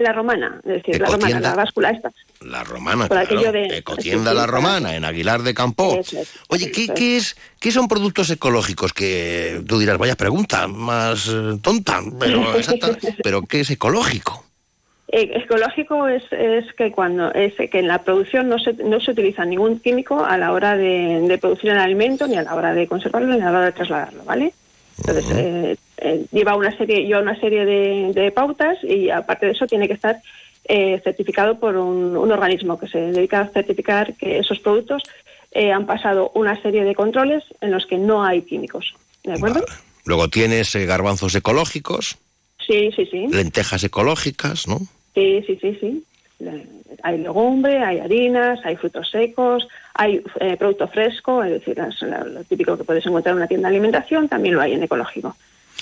La 0.00 0.14
romana, 0.14 0.58
es 0.64 0.82
decir, 0.82 0.98
la 0.98 1.08
romana, 1.08 1.40
la 1.40 1.54
báscula 1.54 1.90
esta. 1.90 2.10
La 2.40 2.64
romana, 2.64 3.06
claro. 3.06 3.52
Ecotienda 3.54 4.32
La 4.34 4.46
Romana, 4.46 4.96
en 4.96 5.04
Aguilar 5.04 5.42
de 5.42 5.52
Campo. 5.52 6.00
Oye, 6.48 6.72
¿qué, 6.72 6.88
¿qué, 6.88 7.18
es, 7.18 7.36
¿qué 7.60 7.70
son 7.70 7.86
productos 7.86 8.30
ecológicos? 8.30 8.94
Que 8.94 9.62
tú 9.66 9.78
dirás, 9.78 9.98
vaya 9.98 10.16
pregunta, 10.16 10.66
más 10.68 11.28
eh, 11.28 11.58
tonta, 11.60 12.00
pero, 12.18 12.42
pero 13.22 13.42
¿qué 13.42 13.60
es 13.60 13.70
ecológico? 13.70 14.46
Eh, 15.08 15.32
ecológico 15.34 16.08
es, 16.08 16.22
es 16.32 16.72
que 16.72 16.92
cuando 16.92 17.30
es 17.34 17.54
que 17.56 17.78
en 17.78 17.86
la 17.88 18.02
producción 18.02 18.48
no 18.48 18.58
se, 18.58 18.72
no 18.72 19.00
se 19.00 19.10
utiliza 19.10 19.44
ningún 19.44 19.80
químico 19.80 20.24
a 20.24 20.38
la 20.38 20.52
hora 20.52 20.78
de, 20.78 21.20
de 21.28 21.36
producir 21.36 21.72
el 21.72 21.78
alimento, 21.78 22.26
ni 22.26 22.36
a 22.36 22.42
la 22.42 22.54
hora 22.54 22.72
de 22.72 22.86
conservarlo, 22.86 23.34
ni 23.34 23.42
a 23.42 23.50
la 23.50 23.50
hora 23.50 23.66
de 23.66 23.72
trasladarlo, 23.72 24.24
¿vale? 24.24 24.54
Entonces, 25.00 25.30
eh, 25.36 25.76
eh, 25.98 26.24
lleva 26.30 26.56
una 26.56 26.76
serie, 26.76 27.04
lleva 27.04 27.20
una 27.20 27.38
serie 27.38 27.64
de, 27.64 28.32
pautas 28.32 28.78
y 28.84 29.10
aparte 29.10 29.46
de 29.46 29.52
eso 29.52 29.66
tiene 29.66 29.88
que 29.88 29.94
estar 29.94 30.20
eh, 30.64 31.00
certificado 31.02 31.58
por 31.58 31.76
un, 31.76 32.16
organismo 32.16 32.78
que 32.78 32.88
se 32.88 32.98
dedica 32.98 33.40
a 33.40 33.48
certificar 33.48 34.14
que 34.14 34.38
esos 34.38 34.58
productos 34.60 35.02
han 35.52 35.84
pasado 35.84 36.30
una 36.36 36.60
serie 36.62 36.84
de 36.84 36.94
controles 36.94 37.42
en 37.60 37.72
los 37.72 37.84
que 37.84 37.98
no 37.98 38.22
hay 38.22 38.42
químicos. 38.42 38.94
¿De 39.24 39.32
acuerdo? 39.32 39.64
Luego 40.04 40.28
tienes 40.28 40.76
garbanzos 40.86 41.34
ecológicos. 41.34 42.18
Sí, 42.64 42.90
sí, 42.94 43.04
sí. 43.06 43.26
Lentejas 43.28 43.82
ecológicas, 43.82 44.68
¿no? 44.68 44.78
Sí, 45.12 45.42
sí, 45.48 45.58
sí, 45.60 45.76
sí 45.80 46.04
hay 47.02 47.18
legumbre, 47.18 47.78
hay 47.78 47.98
harinas, 47.98 48.60
hay 48.64 48.76
frutos 48.76 49.10
secos, 49.10 49.66
hay 50.00 50.22
eh, 50.40 50.56
producto 50.56 50.88
fresco, 50.88 51.44
es 51.44 51.50
decir, 51.50 51.76
lo, 51.76 52.42
típico 52.44 52.74
que 52.78 52.84
puedes 52.84 53.04
encontrar 53.04 53.34
en 53.34 53.36
una 53.36 53.46
tienda 53.46 53.68
de 53.68 53.76
alimentación, 53.76 54.30
también 54.30 54.54
lo 54.54 54.62
hay 54.62 54.72
en 54.72 54.82
ecológico. 54.82 55.36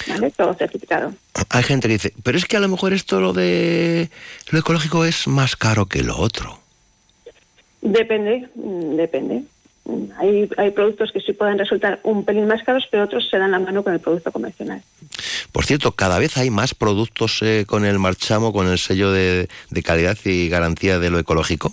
¿Vale? 0.08 0.32
Todo 0.32 0.54
certificado. 0.54 1.12
Hay 1.50 1.62
gente 1.62 1.86
que 1.86 1.94
dice, 1.94 2.12
pero 2.24 2.36
es 2.36 2.44
que 2.44 2.56
a 2.56 2.60
lo 2.60 2.68
mejor 2.68 2.92
esto 2.92 3.20
lo 3.20 3.32
de 3.32 4.10
lo 4.50 4.58
ecológico 4.58 5.04
es 5.04 5.28
más 5.28 5.54
caro 5.54 5.86
que 5.86 6.02
lo 6.02 6.18
otro. 6.18 6.58
Depende, 7.80 8.48
mm, 8.56 8.96
depende. 8.96 9.42
Hay, 10.18 10.48
hay 10.56 10.70
productos 10.72 11.12
que 11.12 11.20
sí 11.20 11.32
pueden 11.32 11.58
resultar 11.58 12.00
un 12.02 12.24
pelín 12.24 12.48
más 12.48 12.62
caros, 12.64 12.88
pero 12.90 13.04
otros 13.04 13.28
se 13.28 13.38
dan 13.38 13.52
la 13.52 13.60
mano 13.60 13.84
con 13.84 13.92
el 13.92 14.00
producto 14.00 14.32
convencional. 14.32 14.82
Por 15.52 15.64
cierto, 15.64 15.92
cada 15.92 16.18
vez 16.18 16.36
hay 16.36 16.50
más 16.50 16.74
productos 16.74 17.40
eh, 17.42 17.64
con 17.66 17.84
el 17.84 17.98
marchamo, 18.00 18.52
con 18.52 18.66
el 18.66 18.78
sello 18.78 19.12
de, 19.12 19.48
calidad 19.84 20.18
y 20.24 20.48
garantía 20.48 20.98
de 20.98 21.10
lo 21.10 21.18
ecológico. 21.18 21.72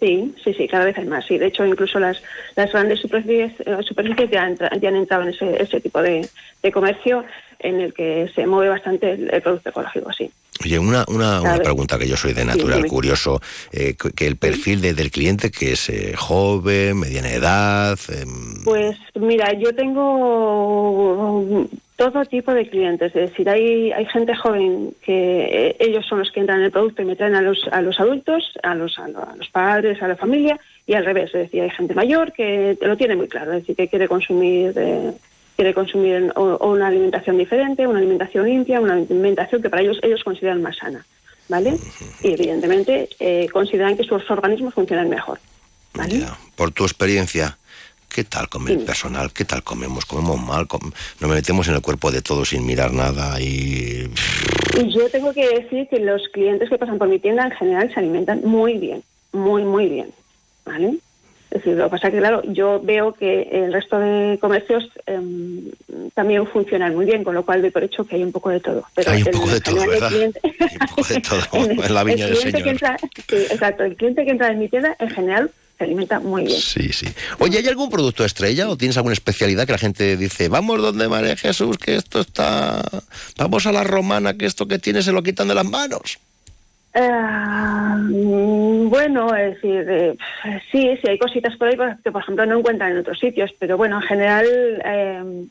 Sí, 0.00 0.34
sí, 0.42 0.54
sí, 0.54 0.66
cada 0.66 0.86
vez 0.86 0.96
hay 0.96 1.04
más. 1.04 1.26
Sí, 1.26 1.36
de 1.36 1.46
hecho, 1.46 1.64
incluso 1.66 2.00
las, 2.00 2.22
las 2.56 2.72
grandes 2.72 3.00
superficies, 3.00 3.52
eh, 3.60 3.76
superficies 3.86 4.30
ya, 4.30 4.48
ya, 4.80 4.88
han 4.88 4.96
entrado 4.96 5.24
en 5.24 5.28
ese, 5.28 5.62
ese 5.62 5.80
tipo 5.80 6.00
de, 6.00 6.26
de, 6.62 6.72
comercio 6.72 7.24
en 7.58 7.80
el 7.82 7.92
que 7.92 8.30
se 8.34 8.46
mueve 8.46 8.70
bastante 8.70 9.12
el, 9.12 9.32
el 9.32 9.42
producto 9.42 9.68
ecológico, 9.68 10.10
sí. 10.12 10.30
Oye, 10.64 10.78
una, 10.78 11.04
una, 11.08 11.40
una, 11.40 11.58
pregunta 11.58 11.98
que 11.98 12.08
yo 12.08 12.16
soy 12.16 12.32
de 12.32 12.44
natural, 12.44 12.82
sí, 12.82 12.88
curioso, 12.88 13.40
eh, 13.72 13.94
que 13.94 14.26
el 14.26 14.36
perfil 14.36 14.80
de, 14.80 14.94
del 14.94 15.10
cliente 15.10 15.50
que 15.50 15.72
es 15.72 15.88
eh, 15.90 16.14
joven, 16.16 16.98
mediana 16.98 17.30
edad. 17.32 17.98
Eh... 18.10 18.24
Pues 18.64 18.96
mira, 19.14 19.52
yo 19.54 19.74
tengo 19.74 21.66
todo 22.00 22.24
tipo 22.24 22.54
de 22.54 22.66
clientes, 22.66 23.14
es 23.14 23.30
decir, 23.30 23.46
hay, 23.50 23.92
hay 23.92 24.06
gente 24.06 24.34
joven 24.34 24.94
que 25.02 25.68
eh, 25.68 25.76
ellos 25.80 26.06
son 26.08 26.20
los 26.20 26.30
que 26.30 26.40
entran 26.40 26.60
en 26.60 26.64
el 26.64 26.70
producto 26.70 27.02
y 27.02 27.04
me 27.04 27.14
traen 27.14 27.34
a 27.34 27.42
los, 27.42 27.68
a 27.70 27.82
los 27.82 28.00
adultos, 28.00 28.54
a 28.62 28.74
los, 28.74 28.98
a 28.98 29.06
los 29.36 29.50
padres, 29.50 30.02
a 30.02 30.08
la 30.08 30.16
familia, 30.16 30.58
y 30.86 30.94
al 30.94 31.04
revés, 31.04 31.26
es 31.34 31.42
decir, 31.42 31.60
hay 31.60 31.68
gente 31.68 31.92
mayor 31.92 32.32
que 32.32 32.78
lo 32.80 32.96
tiene 32.96 33.16
muy 33.16 33.28
claro, 33.28 33.52
es 33.52 33.60
decir, 33.60 33.76
que 33.76 33.88
quiere 33.88 34.08
consumir 34.08 34.72
eh, 34.76 35.12
quiere 35.56 35.74
consumir 35.74 36.32
una 36.36 36.86
alimentación 36.86 37.36
diferente, 37.36 37.86
una 37.86 37.98
alimentación 37.98 38.46
limpia, 38.46 38.80
una 38.80 38.94
alimentación 38.94 39.60
que 39.60 39.68
para 39.68 39.82
ellos 39.82 39.98
ellos 40.02 40.24
consideran 40.24 40.62
más 40.62 40.78
sana, 40.78 41.04
¿vale? 41.50 41.76
Y 42.22 42.32
evidentemente 42.32 43.10
eh, 43.18 43.46
consideran 43.52 43.94
que 43.94 44.04
sus 44.04 44.30
organismos 44.30 44.72
funcionan 44.72 45.10
mejor, 45.10 45.38
¿vale? 45.92 46.24
Por 46.56 46.70
tu 46.70 46.84
experiencia, 46.84 47.58
¿qué 48.10 48.24
tal 48.24 48.48
come 48.48 48.72
el 48.72 48.80
personal? 48.80 49.32
¿Qué 49.32 49.44
tal 49.44 49.62
comemos? 49.62 50.04
¿Comemos 50.04 50.40
mal? 50.40 50.66
Com 50.66 50.90
¿Nos 51.20 51.30
metemos 51.30 51.68
en 51.68 51.74
el 51.76 51.80
cuerpo 51.80 52.10
de 52.10 52.20
todos 52.20 52.50
sin 52.50 52.66
mirar 52.66 52.92
nada? 52.92 53.40
Y... 53.40 54.10
y 54.78 54.92
yo 54.92 55.08
tengo 55.10 55.32
que 55.32 55.48
decir 55.48 55.88
que 55.88 56.00
los 56.00 56.28
clientes 56.28 56.68
que 56.68 56.76
pasan 56.76 56.98
por 56.98 57.08
mi 57.08 57.18
tienda 57.18 57.44
en 57.44 57.52
general 57.52 57.92
se 57.92 58.00
alimentan 58.00 58.42
muy 58.44 58.78
bien, 58.78 59.02
muy, 59.32 59.64
muy 59.64 59.88
bien, 59.88 60.10
¿vale? 60.66 60.98
Es 61.50 61.64
decir, 61.64 61.76
lo 61.76 61.84
que 61.84 61.90
pasa 61.90 62.08
es 62.08 62.14
que, 62.14 62.20
claro, 62.20 62.42
yo 62.44 62.80
veo 62.80 63.12
que 63.12 63.42
el 63.50 63.72
resto 63.72 63.98
de 63.98 64.38
comercios 64.40 64.88
eh, 65.06 65.18
también 66.14 66.46
funcionan 66.46 66.94
muy 66.94 67.06
bien, 67.06 67.24
con 67.24 67.34
lo 67.34 67.44
cual 67.44 67.60
doy 67.60 67.70
por 67.70 67.82
hecho 67.82 68.04
que 68.04 68.14
hay 68.14 68.22
un 68.22 68.30
poco 68.30 68.50
de 68.50 68.60
todo. 68.60 68.84
Pero 68.94 69.10
hay 69.10 69.22
un 69.22 69.32
poco 69.32 69.48
de 69.48 69.60
todo, 69.60 69.84
¿verdad? 69.84 70.08
Cliente... 70.10 70.40
hay 70.44 70.78
un 70.80 70.86
poco 70.94 71.08
de 71.08 71.20
todo 71.20 71.40
en 71.86 71.94
la 71.94 72.04
viña 72.04 72.26
del 72.26 72.36
Señor. 72.36 72.68
Entra, 72.68 72.96
sí, 73.00 73.36
exacto. 73.50 73.82
El 73.82 73.96
cliente 73.96 74.24
que 74.24 74.30
entra 74.30 74.52
en 74.52 74.60
mi 74.60 74.68
tienda, 74.68 74.94
en 75.00 75.10
general, 75.10 75.50
se 75.80 75.84
alimenta 75.84 76.20
muy 76.20 76.44
bien. 76.44 76.60
Sí, 76.60 76.92
sí. 76.92 77.06
Oye, 77.38 77.56
¿hay 77.56 77.66
algún 77.66 77.88
producto 77.88 78.22
estrella 78.22 78.68
o 78.68 78.76
tienes 78.76 78.98
alguna 78.98 79.14
especialidad 79.14 79.64
que 79.64 79.72
la 79.72 79.78
gente 79.78 80.18
dice, 80.18 80.50
vamos 80.50 80.82
donde 80.82 81.08
María 81.08 81.36
Jesús, 81.36 81.78
que 81.78 81.96
esto 81.96 82.20
está... 82.20 82.82
Vamos 83.38 83.66
a 83.66 83.72
la 83.72 83.82
romana, 83.82 84.34
que 84.34 84.44
esto 84.44 84.68
que 84.68 84.78
tiene 84.78 85.00
se 85.00 85.10
lo 85.10 85.22
quitan 85.22 85.48
de 85.48 85.54
las 85.54 85.64
manos? 85.64 86.18
Uh, 86.94 88.88
bueno, 88.90 89.34
es 89.34 89.54
decir, 89.54 89.86
eh, 89.88 90.16
sí, 90.70 90.98
sí, 91.00 91.08
hay 91.08 91.18
cositas 91.18 91.56
por 91.56 91.68
ahí 91.68 91.78
que, 92.04 92.12
por 92.12 92.20
ejemplo, 92.20 92.44
no 92.44 92.58
encuentran 92.58 92.92
en 92.92 92.98
otros 92.98 93.18
sitios, 93.18 93.50
pero 93.58 93.78
bueno, 93.78 94.02
en 94.02 94.02
general 94.02 94.46
eh, 94.84 95.46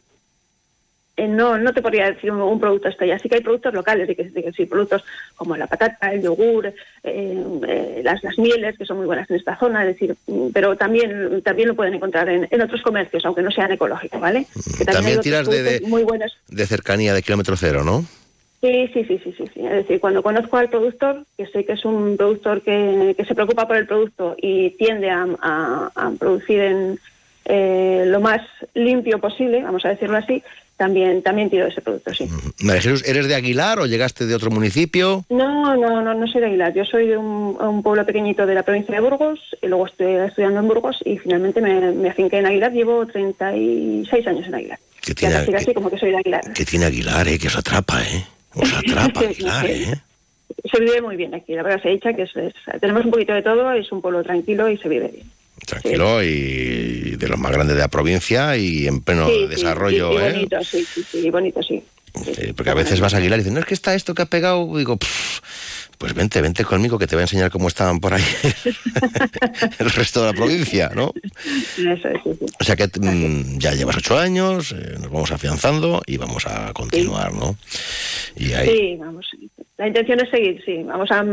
eh, 1.19 1.27
no, 1.27 1.57
no 1.57 1.73
te 1.73 1.81
podría 1.81 2.11
decir 2.11 2.31
un, 2.31 2.41
un, 2.41 2.59
producto 2.59 2.89
estrella. 2.89 3.19
Sí 3.19 3.29
que 3.29 3.35
hay 3.35 3.41
productos 3.41 3.73
locales, 3.73 4.07
sí 4.07 4.15
que, 4.15 4.31
que 4.31 4.51
sí, 4.53 4.65
productos 4.65 5.03
como 5.35 5.55
la 5.57 5.67
patata, 5.67 6.13
el 6.13 6.21
yogur, 6.21 6.73
las, 8.03 8.23
las 8.23 8.37
mieles, 8.37 8.77
que 8.77 8.85
son 8.85 8.97
muy 8.97 9.05
buenas 9.05 9.29
en 9.29 9.37
esta 9.37 9.57
zona, 9.57 9.81
es 9.85 9.93
decir, 9.93 10.15
pero 10.53 10.75
también 10.75 11.41
también 11.41 11.69
lo 11.69 11.75
pueden 11.75 11.93
encontrar 11.93 12.29
en, 12.29 12.47
en 12.49 12.61
otros 12.61 12.81
comercios, 12.81 13.25
aunque 13.25 13.41
no 13.41 13.51
sean 13.51 13.71
ecológicos, 13.71 14.19
¿vale? 14.19 14.45
Que 14.77 14.85
también, 14.85 14.95
también 14.95 15.21
tiras 15.21 15.47
de, 15.49 15.63
de, 15.63 15.81
muy 15.81 16.03
buenos. 16.03 16.37
de 16.47 16.65
cercanía, 16.65 17.13
de 17.13 17.21
kilómetro 17.21 17.55
cero, 17.57 17.83
¿no? 17.83 18.05
Sí, 18.61 18.89
sí, 18.93 19.05
sí, 19.05 19.21
sí, 19.23 19.33
sí, 19.37 19.45
sí. 19.53 19.65
Es 19.65 19.71
decir, 19.71 20.01
cuando 20.01 20.21
conozco 20.21 20.57
al 20.57 20.69
productor, 20.69 21.25
que 21.37 21.45
sé 21.47 21.63
que 21.63 21.73
es 21.73 21.85
un 21.85 22.17
productor 22.17 22.61
que, 22.61 23.13
que 23.15 23.23
se 23.23 23.33
preocupa 23.33 23.65
por 23.67 23.77
el 23.77 23.87
producto 23.87 24.35
y 24.37 24.71
tiende 24.71 25.09
a, 25.09 25.25
a, 25.41 25.91
a 25.95 26.11
producir 26.19 26.59
en 26.59 26.99
eh, 27.49 28.03
lo 28.05 28.19
más 28.19 28.41
limpio 28.75 29.19
posible, 29.19 29.63
vamos 29.63 29.83
a 29.83 29.89
decirlo 29.89 30.17
así, 30.17 30.43
también 30.77 31.21
también 31.23 31.49
tiro 31.49 31.65
ese 31.65 31.81
producto, 31.81 32.13
sí. 32.13 32.29
María 32.61 32.81
Jesús, 32.81 33.03
¿eres 33.05 33.27
de 33.27 33.35
Aguilar 33.35 33.79
o 33.79 33.85
llegaste 33.85 34.25
de 34.27 34.35
otro 34.35 34.51
municipio? 34.51 35.25
No, 35.29 35.75
no, 35.75 36.01
no, 36.01 36.13
no 36.13 36.27
soy 36.27 36.39
de 36.39 36.47
Aguilar. 36.47 36.73
Yo 36.73 36.85
soy 36.85 37.07
de 37.07 37.17
un, 37.17 37.57
un 37.59 37.83
pueblo 37.83 38.05
pequeñito 38.05 38.45
de 38.45 38.53
la 38.53 38.63
provincia 38.63 38.95
de 38.95 39.01
Burgos, 39.01 39.39
y 39.61 39.67
luego 39.67 39.87
estoy 39.87 40.13
estudiando 40.13 40.59
en 40.59 40.67
Burgos 40.67 40.99
y 41.03 41.17
finalmente 41.17 41.59
me, 41.59 41.91
me 41.91 42.09
afinqué 42.09 42.37
en 42.37 42.45
Aguilar. 42.45 42.71
Llevo 42.71 43.05
36 43.05 44.27
años 44.27 44.47
en 44.47 44.55
Aguilar. 44.55 44.79
Que 45.01 45.15
tiene, 45.15 45.45
como 45.73 45.89
que 45.89 45.97
soy 45.97 46.11
de 46.11 46.17
Aguilar. 46.17 46.53
Que 46.53 46.65
tiene 46.65 46.85
Aguilar, 46.85 47.27
eh, 47.27 47.39
que 47.39 47.47
os 47.47 47.57
atrapa, 47.57 48.01
¿eh? 48.03 48.25
Os 48.53 48.73
atrapa 48.77 49.19
Aguilar, 49.21 49.65
¿eh? 49.65 50.01
Se 50.71 50.79
vive 50.79 51.01
muy 51.01 51.15
bien 51.15 51.33
aquí, 51.33 51.55
la 51.55 51.63
verdad 51.63 51.81
se 51.81 51.89
dicha 51.89 52.13
que 52.13 52.23
es, 52.23 52.35
es, 52.35 52.53
tenemos 52.79 53.03
un 53.05 53.11
poquito 53.11 53.33
de 53.33 53.41
todo, 53.41 53.71
es 53.71 53.91
un 53.91 54.01
pueblo 54.01 54.23
tranquilo 54.23 54.69
y 54.69 54.77
se 54.77 54.87
vive 54.87 55.07
bien. 55.07 55.38
Tranquilo 55.65 56.21
sí. 56.21 56.27
y 56.27 57.15
de 57.15 57.27
los 57.27 57.39
más 57.39 57.51
grandes 57.51 57.75
de 57.75 57.81
la 57.81 57.87
provincia 57.87 58.57
y 58.57 58.87
en 58.87 59.01
pleno 59.01 59.27
sí, 59.27 59.47
desarrollo, 59.47 60.11
sí, 60.11 60.17
¿eh? 60.17 60.31
Bonito, 60.31 60.63
sí, 60.63 60.85
sí, 60.85 61.03
sí, 61.09 61.29
bonito, 61.29 61.61
sí. 61.61 61.83
Porque 62.55 62.71
a 62.71 62.73
veces 62.73 62.99
vas 62.99 63.13
a 63.13 63.17
Aguilar 63.17 63.39
y 63.39 63.43
dices, 63.43 63.53
no 63.53 63.59
es 63.59 63.65
que 63.65 63.73
está 63.73 63.93
esto 63.93 64.13
que 64.13 64.23
ha 64.23 64.25
pegado, 64.25 64.77
digo, 64.77 64.97
pues 65.99 66.13
vente, 66.13 66.41
vente 66.41 66.63
conmigo 66.63 66.97
que 66.97 67.07
te 67.07 67.15
voy 67.15 67.21
a 67.21 67.25
enseñar 67.25 67.51
cómo 67.51 67.67
estaban 67.67 67.99
por 67.99 68.13
ahí 68.13 68.23
el 69.79 69.91
resto 69.91 70.21
de 70.21 70.27
la 70.27 70.33
provincia, 70.33 70.89
¿no? 70.95 71.13
Eso. 71.77 72.09
O 72.57 72.63
sea 72.63 72.77
que 72.77 72.87
mmm, 72.87 73.59
ya 73.59 73.73
llevas 73.73 73.97
ocho 73.97 74.17
años, 74.17 74.71
eh, 74.71 74.95
nos 74.97 75.11
vamos 75.11 75.31
afianzando 75.31 76.01
y 76.05 76.15
vamos 76.15 76.47
a 76.47 76.71
continuar, 76.71 77.33
¿no? 77.33 77.57
Y 78.37 78.53
ahí... 78.53 78.69
Sí, 78.69 78.95
vamos. 78.97 79.27
La 79.77 79.87
intención 79.87 80.21
es 80.21 80.29
seguir, 80.29 80.63
sí. 80.65 80.83
Vamos 80.83 81.11
a, 81.11 81.25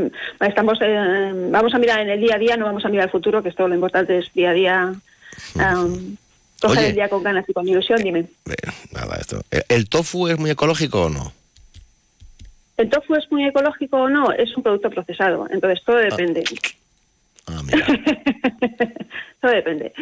estamos, 0.45 0.79
eh, 0.83 1.33
vamos 1.49 1.73
a 1.73 1.79
mirar 1.79 2.01
en 2.01 2.11
el 2.11 2.21
día 2.21 2.35
a 2.35 2.39
día, 2.39 2.57
no 2.57 2.65
vamos 2.65 2.85
a 2.85 2.89
mirar 2.89 3.07
el 3.07 3.13
futuro, 3.13 3.45
que 3.45 3.51
es 3.51 3.55
todo 3.55 3.69
lo 3.69 3.75
importante, 3.77 4.19
es 4.19 4.33
día 4.35 4.51
a 4.51 4.53
día. 4.53 4.95
Um, 5.55 6.17
coger 6.61 6.87
el 6.87 6.95
día 6.95 7.09
con 7.09 7.23
ganas 7.23 7.45
y 7.49 7.53
con 7.53 7.69
ilusión, 7.69 8.03
dime. 8.03 8.27
Nada, 8.91 9.17
esto. 9.21 9.43
¿El 9.69 9.89
tofu 9.89 10.27
es 10.27 10.39
muy 10.39 10.51
ecológico 10.51 11.05
o 11.05 11.11
no? 11.11 11.36
¿El 12.77 12.91
tofu 12.91 13.15
es 13.15 13.31
muy 13.31 13.47
ecológico 13.47 13.99
o 13.99 14.09
no? 14.09 14.33
Es 14.33 14.57
un 14.57 14.63
producto 14.63 14.91
procesado, 14.91 15.47
entonces 15.51 15.83
todo 15.85 15.97
depende. 15.97 16.45
Ah, 17.47 17.63
mira. 17.65 17.87
todo 19.41 19.53
depende. 19.53 19.93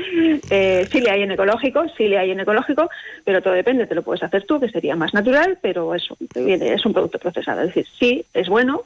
Eh, 0.51 0.89
sí 0.91 1.01
le 1.01 1.11
hay 1.11 1.22
en 1.22 1.33
ecológico, 1.33 1.85
sí 1.97 2.09
le 2.09 2.18
hay 2.18 2.31
en 2.31 2.41
ecológico, 2.41 2.89
pero 3.25 3.43
todo 3.43 3.53
depende. 3.53 3.87
Te 3.87 3.95
lo 3.95 4.03
puedes 4.03 4.22
hacer 4.22 4.45
tú, 4.45 4.59
que 4.59 4.70
sería 4.70 4.97
más 4.97 5.12
natural, 5.12 5.59
pero 5.61 5.95
es, 5.95 6.09
es 6.35 6.87
un 6.87 6.93
producto 6.93 7.18
procesado. 7.18 7.61
Es 7.61 7.68
decir, 7.68 7.87
sí, 7.99 8.25
es 8.33 8.49
bueno, 8.49 8.83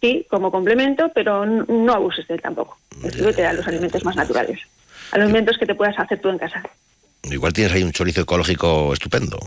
sí, 0.00 0.26
como 0.28 0.50
complemento, 0.50 1.10
pero 1.14 1.46
no 1.46 1.92
abuses 1.92 2.26
de 2.26 2.34
él 2.34 2.42
tampoco. 2.42 2.76
Es 3.04 3.14
decir, 3.14 3.34
te 3.34 3.42
da 3.42 3.52
los 3.52 3.66
alimentos 3.66 4.04
más 4.04 4.16
naturales. 4.16 4.60
Alimentos 5.12 5.56
que 5.56 5.66
te 5.66 5.74
puedas 5.74 5.98
hacer 5.98 6.20
tú 6.20 6.28
en 6.28 6.38
casa. 6.38 6.62
Igual 7.22 7.52
tienes 7.52 7.72
ahí 7.72 7.84
un 7.84 7.92
chorizo 7.92 8.22
ecológico 8.22 8.92
estupendo. 8.92 9.38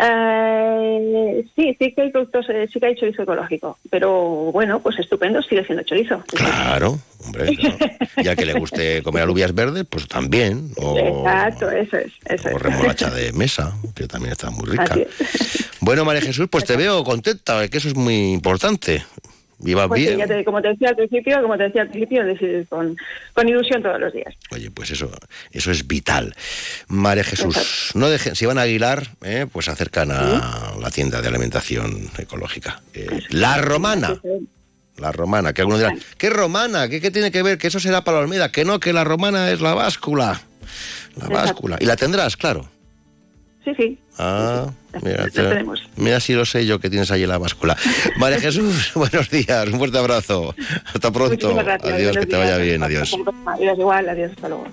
Uh, 0.00 1.42
sí, 1.56 1.76
sí 1.76 1.92
que 1.92 2.02
hay 2.02 2.10
productos, 2.12 2.46
eh, 2.50 2.68
sí 2.72 2.78
que 2.78 2.86
hay 2.86 2.94
chorizo 2.94 3.22
ecológico, 3.22 3.78
pero 3.90 4.12
bueno, 4.52 4.78
pues 4.80 4.96
estupendo, 5.00 5.42
sigue 5.42 5.64
siendo 5.64 5.82
chorizo. 5.82 6.22
Claro, 6.28 7.00
hombre, 7.24 7.56
claro. 7.56 7.76
ya 8.22 8.36
que 8.36 8.46
le 8.46 8.52
guste 8.52 9.02
comer 9.02 9.24
alubias 9.24 9.52
verdes, 9.52 9.84
pues 9.90 10.06
también. 10.06 10.70
O, 10.76 10.96
Exacto, 10.96 11.68
eso 11.70 11.96
es. 11.96 12.12
Eso 12.26 12.48
o 12.48 12.56
es. 12.56 12.62
remolacha 12.62 13.10
de 13.10 13.32
mesa, 13.32 13.76
que 13.96 14.06
también 14.06 14.32
está 14.32 14.50
muy 14.50 14.66
rica. 14.66 14.96
Bueno, 15.80 16.04
María 16.04 16.22
Jesús, 16.22 16.46
pues 16.48 16.64
te 16.64 16.76
veo 16.76 17.02
contenta, 17.02 17.66
que 17.66 17.78
eso 17.78 17.88
es 17.88 17.96
muy 17.96 18.32
importante. 18.32 19.02
Viva 19.60 19.88
pues 19.88 20.00
bien. 20.00 20.12
Sí, 20.12 20.18
ya 20.18 20.26
te, 20.26 20.44
como 20.44 20.62
te 20.62 20.68
decía 20.68 20.90
al 20.90 20.96
principio, 20.96 21.42
como 21.42 21.56
te 21.56 21.64
decía 21.64 21.82
al 21.82 21.88
principio, 21.88 22.22
con, 22.68 22.96
con, 23.34 23.48
ilusión 23.48 23.82
todos 23.82 23.98
los 23.98 24.12
días. 24.12 24.34
Oye, 24.50 24.70
pues 24.70 24.90
eso, 24.90 25.10
eso 25.50 25.70
es 25.72 25.86
vital. 25.86 26.34
María 26.86 27.24
Jesús, 27.24 27.56
Exacto. 27.56 27.98
no 27.98 28.08
dejen, 28.08 28.36
si 28.36 28.46
van 28.46 28.58
a 28.58 28.62
Aguilar, 28.62 29.08
eh, 29.22 29.46
pues 29.52 29.68
acercan 29.68 30.12
a 30.12 30.74
¿Sí? 30.74 30.80
la 30.80 30.90
tienda 30.90 31.20
de 31.20 31.28
alimentación 31.28 32.08
ecológica. 32.18 32.82
Eh, 32.94 33.08
la 33.30 33.58
Romana. 33.58 34.20
La 34.96 35.12
romana, 35.12 35.52
que 35.52 35.60
algunos 35.60 35.78
dirán, 35.78 36.00
¿qué 36.16 36.28
romana? 36.28 36.88
¿Qué, 36.88 37.00
¿Qué, 37.00 37.12
tiene 37.12 37.30
que 37.30 37.42
ver? 37.44 37.56
Que 37.56 37.68
eso 37.68 37.78
será 37.78 38.02
para 38.02 38.16
la 38.16 38.24
Olmeda. 38.24 38.50
Que 38.50 38.64
no, 38.64 38.80
que 38.80 38.92
la 38.92 39.04
romana 39.04 39.48
es 39.52 39.60
la 39.60 39.72
báscula. 39.72 40.42
La 41.16 41.26
Exacto. 41.26 41.34
báscula. 41.34 41.78
Y 41.80 41.84
la 41.84 41.94
tendrás, 41.94 42.36
claro. 42.36 42.68
Sí, 43.64 43.72
sí. 43.76 43.98
Ah, 44.18 44.72
mira, 45.02 45.28
te, 45.28 45.64
mira 45.96 46.20
si 46.20 46.34
lo 46.34 46.44
sé 46.44 46.66
yo 46.66 46.78
que 46.78 46.90
tienes 46.90 47.10
ahí 47.10 47.26
la 47.26 47.38
báscula. 47.38 47.76
María 48.16 48.40
Jesús, 48.40 48.92
buenos 48.94 49.30
días, 49.30 49.68
un 49.68 49.78
fuerte 49.78 49.98
abrazo. 49.98 50.54
Hasta 50.92 51.10
pronto. 51.10 51.54
Gracias, 51.54 51.92
adiós, 51.92 52.16
que 52.16 52.26
te 52.26 52.36
vaya 52.36 52.56
bien, 52.58 52.82
adiós. 52.82 53.16
Adiós, 53.46 53.78
igual, 53.78 54.08
adiós, 54.08 54.30
hasta 54.32 54.48
luego. 54.48 54.66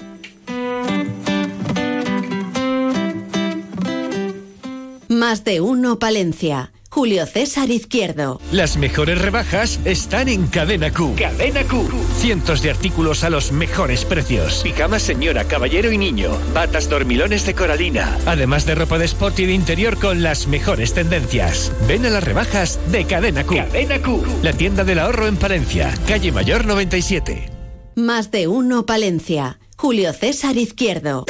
Más 5.07 5.43
de 5.43 5.61
uno, 5.61 5.99
Palencia. 5.99 6.71
Julio 6.95 7.25
César 7.25 7.71
Izquierdo. 7.71 8.39
Las 8.53 8.77
mejores 8.77 9.21
rebajas 9.21 9.81
están 9.83 10.29
en 10.29 10.47
Cadena 10.47 10.93
Q. 10.93 11.15
Cadena 11.19 11.61
Q. 11.65 11.89
Cientos 12.19 12.61
de 12.61 12.69
artículos 12.69 13.25
a 13.25 13.29
los 13.29 13.51
mejores 13.51 14.05
precios. 14.05 14.61
Pijama 14.63 14.97
señora, 14.97 15.43
caballero 15.43 15.91
y 15.91 15.97
niño. 15.97 16.31
Batas 16.53 16.87
dormilones 16.87 17.45
de 17.45 17.53
coralina. 17.53 18.17
Además 18.25 18.65
de 18.65 18.75
ropa 18.75 18.97
de 18.97 19.03
sport 19.03 19.37
y 19.39 19.45
de 19.45 19.51
interior 19.51 19.99
con 19.99 20.23
las 20.23 20.47
mejores 20.47 20.93
tendencias. 20.93 21.69
Ven 21.85 22.05
a 22.05 22.09
las 22.09 22.23
rebajas 22.23 22.79
de 22.89 23.03
Cadena 23.03 23.43
Q. 23.43 23.55
Cadena 23.57 24.01
Q. 24.01 24.23
La 24.41 24.53
tienda 24.53 24.85
del 24.85 24.99
ahorro 24.99 25.27
en 25.27 25.35
Palencia, 25.35 25.93
calle 26.07 26.31
Mayor 26.31 26.65
97. 26.65 27.49
Más 27.95 28.31
de 28.31 28.47
uno 28.47 28.85
Palencia. 28.85 29.59
Julio 29.75 30.13
César 30.13 30.55
Izquierdo. 30.55 31.25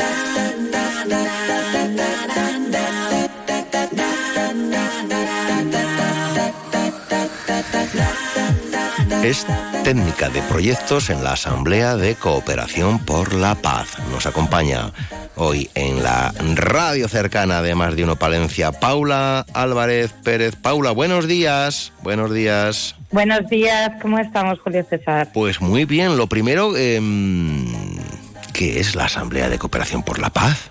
Es 9.26 9.47
técnica 9.84 10.30
de 10.30 10.39
proyectos 10.43 11.09
en 11.09 11.23
la 11.23 11.32
Asamblea 11.32 11.95
de 11.95 12.13
Cooperación 12.13 13.03
por 13.03 13.34
la 13.34 13.55
Paz. 13.55 13.97
Nos 14.11 14.28
acompaña 14.28 14.91
hoy 15.36 15.67
en 15.73 16.03
la 16.03 16.32
radio 16.53 17.07
cercana 17.07 17.63
de 17.63 17.73
Más 17.73 17.95
de 17.95 18.03
Uno 18.03 18.17
Palencia, 18.17 18.71
Paula 18.71 19.43
Álvarez 19.55 20.13
Pérez. 20.23 20.55
Paula, 20.55 20.91
buenos 20.91 21.28
días. 21.28 21.91
Buenos 22.03 22.32
días. 22.32 22.95
Buenos 23.09 23.49
días, 23.49 23.93
¿cómo 23.99 24.19
estamos, 24.19 24.59
Julio 24.59 24.86
César? 24.88 25.30
Pues 25.34 25.59
muy 25.59 25.86
bien. 25.86 26.17
Lo 26.17 26.28
primero, 26.28 26.78
em, 26.78 27.65
¿qué 28.53 28.80
es 28.80 28.93
la 28.93 29.05
Asamblea 29.05 29.49
de 29.49 29.57
Cooperación 29.57 30.03
por 30.03 30.19
la 30.19 30.30
Paz? 30.30 30.69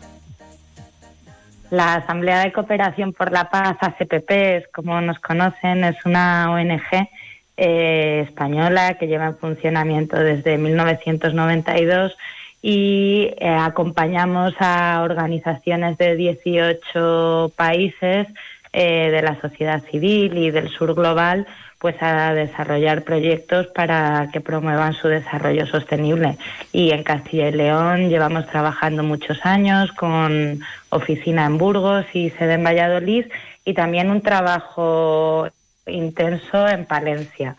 La 1.70 1.94
Asamblea 1.94 2.44
de 2.44 2.52
Cooperación 2.52 3.12
por 3.12 3.32
la 3.32 3.50
Paz, 3.50 3.78
ACPP, 3.80 4.70
como 4.72 5.00
nos 5.00 5.18
conocen, 5.18 5.82
es 5.82 5.96
una 6.04 6.52
ONG 6.52 7.08
eh, 7.56 8.24
española 8.28 8.94
que 8.94 9.06
lleva 9.06 9.26
en 9.26 9.36
funcionamiento 9.36 10.16
desde 10.18 10.58
1992 10.58 12.16
y 12.62 13.30
eh, 13.38 13.48
acompañamos 13.48 14.54
a 14.58 15.02
organizaciones 15.02 15.98
de 15.98 16.16
18 16.16 17.52
países 17.54 18.26
eh, 18.72 19.10
de 19.10 19.22
la 19.22 19.40
sociedad 19.40 19.82
civil 19.90 20.36
y 20.36 20.50
del 20.50 20.68
sur 20.68 20.94
global 20.94 21.46
pues 21.78 22.02
a 22.02 22.32
desarrollar 22.32 23.04
proyectos 23.04 23.66
para 23.66 24.30
que 24.32 24.40
promuevan 24.40 24.94
su 24.94 25.08
desarrollo 25.08 25.66
sostenible. 25.66 26.38
Y 26.72 26.92
en 26.92 27.02
Castilla 27.02 27.48
y 27.50 27.52
León 27.52 28.08
llevamos 28.08 28.46
trabajando 28.46 29.02
muchos 29.02 29.44
años 29.44 29.92
con 29.92 30.60
oficina 30.88 31.44
en 31.44 31.58
Burgos 31.58 32.06
y 32.14 32.30
sede 32.30 32.54
en 32.54 32.64
Valladolid 32.64 33.26
y 33.66 33.74
también 33.74 34.10
un 34.10 34.22
trabajo 34.22 35.50
intenso 35.86 36.66
en 36.68 36.86
Palencia. 36.86 37.56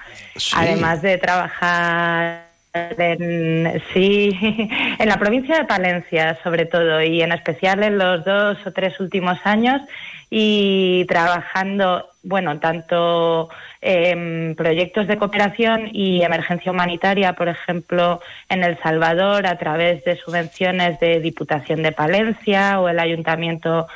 Además 0.55 1.01
de 1.01 1.17
trabajar 1.17 2.45
en, 2.73 3.81
sí, 3.93 4.37
en 4.99 5.07
la 5.07 5.17
provincia 5.17 5.57
de 5.57 5.65
Palencia 5.65 6.37
sobre 6.43 6.65
todo 6.65 7.01
y 7.01 7.21
en 7.21 7.31
especial 7.31 7.83
en 7.83 7.97
los 7.97 8.25
dos 8.25 8.57
o 8.65 8.71
tres 8.71 8.99
últimos 8.99 9.37
años 9.43 9.81
y 10.29 11.05
trabajando, 11.07 12.09
bueno, 12.23 12.59
tanto 12.59 13.49
en 13.79 14.55
proyectos 14.57 15.07
de 15.07 15.17
cooperación 15.17 15.89
y 15.93 16.23
emergencia 16.23 16.71
humanitaria, 16.71 17.33
por 17.33 17.47
ejemplo, 17.47 18.19
en 18.49 18.63
El 18.63 18.77
Salvador 18.79 19.45
a 19.45 19.57
través 19.57 20.03
de 20.03 20.17
subvenciones 20.17 20.99
de 20.99 21.19
Diputación 21.19 21.83
de 21.83 21.91
Palencia 21.91 22.79
o 22.79 22.89
el 22.89 22.99
Ayuntamiento 22.99 23.87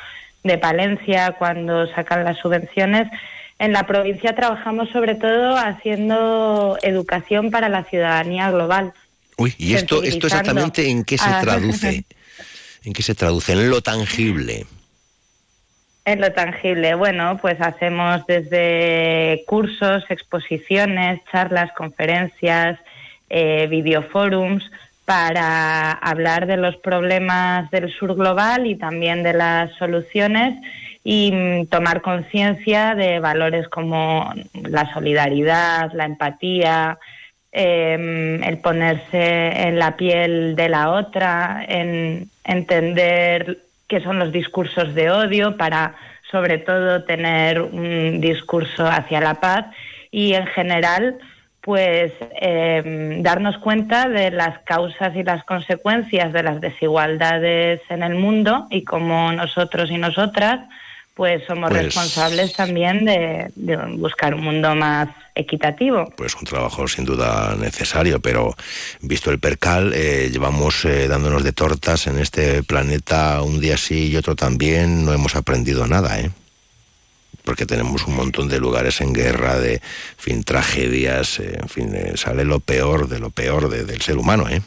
de 0.44 0.56
Palencia 0.56 1.32
cuando 1.38 1.86
sacan 1.88 2.24
las 2.24 2.38
subvenciones 2.38 3.08
en 3.60 3.74
la 3.74 3.86
provincia 3.86 4.34
trabajamos 4.34 4.88
sobre 4.88 5.14
todo 5.14 5.54
haciendo 5.54 6.78
educación 6.82 7.50
para 7.50 7.68
la 7.68 7.84
ciudadanía 7.84 8.50
global. 8.50 8.94
Uy, 9.36 9.54
¿y 9.58 9.74
esto, 9.74 10.02
esto 10.02 10.26
exactamente 10.26 10.88
en 10.88 11.04
qué 11.04 11.18
se 11.18 11.30
traduce? 11.42 12.04
¿En 12.84 12.94
qué 12.94 13.02
se 13.02 13.14
traduce? 13.14 13.52
En 13.52 13.68
lo 13.68 13.82
tangible. 13.82 14.64
En 16.06 16.22
lo 16.22 16.32
tangible, 16.32 16.94
bueno, 16.94 17.38
pues 17.42 17.60
hacemos 17.60 18.26
desde 18.26 19.44
cursos, 19.46 20.04
exposiciones, 20.08 21.20
charlas, 21.30 21.70
conferencias, 21.76 22.80
eh, 23.28 23.66
videoforums 23.68 24.64
para 25.04 25.92
hablar 25.92 26.46
de 26.46 26.56
los 26.56 26.76
problemas 26.76 27.70
del 27.70 27.92
sur 27.92 28.14
global 28.14 28.66
y 28.66 28.76
también 28.76 29.22
de 29.22 29.34
las 29.34 29.70
soluciones 29.76 30.54
y 31.04 31.32
mm, 31.32 31.66
tomar 31.66 32.02
conciencia 32.02 32.94
de 32.94 33.20
valores 33.20 33.68
como 33.68 34.32
la 34.54 34.92
solidaridad, 34.92 35.92
la 35.92 36.04
empatía, 36.04 36.98
em, 37.52 38.42
el 38.44 38.58
ponerse 38.58 39.68
en 39.68 39.78
la 39.78 39.96
piel 39.96 40.54
de 40.56 40.68
la 40.68 40.90
otra, 40.90 41.64
en 41.66 42.30
entender 42.44 43.58
qué 43.88 44.00
son 44.00 44.18
los 44.18 44.32
discursos 44.32 44.94
de 44.94 45.10
odio 45.10 45.56
para 45.56 45.94
sobre 46.30 46.58
todo 46.58 47.02
tener 47.04 47.60
un 47.60 48.20
discurso 48.20 48.86
hacia 48.86 49.20
la 49.20 49.34
paz 49.40 49.66
y 50.12 50.34
en 50.34 50.46
general 50.46 51.18
pues 51.60 52.12
em, 52.40 53.22
darnos 53.22 53.58
cuenta 53.58 54.08
de 54.08 54.30
las 54.30 54.60
causas 54.60 55.14
y 55.14 55.22
las 55.22 55.44
consecuencias 55.44 56.32
de 56.32 56.42
las 56.42 56.60
desigualdades 56.60 57.80
en 57.90 58.02
el 58.02 58.14
mundo 58.14 58.66
y 58.70 58.84
cómo 58.84 59.32
nosotros 59.32 59.90
y 59.90 59.98
nosotras 59.98 60.60
pues 61.20 61.42
somos 61.46 61.68
pues 61.68 61.82
responsables 61.82 62.54
también 62.54 63.04
de, 63.04 63.52
buscar 63.98 64.34
un 64.34 64.42
mundo 64.42 64.74
más 64.74 65.06
equitativo. 65.34 66.10
Pues 66.16 66.34
un 66.34 66.44
trabajo 66.44 66.88
sin 66.88 67.04
duda 67.04 67.54
necesario, 67.60 68.20
pero 68.20 68.56
visto 69.02 69.30
el 69.30 69.38
percal, 69.38 69.92
eh, 69.94 70.30
llevamos 70.32 70.82
eh, 70.86 71.08
dándonos 71.08 71.44
de 71.44 71.52
tortas 71.52 72.06
en 72.06 72.18
este 72.18 72.62
planeta 72.62 73.42
un 73.42 73.60
día 73.60 73.76
sí 73.76 74.10
y 74.10 74.16
otro 74.16 74.34
también, 74.34 75.04
no 75.04 75.12
hemos 75.12 75.36
aprendido 75.36 75.86
nada, 75.86 76.18
¿eh? 76.20 76.30
Porque 77.44 77.66
tenemos 77.66 78.06
un 78.06 78.16
montón 78.16 78.48
de 78.48 78.58
lugares 78.58 79.02
en 79.02 79.12
guerra, 79.12 79.60
de 79.60 79.82
fin, 80.16 80.42
tragedias, 80.42 81.38
eh, 81.38 81.58
en 81.60 81.68
fin, 81.68 81.94
sale 82.16 82.46
lo 82.46 82.60
peor 82.60 83.08
de 83.08 83.18
lo 83.18 83.28
peor 83.28 83.68
del 83.68 84.00
ser 84.00 84.16
humano, 84.16 84.48
¿eh? 84.48 84.62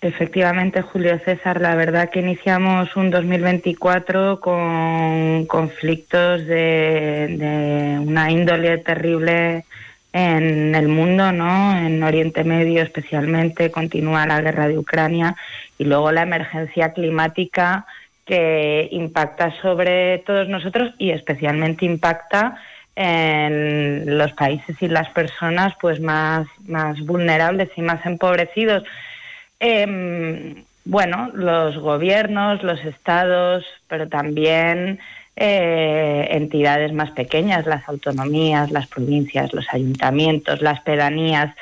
Efectivamente, 0.00 0.82
Julio 0.82 1.18
César, 1.18 1.60
la 1.60 1.74
verdad 1.74 2.08
que 2.08 2.20
iniciamos 2.20 2.94
un 2.94 3.10
2024 3.10 4.38
con 4.38 5.44
conflictos 5.46 6.46
de, 6.46 7.98
una 8.00 8.30
índole 8.30 8.78
terrible 8.78 9.64
en 10.12 10.76
el 10.76 10.86
mundo, 10.86 11.32
¿no? 11.32 11.76
En 11.76 12.00
Oriente 12.04 12.44
Medio 12.44 12.80
especialmente 12.82 13.72
continúa 13.72 14.24
la 14.24 14.40
guerra 14.40 14.68
de 14.68 14.78
Ucrania 14.78 15.34
y 15.78 15.84
luego 15.84 16.12
la 16.12 16.22
emergencia 16.22 16.92
climática 16.92 17.84
que 18.24 18.88
impacta 18.92 19.50
sobre 19.60 20.18
todos 20.18 20.48
nosotros 20.48 20.94
y 20.98 21.10
especialmente 21.10 21.86
impacta 21.86 22.56
en 22.94 24.16
los 24.16 24.32
países 24.32 24.80
y 24.80 24.86
las 24.86 25.08
personas 25.10 25.74
pues 25.80 26.00
más, 26.00 26.46
más 26.66 27.00
vulnerables 27.00 27.70
y 27.76 27.82
más 27.82 28.04
empobrecidos. 28.06 28.84
Eh, 29.60 30.64
bueno, 30.84 31.30
los 31.34 31.76
gobiernos, 31.76 32.62
los 32.62 32.82
estados, 32.82 33.62
pero 33.88 34.08
también 34.08 34.98
eh, 35.36 36.28
entidades 36.30 36.94
más 36.94 37.10
pequeñas, 37.10 37.66
las 37.66 37.86
autonomías, 37.88 38.70
las 38.70 38.86
provincias, 38.86 39.52
los 39.52 39.66
ayuntamientos, 39.72 40.62
las 40.62 40.80
pedanías, 40.80 41.54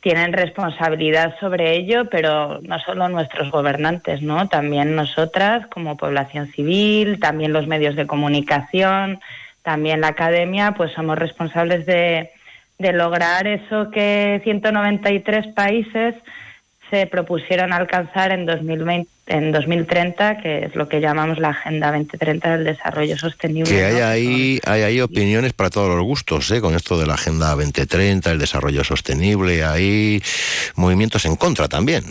tienen 0.00 0.32
responsabilidad 0.32 1.38
sobre 1.40 1.76
ello, 1.76 2.08
pero 2.10 2.60
no 2.62 2.78
solo 2.78 3.10
nuestros 3.10 3.50
gobernantes, 3.50 4.22
¿no? 4.22 4.48
También 4.48 4.96
nosotras 4.96 5.66
como 5.66 5.98
población 5.98 6.46
civil, 6.52 7.20
también 7.20 7.52
los 7.52 7.66
medios 7.66 7.96
de 7.96 8.06
comunicación, 8.06 9.20
también 9.62 10.00
la 10.00 10.08
academia, 10.08 10.72
pues 10.72 10.92
somos 10.92 11.18
responsables 11.18 11.84
de 11.84 12.30
lograr 12.78 13.46
eso 13.46 13.90
que 13.90 14.40
193 14.42 15.48
países 15.48 16.14
se 16.90 17.06
propusieron 17.06 17.72
alcanzar 17.72 18.32
en, 18.32 18.44
2020, 18.46 19.10
en 19.28 19.52
2030, 19.52 20.38
que 20.38 20.64
es 20.64 20.74
lo 20.74 20.88
que 20.88 21.00
llamamos 21.00 21.38
la 21.38 21.50
Agenda 21.50 21.92
2030 21.92 22.56
del 22.56 22.64
Desarrollo 22.64 23.16
Sostenible. 23.16 23.70
Que 23.70 23.84
hay, 23.84 24.00
ahí, 24.00 24.60
hay 24.66 24.82
ahí 24.82 25.00
opiniones 25.00 25.52
para 25.52 25.70
todos 25.70 25.96
los 25.96 26.04
gustos, 26.04 26.50
¿eh? 26.50 26.60
con 26.60 26.74
esto 26.74 26.98
de 26.98 27.06
la 27.06 27.14
Agenda 27.14 27.50
2030, 27.50 28.32
el 28.32 28.38
desarrollo 28.38 28.82
sostenible, 28.84 29.64
hay 29.64 30.20
movimientos 30.74 31.24
en 31.24 31.36
contra 31.36 31.68
también. 31.68 32.04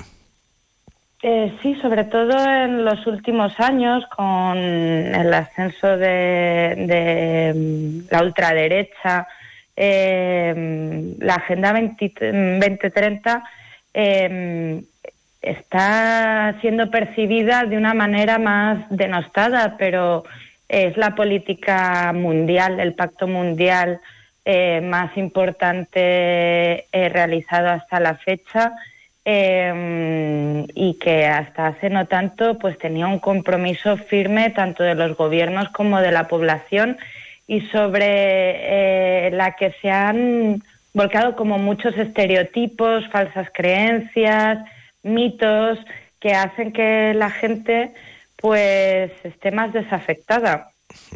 Eh, 1.21 1.53
sí, 1.61 1.75
sobre 1.81 2.05
todo 2.05 2.31
en 2.31 2.85
los 2.85 3.05
últimos 3.05 3.59
años, 3.59 4.05
con 4.15 4.57
el 4.57 5.33
ascenso 5.33 5.97
de, 5.97 7.53
mm, 7.53 8.11
la 8.11 8.23
ultraderecha, 8.23 9.27
eh, 9.75 11.15
la 11.19 11.35
Agenda 11.35 11.73
2030 11.73 13.43
eh, 13.93 14.83
está 15.41 16.55
siendo 16.61 16.91
percibida 16.91 17.63
de 17.63 17.77
una 17.77 17.93
manera 17.93 18.37
más 18.39 18.85
denostada, 18.89 19.75
pero 19.77 20.23
es 20.67 20.97
la 20.97 21.15
política 21.15 22.13
mundial, 22.13 22.79
el 22.79 22.93
pacto 22.93 23.27
mundial 23.27 23.99
eh, 24.45 24.81
más 24.81 25.15
importante 25.17 25.99
eh, 25.99 27.09
realizado 27.09 27.69
hasta 27.69 27.99
la 27.99 28.15
fecha 28.15 28.73
em, 29.25 30.65
y 30.73 30.97
que 30.99 31.25
hasta 31.27 31.67
hace 31.67 31.89
no 31.89 32.05
tanto 32.07 32.57
pues 32.57 32.77
tenía 32.77 33.07
un 33.07 33.19
compromiso 33.19 33.97
firme 33.97 34.49
tanto 34.49 34.83
de 34.83 34.95
los 34.95 35.17
gobiernos 35.17 35.69
como 35.69 36.01
de 36.01 36.11
la 36.11 36.27
población 36.27 36.97
y 37.47 37.61
sobre 37.61 39.27
eh, 39.27 39.31
la 39.31 39.55
que 39.55 39.71
se 39.81 39.91
han 39.91 40.63
volcado 40.93 41.35
como 41.35 41.57
muchos 41.57 41.97
estereotipos, 41.97 43.07
falsas 43.11 43.47
creencias, 43.53 44.59
mitos 45.03 45.79
que 46.19 46.33
hacen 46.33 46.71
que 46.71 47.13
la 47.13 47.29
gente 47.29 47.93
pues 48.35 49.11
esté 49.23 49.51
más 49.51 49.73
desafectada. 49.73 50.71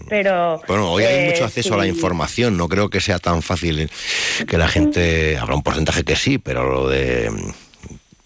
Pero 0.08 0.62
bueno, 0.68 0.92
hoy 0.92 1.04
hay 1.04 1.26
eh, 1.26 1.30
mucho 1.32 1.46
acceso 1.46 1.74
a 1.74 1.78
la 1.78 1.88
información, 1.88 2.58
no 2.58 2.70
creo 2.70 2.90
que 2.90 3.02
sea 3.02 3.18
tan 3.18 3.42
fácil 3.42 3.90
que 4.48 4.58
la 4.58 4.68
gente, 4.68 5.38
habrá 5.38 5.56
un 5.56 5.64
porcentaje 5.64 6.04
que 6.04 6.16
sí, 6.16 6.38
pero 6.38 6.70
lo 6.70 6.90
de 6.90 7.32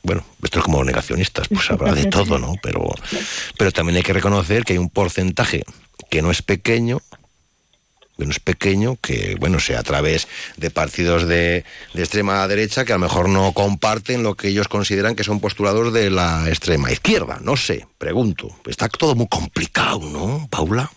bueno, 0.04 0.24
esto 0.42 0.60
es 0.60 0.66
como 0.66 0.84
negacionistas, 0.86 1.50
pues 1.50 1.70
habrá 1.70 1.94
de 1.94 2.06
todo, 2.06 2.40
¿no? 2.40 2.56
Pero, 2.64 2.90
pero 3.58 3.72
también 3.74 3.98
hay 3.98 4.04
que 4.04 4.14
reconocer 4.14 4.64
que 4.64 4.74
hay 4.74 4.80
un 4.80 4.90
porcentaje 4.90 5.64
que 6.10 6.22
no 6.22 6.32
es 6.32 6.42
pequeño, 6.42 7.02
que 8.18 8.26
no 8.26 8.32
es 8.32 8.40
pequeño, 8.40 8.98
que 9.02 9.36
bueno, 9.40 9.60
sea 9.60 9.80
a 9.80 9.84
través 9.84 10.28
de 10.58 10.70
partidos 10.70 11.28
de, 11.28 11.64
de 11.94 12.02
extrema 12.02 12.48
derecha 12.48 12.86
que 12.86 12.94
a 12.94 12.98
lo 12.98 13.02
mejor 13.02 13.30
no 13.30 13.52
comparten 13.54 14.24
lo 14.24 14.36
que 14.36 14.50
ellos 14.50 14.68
consideran 14.68 15.16
que 15.16 15.24
son 15.24 15.40
postulados 15.40 15.94
de 15.94 16.10
la 16.10 16.46
extrema 16.48 16.92
izquierda. 16.92 17.40
No 17.42 17.56
sé, 17.56 17.86
pregunto. 17.98 18.50
Está 18.68 18.88
todo 18.90 19.16
muy 19.16 19.28
complicado, 19.28 20.00
¿no, 20.00 20.48
Paula? 20.50 20.90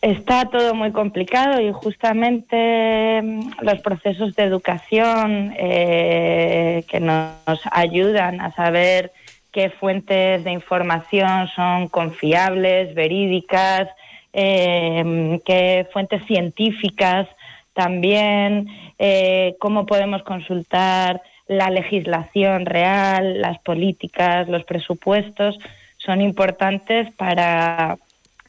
Está 0.00 0.44
todo 0.44 0.74
muy 0.74 0.92
complicado 0.92 1.60
y 1.60 1.72
justamente 1.72 3.20
mm, 3.20 3.50
los 3.62 3.80
procesos 3.80 4.36
de 4.36 4.44
educación 4.44 5.54
eh, 5.58 6.84
que 6.88 7.00
nos 7.00 7.60
ayudan 7.72 8.40
a 8.40 8.52
saber 8.52 9.12
qué 9.50 9.70
fuentes 9.70 10.44
de 10.44 10.52
información 10.52 11.48
son 11.48 11.88
confiables, 11.88 12.94
verídicas, 12.94 13.88
eh, 14.32 15.40
qué 15.44 15.86
fuentes 15.92 16.24
científicas 16.26 17.28
también, 17.72 18.66
eh, 18.98 19.56
cómo 19.60 19.86
podemos 19.86 20.22
consultar 20.22 21.22
la 21.46 21.70
legislación 21.70 22.66
real, 22.66 23.40
las 23.40 23.58
políticas, 23.60 24.48
los 24.48 24.64
presupuestos, 24.64 25.58
son 25.96 26.20
importantes 26.20 27.12
para 27.14 27.98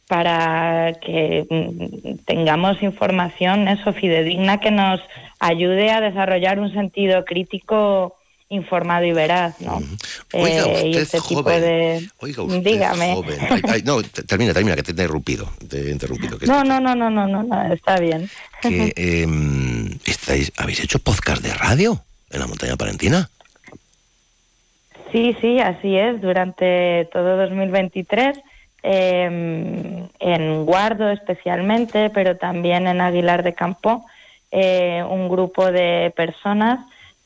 para 0.08 0.94
que 1.02 1.46
mm, 1.48 2.26
tengamos 2.26 2.82
información 2.82 3.68
eso 3.68 3.94
fidedigna 3.94 4.60
que 4.60 4.72
nos 4.72 5.00
ayude 5.40 5.92
a 5.92 6.02
desarrollar 6.02 6.60
un 6.60 6.74
sentido 6.74 7.24
crítico 7.26 8.19
informado 8.50 9.06
y 9.06 9.12
veraz, 9.12 9.62
¿no? 9.62 9.80
Oiga 10.34 10.64
Eh, 10.66 10.82
y 10.88 10.90
usted 10.98 11.02
este 11.02 11.22
tipo 11.22 11.44
joven, 11.44 11.62
de 11.62 12.10
Oiga 12.20 12.42
usted 12.44 12.64
dígame. 12.64 13.14
joven. 13.14 13.38
Ay, 13.50 13.62
ay, 13.70 13.82
no, 13.86 14.02
te- 14.02 14.24
termina, 14.24 14.54
termina, 14.54 14.76
que 14.76 14.82
te 14.84 14.90
he 14.90 14.94
interrumpido. 14.94 15.48
Te 15.70 15.88
he 15.88 15.92
interrumpido. 15.92 16.40
Que, 16.40 16.48
No, 16.48 16.64
no, 16.64 16.80
no, 16.80 16.96
no, 16.96 17.10
no, 17.12 17.28
no, 17.28 17.44
no, 17.44 17.74
está 17.74 18.00
bien. 18.00 18.30
que, 18.62 18.92
em, 18.96 19.92
estáis, 20.06 20.52
¿Habéis 20.58 20.80
hecho 20.84 20.98
podcast 21.00 21.42
de 21.44 21.54
radio 21.54 22.02
en 22.32 22.40
la 22.40 22.48
montaña 22.48 22.76
palentina? 22.76 23.30
Sí, 25.12 25.36
sí, 25.42 25.60
así 25.60 25.96
es. 25.96 26.22
Durante 26.22 27.08
todo 27.12 27.38
2023, 27.38 28.38
eh, 28.84 30.08
en 30.20 30.66
Guardo 30.66 31.10
especialmente, 31.10 32.10
pero 32.12 32.38
también 32.38 32.88
en 32.88 33.02
Aguilar 33.02 33.44
de 33.44 33.54
Campo, 33.54 34.06
eh, 34.52 35.04
un 35.08 35.30
grupo 35.30 35.72
de 35.72 36.12
personas 36.16 36.80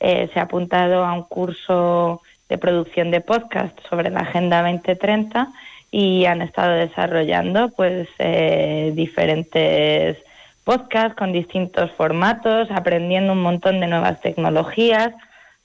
eh, 0.06 0.28
se 0.34 0.38
ha 0.38 0.42
apuntado 0.42 1.02
a 1.02 1.14
un 1.14 1.22
curso 1.22 2.20
de 2.50 2.58
producción 2.58 3.10
de 3.10 3.22
podcast 3.22 3.74
sobre 3.88 4.10
la 4.10 4.20
Agenda 4.20 4.60
2030 4.60 5.48
y 5.90 6.26
han 6.26 6.42
estado 6.42 6.74
desarrollando 6.74 7.70
pues 7.70 8.06
eh, 8.18 8.92
diferentes 8.94 10.18
podcasts 10.62 11.16
con 11.16 11.32
distintos 11.32 11.90
formatos, 11.92 12.70
aprendiendo 12.70 13.32
un 13.32 13.40
montón 13.40 13.80
de 13.80 13.86
nuevas 13.86 14.20
tecnologías 14.20 15.14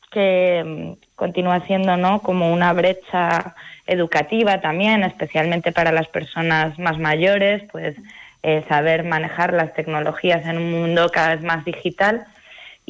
que 0.09 0.63
mm, 0.65 1.15
continúa 1.17 1.59
siendo 1.67 1.97
no 1.97 2.21
como 2.21 2.53
una 2.53 2.71
brecha 2.71 3.55
educativa 3.87 4.61
también, 4.61 5.03
especialmente 5.03 5.73
para 5.73 5.91
las 5.91 6.07
personas 6.07 6.79
más 6.79 6.97
mayores, 6.97 7.63
pues 7.73 7.97
eh, 8.43 8.63
saber 8.69 9.03
manejar 9.03 9.51
las 9.51 9.73
tecnologías 9.73 10.45
en 10.45 10.59
un 10.59 10.71
mundo 10.71 11.09
cada 11.11 11.35
vez 11.35 11.43
más 11.43 11.65
digital 11.65 12.25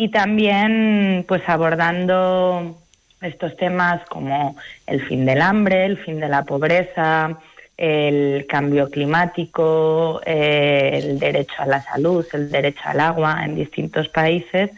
y 0.01 0.07
también 0.07 1.25
pues 1.27 1.41
abordando 1.47 2.77
estos 3.21 3.57
temas 3.57 3.99
como 4.07 4.55
el 4.87 5.05
fin 5.05 5.25
del 5.25 5.41
hambre, 5.41 5.85
el 5.85 5.97
fin 5.97 6.21
de 6.21 6.29
la 6.29 6.43
pobreza, 6.45 7.37
el 7.75 8.45
cambio 8.47 8.89
climático, 8.89 10.21
el 10.25 11.19
derecho 11.19 11.55
a 11.57 11.65
la 11.65 11.81
salud, 11.81 12.25
el 12.31 12.49
derecho 12.49 12.79
al 12.85 13.01
agua 13.01 13.41
en 13.43 13.55
distintos 13.55 14.07
países, 14.07 14.69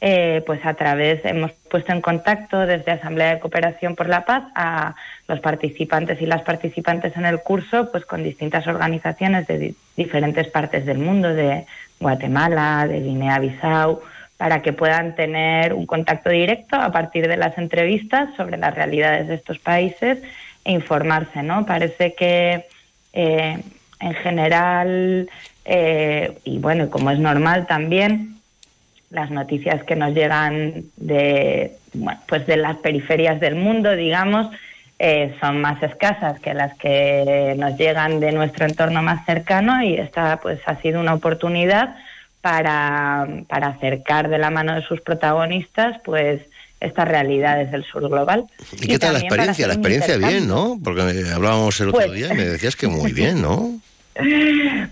eh, 0.00 0.42
pues 0.44 0.66
a 0.66 0.74
través 0.74 1.24
hemos 1.24 1.52
puesto 1.70 1.92
en 1.92 2.00
contacto 2.00 2.58
desde 2.66 2.90
Asamblea 2.90 3.34
de 3.34 3.40
Cooperación 3.40 3.94
por 3.94 4.08
la 4.08 4.24
Paz 4.24 4.42
a 4.56 4.96
los 5.28 5.38
participantes 5.38 6.20
y 6.20 6.26
las 6.26 6.42
participantes 6.42 7.16
en 7.16 7.26
el 7.26 7.38
curso, 7.38 7.92
pues 7.92 8.04
con 8.06 8.24
distintas 8.24 8.66
organizaciones 8.66 9.46
de 9.46 9.58
di- 9.58 9.76
diferentes 9.96 10.48
partes 10.48 10.84
del 10.84 10.98
mundo, 10.98 11.32
de 11.32 11.64
Guatemala, 12.00 12.88
de 12.88 12.98
Guinea-Bissau, 13.00 14.00
para 14.36 14.62
que 14.62 14.72
puedan 14.72 15.14
tener 15.14 15.72
un 15.74 15.86
contacto 15.86 16.30
directo 16.30 16.76
a 16.76 16.90
partir 16.90 17.28
de 17.28 17.36
las 17.36 17.56
entrevistas 17.56 18.34
sobre 18.36 18.56
las 18.56 18.74
realidades 18.74 19.28
de 19.28 19.34
estos 19.34 19.58
países 19.58 20.18
e 20.64 20.72
informarse, 20.72 21.42
¿no? 21.42 21.64
Parece 21.66 22.14
que 22.14 22.66
eh, 23.12 23.62
en 24.00 24.14
general, 24.14 25.28
eh, 25.64 26.38
y 26.44 26.58
bueno, 26.58 26.90
como 26.90 27.10
es 27.10 27.18
normal 27.18 27.66
también, 27.66 28.36
las 29.10 29.30
noticias 29.30 29.84
que 29.84 29.94
nos 29.94 30.12
llegan 30.12 30.84
de, 30.96 31.72
pues 32.26 32.46
de 32.46 32.56
las 32.56 32.76
periferias 32.78 33.38
del 33.38 33.54
mundo, 33.54 33.94
digamos, 33.94 34.48
eh, 34.98 35.34
son 35.40 35.60
más 35.60 35.82
escasas 35.82 36.40
que 36.40 36.54
las 36.54 36.74
que 36.74 37.54
nos 37.56 37.76
llegan 37.76 38.20
de 38.20 38.32
nuestro 38.32 38.66
entorno 38.66 39.02
más 39.02 39.24
cercano 39.26 39.82
y 39.82 39.94
esta 39.94 40.38
pues 40.40 40.60
ha 40.66 40.76
sido 40.76 41.00
una 41.00 41.14
oportunidad 41.14 41.96
para, 42.44 43.26
para 43.48 43.68
acercar 43.68 44.28
de 44.28 44.36
la 44.36 44.50
mano 44.50 44.74
de 44.74 44.82
sus 44.82 45.00
protagonistas 45.00 45.96
pues 46.04 46.42
estas 46.78 47.08
realidades 47.08 47.72
del 47.72 47.84
sur 47.84 48.06
global. 48.06 48.44
¿Y 48.70 48.86
qué 48.86 48.98
tal 48.98 49.14
la 49.14 49.20
experiencia? 49.20 49.66
La 49.66 49.72
experiencia 49.72 50.18
bien. 50.18 50.46
¿no? 50.46 50.78
Porque 50.84 51.00
hablábamos 51.34 51.80
el 51.80 51.88
otro 51.88 52.02
Pues- 52.02 52.12
día 52.12 52.28
y 52.34 52.36
me 52.36 52.44
decías 52.44 52.76
que 52.76 52.86
muy 52.86 53.12
bien, 53.12 53.40
¿no? 53.40 53.80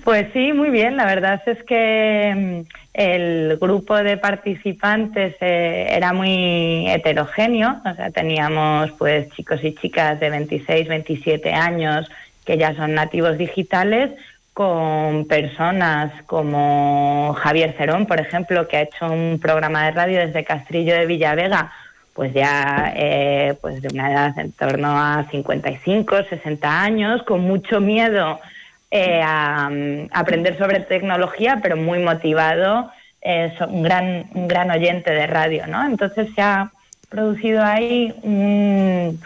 Pues 0.02 0.28
sí, 0.32 0.54
muy 0.54 0.70
bien. 0.70 0.96
La 0.96 1.04
verdad 1.04 1.42
es 1.44 1.62
que 1.64 2.64
mm, 2.64 2.74
el 2.94 3.58
grupo 3.60 3.96
de 4.02 4.16
participantes 4.16 5.36
eh, 5.42 5.88
era 5.90 6.14
muy 6.14 6.88
heterogéneo. 6.88 7.82
O 7.84 7.94
sea, 7.94 8.10
teníamos 8.10 8.92
pues 8.92 9.28
chicos 9.36 9.62
y 9.62 9.74
chicas 9.74 10.18
de 10.20 10.30
26, 10.30 10.88
27 10.88 11.52
años 11.52 12.10
que 12.46 12.56
ya 12.56 12.74
son 12.74 12.94
nativos 12.94 13.38
digitales, 13.38 14.10
con 14.54 15.26
personas 15.26 16.12
como 16.26 17.34
Javier 17.38 17.74
Cerón, 17.76 18.06
por 18.06 18.20
ejemplo, 18.20 18.68
que 18.68 18.76
ha 18.76 18.82
hecho 18.82 19.06
un 19.06 19.38
programa 19.40 19.86
de 19.86 19.92
radio 19.92 20.18
desde 20.18 20.44
Castrillo 20.44 20.94
de 20.94 21.06
Villavega, 21.06 21.72
pues 22.12 22.34
ya 22.34 22.92
eh, 22.94 23.56
pues 23.60 23.80
de 23.80 23.88
una 23.88 24.12
edad 24.12 24.38
en 24.38 24.52
torno 24.52 24.88
a 24.90 25.24
55, 25.30 26.24
60 26.28 26.82
años, 26.82 27.22
con 27.22 27.40
mucho 27.40 27.80
miedo 27.80 28.40
eh, 28.90 29.22
a, 29.24 29.70
mm, 29.70 30.08
aprender 30.12 30.58
sobre 30.58 30.80
tecnología, 30.80 31.60
pero 31.62 31.78
muy 31.78 32.00
motivado, 32.00 32.90
es 33.22 33.58
un 33.60 33.82
gran, 33.82 34.26
un 34.34 34.48
gran 34.48 34.70
oyente 34.70 35.10
de 35.12 35.26
radio, 35.26 35.66
¿no? 35.66 35.86
Entonces 35.86 36.28
se 36.34 36.42
ha 36.42 36.70
producido 37.08 37.64
ahí 37.64 38.12
un, 38.22 39.18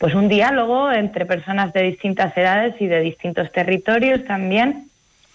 pues 0.00 0.14
un 0.14 0.28
diálogo 0.28 0.90
entre 0.90 1.26
personas 1.26 1.74
de 1.74 1.82
distintas 1.82 2.34
edades 2.34 2.74
y 2.80 2.86
de 2.86 3.00
distintos 3.00 3.52
territorios 3.52 4.24
también, 4.24 4.88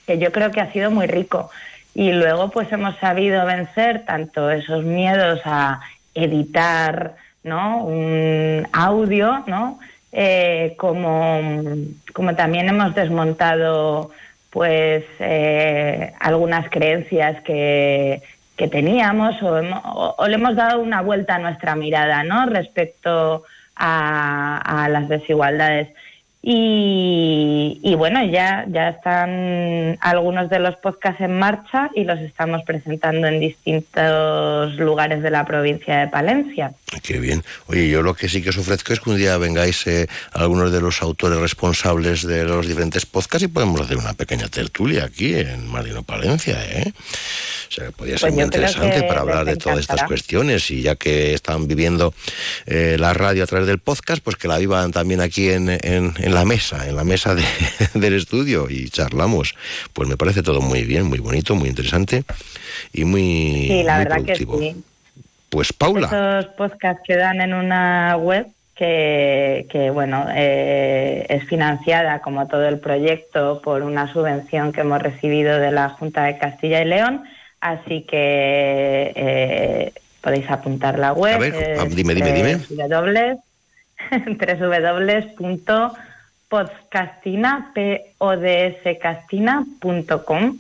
que 0.07 0.17
yo 0.17 0.31
creo 0.31 0.49
que 0.49 0.59
ha 0.59 0.71
sido 0.73 0.89
muy 0.89 1.05
rico. 1.05 1.51
Y 1.93 2.11
luego 2.11 2.49
pues 2.49 2.71
hemos 2.71 2.97
sabido 2.97 3.45
vencer 3.45 4.05
tanto 4.05 4.49
esos 4.49 4.83
miedos 4.83 5.39
a 5.45 5.81
editar 6.15 7.13
¿no? 7.43 7.83
un 7.83 8.67
audio, 8.73 9.43
¿no? 9.45 9.79
Eh, 10.11 10.73
como, 10.77 11.41
como 12.11 12.33
también 12.33 12.67
hemos 12.67 12.95
desmontado 12.95 14.09
pues 14.49 15.03
eh, 15.19 16.11
algunas 16.19 16.71
creencias 16.71 17.39
que, 17.43 18.23
que 18.57 18.67
teníamos 18.67 19.35
o, 19.43 20.15
o 20.17 20.27
le 20.27 20.35
hemos 20.35 20.55
dado 20.55 20.79
una 20.79 21.01
vuelta 21.01 21.35
a 21.35 21.39
nuestra 21.39 21.75
mirada 21.75 22.23
¿no? 22.23 22.47
respecto 22.47 23.43
a, 23.75 24.83
a 24.83 24.89
las 24.89 25.07
desigualdades. 25.09 25.89
Y, 26.47 27.79
y 27.81 27.95
bueno, 27.95 28.23
ya, 28.23 28.65
ya 28.67 28.89
están 28.89 29.97
algunos 29.99 30.47
de 30.47 30.59
los 30.59 30.75
podcasts 30.75 31.21
en 31.21 31.39
marcha 31.39 31.89
y 31.95 32.03
los 32.03 32.19
estamos 32.19 32.61
presentando 32.61 33.25
en 33.25 33.39
distintos 33.39 34.75
lugares 34.75 35.23
de 35.23 35.31
la 35.31 35.43
provincia 35.43 36.01
de 36.01 36.07
Palencia. 36.07 36.71
Qué 37.03 37.19
bien. 37.19 37.43
Oye, 37.67 37.87
yo 37.89 38.01
lo 38.01 38.13
que 38.15 38.29
sí 38.29 38.41
que 38.41 38.49
os 38.49 38.57
ofrezco 38.57 38.93
es 38.93 38.99
que 38.99 39.09
un 39.09 39.17
día 39.17 39.37
vengáis 39.37 39.85
eh, 39.87 40.07
algunos 40.31 40.71
de 40.71 40.81
los 40.81 41.01
autores 41.01 41.37
responsables 41.39 42.23
de 42.25 42.43
los 42.45 42.67
diferentes 42.67 43.05
podcasts 43.05 43.43
y 43.43 43.47
podemos 43.47 43.81
hacer 43.81 43.97
una 43.97 44.13
pequeña 44.13 44.47
tertulia 44.49 45.05
aquí 45.05 45.33
en 45.33 45.67
Marino 45.67 46.03
Palencia, 46.03 46.57
¿eh? 46.65 46.93
O 47.69 47.71
sea, 47.71 47.91
podría 47.91 48.17
ser 48.17 48.21
Pues 48.29 48.33
muy 48.35 48.43
interesante 48.43 48.95
que 49.01 49.03
para 49.07 49.21
hablar 49.21 49.45
de 49.45 49.57
todas 49.57 49.79
estas 49.79 50.03
cuestiones 50.03 50.69
y 50.71 50.81
ya 50.81 50.95
que 50.95 51.33
están 51.33 51.67
viviendo 51.67 52.13
eh, 52.65 52.95
la 52.99 53.13
radio 53.13 53.43
a 53.43 53.47
través 53.47 53.67
del 53.67 53.79
podcast, 53.79 54.21
pues 54.23 54.35
que 54.37 54.47
la 54.47 54.57
vivan 54.57 54.91
también 54.91 55.19
aquí 55.21 55.49
en, 55.49 55.69
en- 55.69 56.13
en 56.17 56.33
la 56.33 56.45
mesa, 56.45 56.87
en 56.87 56.95
la 56.95 57.03
mesa 57.03 57.35
de- 57.35 57.43
del 57.93 58.13
estudio 58.13 58.67
y 58.69 58.89
charlamos. 58.89 59.55
Pues 59.93 60.07
me 60.07 60.15
parece 60.17 60.43
todo 60.43 60.61
muy 60.61 60.83
bien, 60.83 61.03
muy 61.05 61.19
bonito, 61.19 61.55
muy 61.55 61.69
interesante 61.69 62.23
y 62.93 63.03
muy, 63.03 63.65
Sí, 63.67 63.83
la 63.83 63.95
muy 63.95 64.03
verdad 64.05 64.17
que 64.17 64.23
productivo. 64.23 64.59
sí. 64.59 64.75
Pues 65.55 65.71
Paula. 65.71 66.07
Esos 66.07 66.47
podcasts 66.55 67.01
quedan 67.07 67.39
en 67.39 67.53
una 67.53 68.17
web 68.17 68.45
que, 68.75 69.65
que, 69.69 69.89
bueno, 69.89 70.25
eh, 70.35 71.25
es 71.29 71.45
financiada 71.45 72.19
como 72.19 72.45
todo 72.45 72.67
el 72.67 72.79
proyecto 72.79 73.61
por 73.63 73.81
una 73.83 74.11
subvención 74.11 74.73
que 74.73 74.81
hemos 74.81 75.01
recibido 75.01 75.57
de 75.57 75.71
la 75.71 75.91
Junta 75.91 76.25
de 76.25 76.37
Castilla 76.37 76.81
y 76.81 76.85
León, 76.85 77.23
así 77.61 78.01
que 78.01 79.13
eh, 79.15 79.93
podéis 80.19 80.51
apuntar 80.51 80.99
la 80.99 81.13
web. 81.13 81.35
A 81.35 81.37
ver, 81.37 81.55
es 81.55 81.79
ah, 81.79 81.85
dime, 81.89 82.13
dime, 82.15 82.33
dime. 82.33 82.57
www- 82.57 83.39
www.podcastina, 85.39 87.71
P-O-D-S-castina.com 87.73 90.57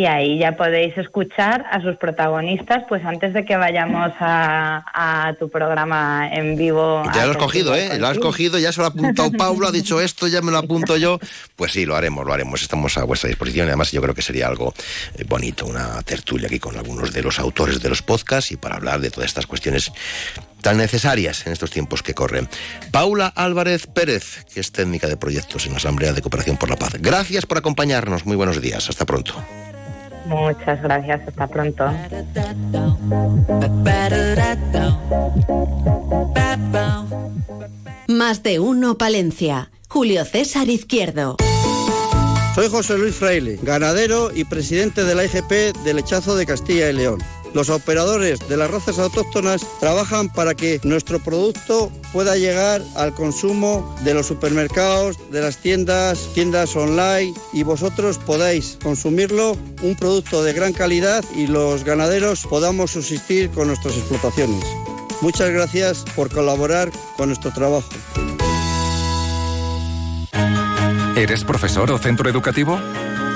y 0.00 0.06
ahí 0.06 0.38
ya 0.38 0.56
podéis 0.56 0.96
escuchar 0.96 1.66
a 1.70 1.82
sus 1.82 1.96
protagonistas 1.96 2.84
pues 2.88 3.04
antes 3.04 3.34
de 3.34 3.44
que 3.44 3.54
vayamos 3.54 4.10
a, 4.18 4.82
a 4.94 5.34
tu 5.34 5.50
programa 5.50 6.26
en 6.32 6.56
vivo. 6.56 7.02
Ya 7.14 7.24
a 7.24 7.26
lo 7.26 7.32
has 7.32 7.36
cogido, 7.36 7.74
¿eh? 7.74 7.98
Lo 7.98 8.06
has 8.06 8.18
cogido, 8.18 8.58
ya 8.58 8.72
se 8.72 8.80
lo 8.80 8.86
ha 8.86 8.88
apuntado 8.88 9.30
Pablo, 9.32 9.68
ha 9.68 9.72
dicho 9.72 10.00
esto, 10.00 10.26
ya 10.26 10.40
me 10.40 10.52
lo 10.52 10.56
apunto 10.56 10.96
yo. 10.96 11.18
Pues 11.54 11.72
sí, 11.72 11.84
lo 11.84 11.96
haremos, 11.96 12.24
lo 12.24 12.32
haremos. 12.32 12.62
Estamos 12.62 12.96
a 12.96 13.04
vuestra 13.04 13.28
disposición. 13.28 13.66
y 13.66 13.68
Además, 13.68 13.92
yo 13.92 14.00
creo 14.00 14.14
que 14.14 14.22
sería 14.22 14.46
algo 14.46 14.72
eh, 15.18 15.24
bonito, 15.28 15.66
una 15.66 16.00
tertulia 16.00 16.46
aquí 16.46 16.58
con 16.58 16.78
algunos 16.78 17.12
de 17.12 17.22
los 17.22 17.38
autores 17.38 17.82
de 17.82 17.90
los 17.90 18.00
podcasts 18.00 18.52
y 18.52 18.56
para 18.56 18.76
hablar 18.76 19.00
de 19.00 19.10
todas 19.10 19.28
estas 19.28 19.46
cuestiones 19.46 19.92
tan 20.62 20.78
necesarias 20.78 21.46
en 21.46 21.52
estos 21.52 21.70
tiempos 21.70 22.02
que 22.02 22.14
corren. 22.14 22.48
Paula 22.90 23.26
Álvarez 23.26 23.86
Pérez, 23.86 24.46
que 24.54 24.60
es 24.60 24.72
técnica 24.72 25.08
de 25.08 25.18
proyectos 25.18 25.66
en 25.66 25.72
la 25.72 25.76
Asamblea 25.76 26.14
de 26.14 26.22
Cooperación 26.22 26.56
por 26.56 26.70
la 26.70 26.76
Paz. 26.76 26.94
Gracias 27.00 27.44
por 27.44 27.58
acompañarnos. 27.58 28.24
Muy 28.24 28.36
buenos 28.36 28.62
días. 28.62 28.88
Hasta 28.88 29.04
pronto. 29.04 29.34
Muchas 30.26 30.82
gracias, 30.82 31.20
hasta 31.26 31.46
pronto. 31.46 31.84
Más 38.08 38.42
de 38.42 38.60
uno 38.60 38.98
Palencia. 38.98 39.70
Julio 39.88 40.24
César 40.24 40.68
Izquierdo. 40.68 41.36
Soy 42.54 42.68
José 42.68 42.98
Luis 42.98 43.14
Fraile, 43.14 43.58
ganadero 43.62 44.30
y 44.34 44.44
presidente 44.44 45.04
de 45.04 45.14
la 45.14 45.24
IGP 45.24 45.76
de 45.84 45.94
Lechazo 45.94 46.36
de 46.36 46.46
Castilla 46.46 46.90
y 46.90 46.92
León. 46.92 47.20
Los 47.52 47.68
operadores 47.68 48.38
de 48.48 48.56
las 48.56 48.70
razas 48.70 48.98
autóctonas 48.98 49.66
trabajan 49.80 50.28
para 50.28 50.54
que 50.54 50.80
nuestro 50.84 51.18
producto 51.18 51.90
pueda 52.12 52.36
llegar 52.36 52.82
al 52.94 53.12
consumo 53.14 53.96
de 54.04 54.14
los 54.14 54.26
supermercados, 54.26 55.18
de 55.30 55.40
las 55.40 55.56
tiendas, 55.56 56.28
tiendas 56.32 56.76
online 56.76 57.34
y 57.52 57.64
vosotros 57.64 58.18
podáis 58.18 58.78
consumirlo, 58.82 59.56
un 59.82 59.96
producto 59.96 60.44
de 60.44 60.52
gran 60.52 60.72
calidad 60.72 61.24
y 61.34 61.48
los 61.48 61.82
ganaderos 61.84 62.46
podamos 62.46 62.92
subsistir 62.92 63.50
con 63.50 63.66
nuestras 63.66 63.96
explotaciones. 63.96 64.64
Muchas 65.20 65.50
gracias 65.50 66.04
por 66.14 66.30
colaborar 66.30 66.90
con 67.16 67.28
nuestro 67.28 67.52
trabajo. 67.52 67.88
¿Eres 71.16 71.44
profesor 71.44 71.90
o 71.90 71.98
centro 71.98 72.30
educativo? 72.30 72.80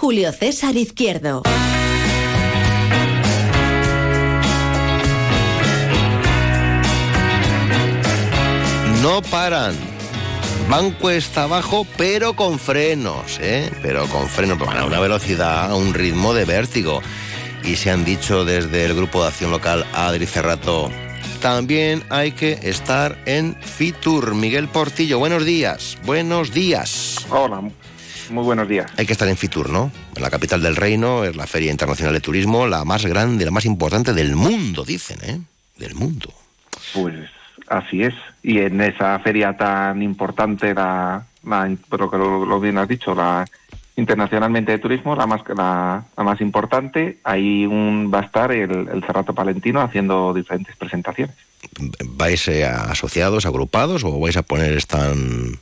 Julio 0.00 0.32
César 0.32 0.78
Izquierdo. 0.78 1.42
No 9.02 9.20
paran. 9.20 9.74
Van 10.70 10.92
cuesta 10.92 11.42
abajo, 11.42 11.86
pero 11.98 12.34
con 12.34 12.58
frenos, 12.58 13.38
¿eh? 13.42 13.70
Pero 13.82 14.06
con 14.06 14.26
frenos, 14.26 14.58
van 14.58 14.78
a 14.78 14.86
una 14.86 15.00
velocidad, 15.00 15.70
a 15.70 15.74
un 15.74 15.92
ritmo 15.92 16.32
de 16.32 16.46
vértigo. 16.46 17.02
Y 17.62 17.76
se 17.76 17.90
han 17.90 18.06
dicho 18.06 18.46
desde 18.46 18.86
el 18.86 18.94
Grupo 18.94 19.20
de 19.20 19.28
Acción 19.28 19.50
Local 19.50 19.84
Adri 19.92 20.24
Cerrato, 20.24 20.90
también 21.42 22.04
hay 22.08 22.32
que 22.32 22.58
estar 22.62 23.18
en 23.26 23.54
Fitur. 23.60 24.34
Miguel 24.34 24.66
Portillo, 24.66 25.18
buenos 25.18 25.44
días. 25.44 25.98
Buenos 26.06 26.52
días. 26.52 27.16
Hola, 27.30 27.62
muy 28.30 28.44
buenos 28.44 28.68
días. 28.68 28.90
Hay 28.96 29.06
que 29.06 29.12
estar 29.12 29.28
en 29.28 29.36
Fitur, 29.36 29.70
¿no? 29.70 29.90
En 30.14 30.22
la 30.22 30.30
capital 30.30 30.62
del 30.62 30.76
reino, 30.76 31.24
es 31.24 31.36
la 31.36 31.46
Feria 31.46 31.70
Internacional 31.70 32.14
de 32.14 32.20
Turismo, 32.20 32.66
la 32.66 32.84
más 32.84 33.04
grande, 33.06 33.44
la 33.44 33.50
más 33.50 33.64
importante 33.64 34.12
del 34.12 34.36
mundo, 34.36 34.84
dicen, 34.84 35.18
¿eh? 35.22 35.40
Del 35.76 35.94
mundo. 35.94 36.32
Pues 36.94 37.14
así 37.68 38.02
es. 38.02 38.14
Y 38.42 38.58
en 38.58 38.80
esa 38.80 39.18
feria 39.20 39.56
tan 39.56 40.02
importante, 40.02 40.74
la, 40.74 41.26
la 41.44 41.76
pero 41.88 42.10
que 42.10 42.16
lo, 42.16 42.44
lo 42.46 42.60
bien 42.60 42.78
has 42.78 42.88
dicho, 42.88 43.14
la 43.14 43.46
internacionalmente 43.96 44.72
de 44.72 44.78
turismo, 44.78 45.14
la 45.14 45.26
más 45.26 45.42
la, 45.54 46.04
la 46.16 46.24
más 46.24 46.40
importante, 46.40 47.18
ahí 47.22 47.66
un, 47.66 48.10
va 48.12 48.20
a 48.20 48.24
estar 48.24 48.50
el, 48.50 48.88
el 48.88 49.04
Cerrato 49.04 49.34
Palentino 49.34 49.82
haciendo 49.82 50.32
diferentes 50.32 50.74
presentaciones. 50.76 51.36
¿Vais 52.06 52.48
eh, 52.48 52.64
asociados, 52.64 53.44
agrupados 53.44 54.02
o 54.04 54.18
vais 54.18 54.36
a 54.36 54.42
poner 54.42 54.76
stand 54.78 55.58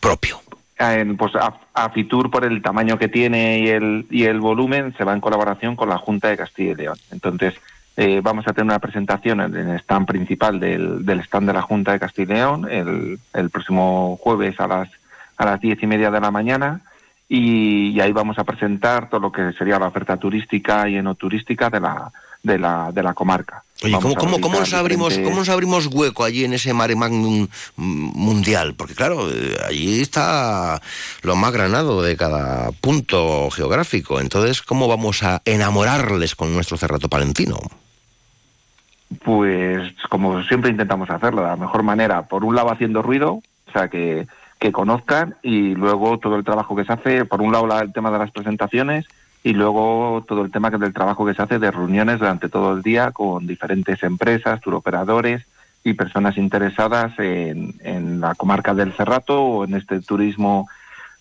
propio? 0.00 0.42
En, 0.80 1.16
pues 1.18 1.34
a, 1.36 1.54
a, 1.74 1.90
Fitur, 1.90 2.30
por 2.30 2.44
el 2.44 2.62
tamaño 2.62 2.98
que 2.98 3.08
tiene 3.08 3.58
y 3.58 3.68
el, 3.68 4.06
y 4.10 4.24
el 4.24 4.40
volumen, 4.40 4.94
se 4.96 5.04
va 5.04 5.12
en 5.12 5.20
colaboración 5.20 5.76
con 5.76 5.90
la 5.90 5.98
Junta 5.98 6.28
de 6.28 6.38
Castilla 6.38 6.72
y 6.72 6.74
León. 6.74 6.96
Entonces, 7.10 7.54
eh, 7.98 8.20
vamos 8.22 8.48
a 8.48 8.54
tener 8.54 8.64
una 8.64 8.78
presentación 8.78 9.42
en 9.42 9.54
el 9.54 9.76
stand 9.80 10.06
principal 10.06 10.58
del, 10.58 11.04
del 11.04 11.20
stand 11.20 11.48
de 11.48 11.52
la 11.52 11.60
Junta 11.60 11.92
de 11.92 12.00
Castilla 12.00 12.32
y 12.32 12.36
León 12.36 12.66
el, 12.70 13.18
el 13.34 13.50
próximo 13.50 14.18
jueves 14.22 14.58
a 14.58 14.66
las 14.66 14.88
a 15.36 15.44
las 15.44 15.60
diez 15.60 15.82
y 15.82 15.86
media 15.86 16.10
de 16.10 16.20
la 16.20 16.30
mañana 16.30 16.82
y, 17.28 18.00
ahí 18.00 18.12
vamos 18.12 18.38
a 18.38 18.44
presentar 18.44 19.08
todo 19.08 19.20
lo 19.20 19.32
que 19.32 19.52
sería 19.52 19.78
la 19.78 19.86
oferta 19.86 20.16
turística 20.16 20.88
y 20.88 20.96
enoturística 20.96 21.70
de 21.70 21.80
la 21.80 22.10
de 22.42 22.58
la, 22.58 22.90
de 22.92 23.02
la 23.02 23.14
comarca. 23.14 23.62
Oye, 23.82 23.96
¿cómo, 24.00 24.14
cómo, 24.14 24.40
cómo, 24.40 24.58
nos 24.58 24.74
abrimos, 24.74 25.08
diferentes... 25.10 25.30
¿cómo 25.30 25.40
nos 25.40 25.48
abrimos 25.48 25.86
hueco 25.86 26.24
allí 26.24 26.44
en 26.44 26.52
ese 26.52 26.74
mare 26.74 26.96
magnum 26.96 27.48
mundial? 27.76 28.74
Porque 28.74 28.94
claro, 28.94 29.30
eh, 29.30 29.56
allí 29.66 30.00
está 30.00 30.80
lo 31.22 31.36
más 31.36 31.52
granado 31.52 32.02
de 32.02 32.16
cada 32.16 32.72
punto 32.72 33.50
geográfico. 33.50 34.20
Entonces, 34.20 34.62
¿cómo 34.62 34.88
vamos 34.88 35.22
a 35.22 35.40
enamorarles 35.44 36.34
con 36.34 36.52
nuestro 36.54 36.76
cerrato 36.76 37.08
palentino? 37.08 37.58
Pues 39.24 39.92
como 40.08 40.42
siempre 40.44 40.70
intentamos 40.70 41.10
hacerlo, 41.10 41.42
de 41.42 41.48
la 41.48 41.56
mejor 41.56 41.82
manera. 41.82 42.22
Por 42.22 42.44
un 42.44 42.54
lado 42.54 42.70
haciendo 42.70 43.02
ruido, 43.02 43.42
o 43.66 43.72
sea 43.72 43.88
que 43.88 44.26
que 44.60 44.72
conozcan 44.72 45.36
y 45.42 45.74
luego 45.74 46.18
todo 46.18 46.36
el 46.36 46.44
trabajo 46.44 46.76
que 46.76 46.84
se 46.84 46.92
hace, 46.92 47.24
por 47.24 47.40
un 47.40 47.50
lado 47.50 47.66
la, 47.66 47.80
el 47.80 47.94
tema 47.94 48.10
de 48.10 48.18
las 48.18 48.30
presentaciones 48.30 49.06
y 49.42 49.52
luego 49.52 50.24
todo 50.26 50.42
el 50.42 50.50
tema 50.50 50.70
del 50.70 50.92
trabajo 50.92 51.24
que 51.24 51.34
se 51.34 51.42
hace 51.42 51.58
de 51.58 51.70
reuniones 51.70 52.18
durante 52.18 52.48
todo 52.48 52.72
el 52.74 52.82
día 52.82 53.10
con 53.12 53.46
diferentes 53.46 54.02
empresas, 54.02 54.60
turoperadores 54.60 55.46
y 55.82 55.94
personas 55.94 56.36
interesadas 56.36 57.18
en, 57.18 57.74
en 57.82 58.20
la 58.20 58.34
comarca 58.34 58.74
del 58.74 58.92
Cerrato 58.92 59.42
o 59.42 59.64
en 59.64 59.74
este 59.74 60.00
turismo 60.00 60.68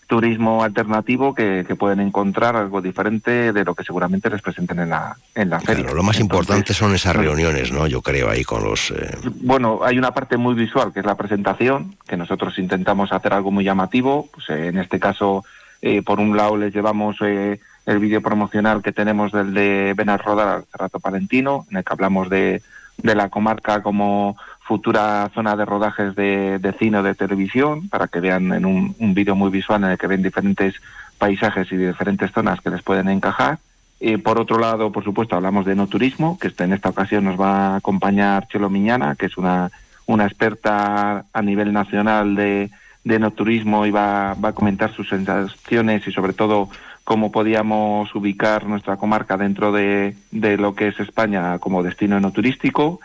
turismo 0.10 0.64
alternativo 0.64 1.36
que, 1.36 1.64
que, 1.68 1.76
pueden 1.76 2.00
encontrar 2.00 2.56
algo 2.56 2.82
diferente 2.82 3.54
de 3.54 3.64
lo 3.64 3.76
que 3.76 3.84
seguramente 3.84 4.28
les 4.32 4.42
presenten 4.42 4.80
en 4.80 4.90
la, 4.90 5.16
en 5.36 5.52
la 5.52 5.60
feria. 5.60 5.84
Claro, 5.84 5.98
lo 5.98 6.02
más 6.02 6.20
Entonces, 6.20 6.48
importante 6.48 6.74
son 6.74 6.96
esas 6.96 7.16
reuniones, 7.16 7.72
¿no? 7.72 7.86
Yo 7.86 8.02
creo 8.02 8.28
ahí 8.28 8.44
con 8.44 8.64
los... 8.64 8.90
Eh... 8.90 9.16
Bueno, 9.42 9.82
hay 9.84 10.00
una 10.00 10.12
parte 10.12 10.36
muy 10.36 10.56
visual 10.56 10.92
que 10.92 11.02
es 11.02 11.06
la 11.06 11.16
presentación, 11.16 11.96
que 12.08 12.18
nosotros 12.18 12.58
intentamos 12.58 13.14
hacer 13.14 13.34
algo 13.34 13.52
muy 13.52 13.64
llamativo. 13.64 14.28
Pues, 14.34 14.50
eh, 14.50 14.70
en 14.70 14.80
este 14.80 15.00
caso, 15.00 15.46
eh, 15.80 16.02
por 16.02 16.20
un 16.20 16.36
lado 16.36 16.58
les 16.58 16.74
llevamos 16.74 17.18
eh, 17.22 17.60
el 17.90 17.98
vídeo 17.98 18.22
promocional 18.22 18.84
que 18.84 18.92
tenemos 18.92 19.32
del 19.32 19.52
de 19.52 19.94
Venas 19.98 20.22
Rodar 20.24 20.48
al 20.48 20.64
Cerrato 20.66 21.00
Palentino, 21.00 21.66
en 21.72 21.78
el 21.78 21.84
que 21.84 21.94
hablamos 21.94 22.30
de, 22.30 22.62
de 22.98 23.16
la 23.16 23.30
comarca 23.30 23.82
como 23.82 24.38
futura 24.62 25.32
zona 25.34 25.56
de 25.56 25.66
rodajes 25.66 26.16
de, 26.16 26.60
de 26.60 26.74
cine 26.74 27.00
o 27.00 27.04
de 27.04 27.16
televisión, 27.16 27.90
para 27.90 28.08
que 28.08 28.20
vean 28.20 28.54
en 28.54 28.66
un, 28.66 28.96
un 29.00 29.14
vídeo 29.16 29.36
muy 29.36 29.50
visual 29.50 29.84
en 29.84 29.90
el 29.90 29.98
que 29.98 30.06
ven 30.06 30.22
diferentes 30.22 30.76
paisajes 31.18 31.72
y 31.72 31.78
diferentes 31.78 32.32
zonas 32.32 32.62
que 32.62 32.70
les 32.70 32.84
pueden 32.84 33.10
encajar. 33.10 33.58
Y 34.00 34.18
por 34.18 34.40
otro 34.40 34.60
lado, 34.60 34.92
por 34.92 35.04
supuesto, 35.04 35.36
hablamos 35.36 35.66
de 35.66 35.74
no 35.76 35.88
turismo, 35.88 36.38
que 36.38 36.50
este, 36.50 36.66
en 36.66 36.74
esta 36.74 36.90
ocasión 36.90 37.26
nos 37.26 37.42
va 37.42 37.74
a 37.74 37.76
acompañar 37.78 38.48
Chelo 38.50 38.70
Miñana, 38.70 39.16
que 39.16 39.26
es 39.26 39.36
una, 39.36 39.72
una 40.06 40.26
experta 40.26 41.26
a 41.34 41.42
nivel 41.42 41.74
nacional 41.74 42.36
de, 42.36 42.70
de 43.04 43.18
no 43.20 43.32
turismo 43.32 43.88
y 43.88 43.92
va, 43.92 44.36
va 44.36 44.50
a 44.50 44.54
comentar 44.54 44.94
sus 44.94 45.10
sensaciones 45.10 46.08
y 46.08 46.12
sobre 46.12 46.34
todo 46.34 46.70
cómo 47.10 47.32
podíamos 47.32 48.14
ubicar 48.14 48.68
nuestra 48.68 48.98
comarca 48.98 49.36
dentro 49.36 49.72
de, 49.72 50.16
de 50.30 50.58
lo 50.58 50.76
que 50.76 50.90
es 50.90 51.00
España 51.00 51.58
como 51.58 51.82
destino 51.82 52.20
no 52.20 52.32
turístico 52.32 53.00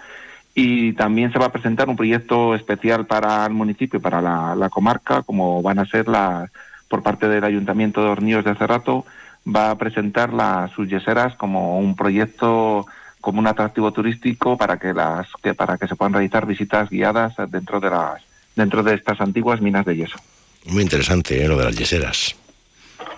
y 0.55 0.93
también 0.93 1.32
se 1.32 1.39
va 1.39 1.47
a 1.47 1.52
presentar 1.52 1.89
un 1.89 1.97
proyecto 1.97 2.55
especial 2.55 3.06
para 3.06 3.47
el 3.47 3.55
municipio, 3.55 4.02
para 4.02 4.20
la, 4.20 4.68
comarca, 4.68 5.22
como 5.22 5.62
van 5.62 5.78
a 5.78 5.86
ser 5.86 6.06
la, 6.06 6.51
por 6.86 7.02
parte 7.02 7.28
del 7.28 7.44
Ayuntamiento 7.44 8.02
de 8.02 8.10
Hornillos 8.10 8.44
de 8.44 8.55
Cerrato, 8.56 9.06
va 9.48 9.70
a 9.70 9.78
presentar 9.78 10.35
las 10.35 10.70
sus 10.72 10.86
yeseras 10.86 11.35
como 11.36 11.78
un 11.78 11.97
proyecto 11.97 12.85
como 13.22 13.39
un 13.39 13.47
atractivo 13.47 13.90
turístico 13.90 14.59
para 14.59 14.78
que 14.78 14.93
las 14.93 15.28
que 15.43 15.55
para 15.55 15.78
que 15.78 15.89
se 15.89 15.97
puedan 15.97 16.12
realizar 16.12 16.44
visitas 16.44 16.90
guiadas 16.90 17.36
dentro 17.48 17.81
de 17.81 17.89
las 17.89 18.20
dentro 18.55 18.82
de 18.82 18.97
estas 18.97 19.18
antiguas 19.22 19.62
minas 19.62 19.86
de 19.86 19.97
yeso. 19.97 20.18
Muy 20.66 20.82
interesante 20.82 21.43
¿eh? 21.43 21.48
lo 21.48 21.56
de 21.56 21.64
las 21.64 21.76
yeseras. 21.76 22.36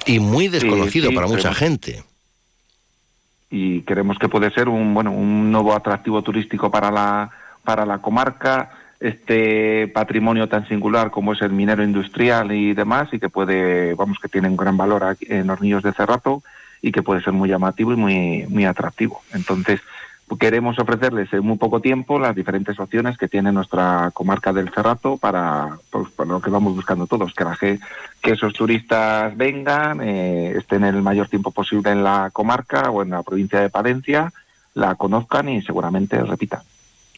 Y 0.07 0.21
muy 0.21 0.49
desconocido 0.49 1.07
Sí, 1.07 1.11
sí, 1.11 1.15
para 1.17 1.27
mucha 1.27 1.51
creemos- 1.51 1.59
gente. 1.59 2.05
y 3.51 3.83
creemos 3.83 4.19
que 4.19 4.29
puede 4.29 4.51
ser 4.51 4.69
un 4.69 4.93
bueno 4.95 5.13
un 5.13 5.53
nuevo 5.53 5.73
atractivo 5.75 6.21
turístico 6.23 6.71
para 6.71 6.91
la 6.91 7.31
para 7.65 7.87
la 7.87 7.99
comarca 7.99 8.71
este 8.99 9.87
patrimonio 9.89 10.49
tan 10.49 10.67
singular 10.69 11.11
como 11.11 11.33
es 11.33 11.43
el 11.43 11.53
minero 11.53 11.85
industrial 11.85 12.51
y 12.53 12.75
demás 12.75 13.09
y 13.13 13.21
que 13.21 13.29
puede 13.29 13.95
vamos 13.95 14.19
que 14.21 14.29
tiene 14.29 14.49
un 14.49 14.57
gran 14.57 14.77
valor 14.77 15.05
aquí 15.05 15.27
en 15.29 15.49
Hornillos 15.49 15.83
de 15.85 15.93
Cerrato 15.93 16.43
y 16.83 16.91
que 16.93 17.03
puede 17.03 17.23
ser 17.23 17.35
muy 17.35 17.49
llamativo 17.49 17.93
y 17.93 17.97
muy 17.97 18.47
muy 18.49 18.65
atractivo 18.65 19.23
entonces 19.33 19.81
queremos 20.39 20.77
ofrecerles 20.79 21.33
en 21.33 21.45
muy 21.45 21.57
poco 21.57 21.81
tiempo 21.81 22.19
las 22.19 22.35
diferentes 22.35 22.79
opciones 22.81 23.17
que 23.17 23.29
tiene 23.29 23.53
nuestra 23.53 24.11
comarca 24.13 24.53
del 24.53 24.71
Cerrato 24.71 25.17
para, 25.17 25.79
pues, 25.91 26.11
para 26.11 26.31
lo 26.31 26.41
que 26.41 26.51
vamos 26.51 26.75
buscando 26.75 27.07
todos, 27.07 27.33
que, 27.33 27.45
la, 27.45 27.57
que 27.57 27.79
esos 28.33 28.53
turistas 28.53 29.37
vengan, 29.37 30.01
eh, 30.03 30.55
estén 30.57 30.83
el 30.83 31.01
mayor 31.01 31.29
tiempo 31.29 31.53
posible 31.53 31.93
en 31.93 32.03
la 32.03 32.31
comarca 32.33 32.91
o 32.91 33.03
en 33.03 33.11
la 33.11 33.23
provincia 33.23 33.61
de 33.61 33.71
Palencia, 33.71 34.33
la 34.75 34.97
conozcan 34.97 35.49
y 35.49 35.63
seguramente 35.63 36.21
repitan. 36.23 36.63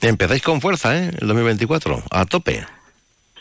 Empezáis 0.00 0.42
con 0.42 0.60
fuerza, 0.60 0.96
¿eh? 0.96 1.10
El 1.18 1.28
2024, 1.28 2.02
a 2.10 2.24
tope. 2.26 2.64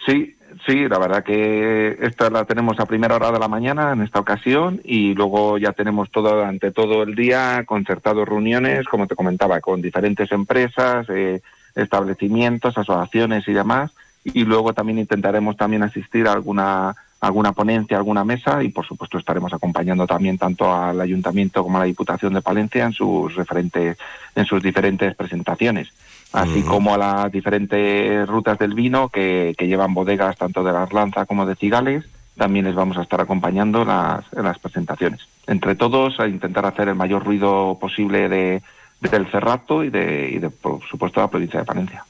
Sí, 0.05 0.36
sí, 0.67 0.87
la 0.87 0.99
verdad 0.99 1.23
que 1.23 1.97
esta 2.01 2.29
la 2.29 2.45
tenemos 2.45 2.79
a 2.79 2.85
primera 2.85 3.15
hora 3.15 3.31
de 3.31 3.39
la 3.39 3.47
mañana 3.47 3.93
en 3.93 4.01
esta 4.01 4.19
ocasión 4.19 4.81
y 4.83 5.13
luego 5.15 5.57
ya 5.57 5.71
tenemos 5.71 6.11
todo 6.11 6.35
durante 6.35 6.71
todo 6.71 7.03
el 7.03 7.15
día 7.15 7.63
concertados 7.65 8.27
reuniones, 8.27 8.85
como 8.87 9.07
te 9.07 9.15
comentaba, 9.15 9.61
con 9.61 9.81
diferentes 9.81 10.31
empresas, 10.31 11.07
eh, 11.09 11.41
establecimientos, 11.73 12.77
asociaciones 12.77 13.47
y 13.47 13.53
demás. 13.53 13.91
Y 14.25 14.43
luego 14.43 14.73
también 14.73 14.99
intentaremos 14.99 15.55
también 15.55 15.83
asistir 15.83 16.27
a 16.27 16.33
alguna 16.33 16.95
alguna 17.19 17.51
ponencia, 17.51 17.97
alguna 17.97 18.23
mesa 18.23 18.61
y 18.61 18.69
por 18.69 18.85
supuesto 18.85 19.17
estaremos 19.17 19.51
acompañando 19.51 20.05
también 20.05 20.37
tanto 20.37 20.71
al 20.71 21.01
ayuntamiento 21.01 21.63
como 21.63 21.77
a 21.77 21.79
la 21.79 21.87
Diputación 21.87 22.35
de 22.35 22.43
Palencia 22.43 22.85
en 22.85 22.93
sus 22.93 23.33
referentes, 23.33 23.97
en 24.35 24.45
sus 24.45 24.61
diferentes 24.61 25.15
presentaciones 25.15 25.91
así 26.33 26.61
como 26.63 26.93
a 26.93 26.97
las 26.97 27.31
diferentes 27.31 28.27
rutas 28.27 28.57
del 28.59 28.73
vino 28.73 29.09
que, 29.09 29.55
que 29.57 29.67
llevan 29.67 29.93
bodegas 29.93 30.37
tanto 30.37 30.63
de 30.63 30.71
la 30.73 30.83
Arlanza 30.83 31.25
como 31.25 31.45
de 31.45 31.55
Cigales, 31.55 32.03
también 32.37 32.65
les 32.65 32.75
vamos 32.75 32.97
a 32.97 33.01
estar 33.01 33.19
acompañando 33.21 33.83
las, 33.83 34.23
en 34.35 34.43
las 34.43 34.59
presentaciones. 34.59 35.21
Entre 35.47 35.75
todos, 35.75 36.19
a 36.19 36.27
intentar 36.27 36.65
hacer 36.65 36.87
el 36.89 36.95
mayor 36.95 37.23
ruido 37.25 37.77
posible 37.81 38.29
de, 38.29 38.61
del 39.01 39.25
Cerrato 39.31 39.83
y 39.83 39.89
de, 39.89 40.29
y 40.33 40.37
de, 40.39 40.49
por 40.49 40.79
supuesto, 40.87 41.19
la 41.21 41.29
provincia 41.29 41.59
de 41.61 41.65
Palencia. 41.65 42.03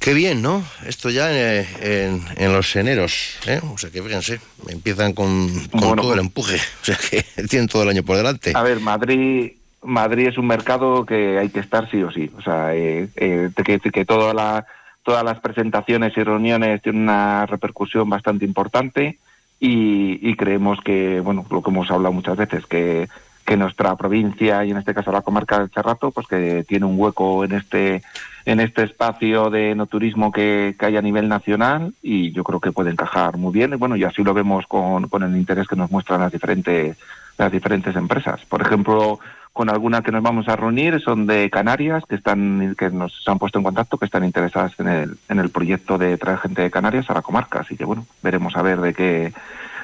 Qué 0.00 0.14
bien, 0.14 0.42
¿no? 0.42 0.64
Esto 0.84 1.10
ya 1.10 1.30
en, 1.30 1.66
en- 1.80 2.24
en 2.36 2.52
los 2.52 2.74
eneros, 2.74 3.36
¿eh? 3.46 3.60
O 3.72 3.78
sea 3.78 3.90
que 3.90 4.02
fíjense, 4.02 4.40
empiezan 4.66 5.12
con, 5.12 5.48
con 5.68 5.80
Bueno, 5.80 6.02
todo 6.02 6.14
el 6.14 6.28
pues- 6.30 6.54
empuje. 6.54 6.56
O 6.82 6.84
sea 6.84 6.96
que 6.96 7.22
tienen 7.48 7.68
todo 7.68 7.84
el 7.84 7.90
año 7.90 8.02
por 8.02 8.16
delante. 8.16 8.50
A 8.56 8.62
ver, 8.62 8.80
Madrid 8.80 9.52
Madrid 9.82 10.28
es 10.28 10.38
un 10.38 10.46
mercado 10.46 11.04
que 11.04 11.38
hay 11.38 11.48
que 11.50 11.60
estar 11.60 11.90
sí 11.90 12.02
o 12.02 12.10
sí. 12.10 12.30
O 12.38 12.42
sea, 12.42 12.74
eh, 12.74 13.08
eh, 13.16 13.50
decir 13.56 13.92
que 13.92 14.04
toda 14.04 14.32
la- 14.34 14.64
todas 15.02 15.24
las 15.24 15.40
presentaciones 15.40 16.16
y 16.16 16.22
reuniones 16.22 16.80
tienen 16.82 17.02
una 17.02 17.44
repercusión 17.46 18.08
bastante 18.08 18.44
importante 18.44 19.18
y, 19.58 20.34
creemos 20.36 20.80
que, 20.80 21.20
bueno, 21.20 21.44
lo 21.50 21.62
que 21.62 21.70
hemos 21.70 21.90
hablado 21.90 22.12
muchas 22.12 22.36
veces, 22.36 22.66
que, 22.66 23.08
que 23.44 23.56
nuestra 23.56 23.94
provincia 23.96 24.64
y 24.64 24.70
en 24.70 24.76
este 24.76 24.94
caso 24.94 25.12
la 25.12 25.22
comarca 25.22 25.58
del 25.58 25.70
Cerrato, 25.70 26.10
pues 26.10 26.26
que 26.26 26.64
tiene 26.66 26.86
un 26.86 26.98
hueco 26.98 27.44
en 27.44 27.52
este 27.52 28.02
en 28.44 28.58
este 28.58 28.82
espacio 28.82 29.50
de 29.50 29.76
no 29.76 29.86
turismo 29.86 30.32
que, 30.32 30.74
que 30.76 30.86
hay 30.86 30.96
a 30.96 31.02
nivel 31.02 31.28
nacional 31.28 31.94
y 32.02 32.32
yo 32.32 32.42
creo 32.42 32.58
que 32.58 32.72
puede 32.72 32.90
encajar 32.90 33.36
muy 33.36 33.52
bien 33.52 33.72
y 33.72 33.76
bueno 33.76 33.94
y 33.94 34.02
así 34.02 34.24
lo 34.24 34.34
vemos 34.34 34.66
con, 34.66 35.08
con 35.08 35.22
el 35.22 35.36
interés 35.36 35.68
que 35.68 35.76
nos 35.76 35.92
muestran 35.92 36.20
las 36.20 36.32
diferentes 36.32 36.96
las 37.38 37.52
diferentes 37.52 37.94
empresas 37.94 38.44
por 38.46 38.60
ejemplo 38.62 39.20
con 39.52 39.68
alguna 39.68 40.02
que 40.02 40.12
nos 40.12 40.22
vamos 40.22 40.48
a 40.48 40.56
reunir 40.56 41.00
son 41.00 41.26
de 41.26 41.50
Canarias 41.50 42.04
que 42.08 42.14
están 42.14 42.74
que 42.78 42.90
nos 42.90 43.22
han 43.26 43.38
puesto 43.38 43.58
en 43.58 43.64
contacto 43.64 43.98
que 43.98 44.06
están 44.06 44.24
interesadas 44.24 44.72
en 44.78 44.88
el 44.88 45.18
en 45.28 45.38
el 45.38 45.50
proyecto 45.50 45.98
de 45.98 46.16
traer 46.16 46.38
gente 46.38 46.62
de 46.62 46.70
Canarias 46.70 47.10
a 47.10 47.14
la 47.14 47.22
comarca 47.22 47.60
así 47.60 47.76
que 47.76 47.84
bueno 47.84 48.06
veremos 48.22 48.56
a 48.56 48.62
ver 48.62 48.80
de 48.80 48.94
qué 48.94 49.32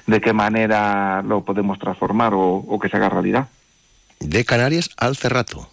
de 0.07 0.20
qué 0.20 0.32
manera 0.32 1.23
lo 1.23 1.45
podemos 1.45 1.78
transformar 1.78 2.32
o, 2.35 2.40
o 2.40 2.78
que 2.78 2.89
se 2.89 2.97
haga 2.97 3.11
realidad 3.11 3.49
De 4.20 4.45
Canarias 4.45 4.90
al 4.97 5.16
Cerrato. 5.16 5.69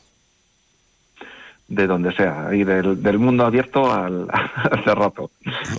de 1.68 1.88
donde 1.88 2.14
sea, 2.14 2.50
y 2.54 2.64
del, 2.64 3.02
del 3.02 3.18
mundo 3.18 3.44
abierto 3.46 3.92
al, 3.92 4.28
al 4.72 4.84
cerrato. 4.84 5.32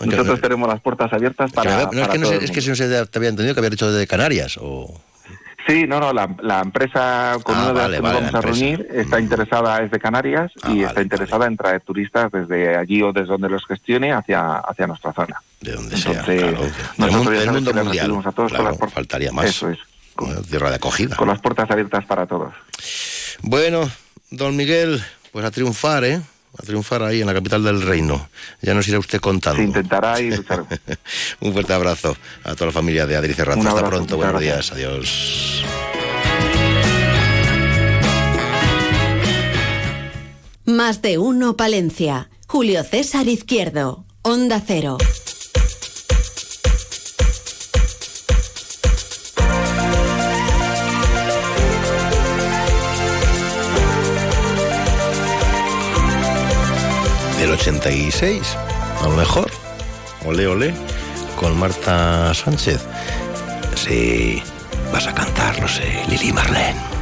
Nosotros 0.05 0.41
tenemos 0.41 0.69
las 0.69 0.81
puertas 0.81 1.13
abiertas 1.13 1.53
para, 1.53 1.85
no, 1.85 1.91
es 1.93 2.01
para 2.01 2.13
que, 2.13 2.19
no 2.19 2.25
todo 2.25 2.33
sé, 2.33 2.39
el 2.39 2.45
es 2.45 2.51
que 2.51 2.61
si 2.61 2.71
no 2.71 2.75
se 2.75 2.89
te 3.07 3.19
había 3.19 3.29
entendido 3.29 3.55
que 3.55 3.61
había 3.61 3.71
dicho 3.71 3.93
de 3.93 4.07
Canarias. 4.07 4.59
O... 4.61 5.01
Sí, 5.67 5.85
no, 5.89 5.99
no, 5.99 6.13
la, 6.13 6.29
la 6.43 6.61
empresa 6.61 7.39
con 7.43 7.57
Ah, 7.57 7.59
una 7.59 7.69
de 7.69 7.75
las 7.75 7.83
vale, 7.83 7.97
que 7.97 8.03
vale, 8.03 8.21
nos 8.21 8.33
vamos 8.33 8.35
a 8.35 8.41
reunir 8.47 8.87
está 8.93 9.19
interesada, 9.21 9.79
es 9.83 9.91
de 9.91 9.99
Canarias 9.99 10.53
Ah, 10.63 10.71
y 10.73 10.85
está 10.85 11.03
interesada 11.03 11.47
en 11.47 11.57
traer 11.57 11.81
turistas 11.81 12.31
desde 12.31 12.77
allí 12.77 13.03
o 13.03 13.13
desde 13.13 13.27
donde 13.29 13.49
los 13.49 13.67
gestione 13.67 14.13
hacia, 14.13 14.59
hacia 14.59 14.87
nuestra 14.87 15.13
zona. 15.13 15.43
De 15.61 15.73
donde 15.73 15.97
Entonces, 15.97 16.25
sea, 16.25 16.37
claro. 16.37 16.61
Del 16.63 16.71
nosotros 16.99 17.13
mundo, 17.17 17.31
del 17.33 17.51
mundo 17.53 17.73
mundial. 17.75 17.87
recibimos 18.07 18.27
a 18.27 18.33
todos 18.33 18.53
con 18.53 18.65
las 18.65 18.77
puertas- 18.77 18.95
faltaría 18.95 19.33
más. 19.33 19.47
Eso 19.47 19.71
es. 19.71 19.79
Tierra 20.49 20.71
de 20.71 20.77
acogida. 20.77 21.17
Con 21.17 21.29
las 21.29 21.41
puertas 21.41 21.71
abiertas 21.71 22.07
para 22.07 22.27
todos. 22.27 22.55
Bueno, 23.43 23.91
don 24.31 24.57
Miguel, 24.57 25.03
pues 25.33 25.45
a 25.45 25.51
triunfar, 25.51 26.05
¿eh? 26.05 26.21
A 26.59 26.63
triunfar 26.63 27.03
ahí 27.03 27.21
en 27.21 27.27
la 27.27 27.35
capital 27.35 27.63
del 27.63 27.83
reino. 27.83 28.29
Ya 28.63 28.73
nos 28.75 28.89
irá 28.89 28.99
usted 28.99 29.21
contando. 29.21 29.59
Se 29.59 29.65
intentará 29.65 30.21
y 30.21 30.31
luchar. 30.31 30.65
Un 31.41 31.53
fuerte 31.53 31.73
abrazo 31.73 32.17
a 32.45 32.55
toda 32.55 32.67
la 32.67 32.73
familia 32.73 33.07
de 33.07 33.17
Adri 33.17 33.35
Cerrato. 33.35 33.61
Hasta 33.69 33.87
pronto, 33.87 34.17
buenos 34.17 34.41
gracias. 34.41 34.71
días, 34.71 34.73
adiós. 34.73 35.65
Más 40.65 41.01
de 41.03 41.19
uno 41.19 41.57
Palencia. 41.57 42.29
Julio 42.49 42.83
César 42.85 43.29
Izquierdo. 43.29 44.05
Onda 44.23 44.61
Cero. 44.67 44.99
86, 57.67 58.57
a 59.01 59.09
lo 59.09 59.17
mejor. 59.17 59.51
Ole, 60.25 60.47
ole. 60.47 60.73
Con 61.35 61.59
Marta 61.59 62.33
Sánchez. 62.33 62.81
Sí, 63.75 64.41
vas 64.93 65.09
a 65.09 65.13
cantar, 65.13 65.61
no 65.61 65.67
sé, 65.67 66.05
Lili 66.09 66.33
Marlene. 66.33 66.96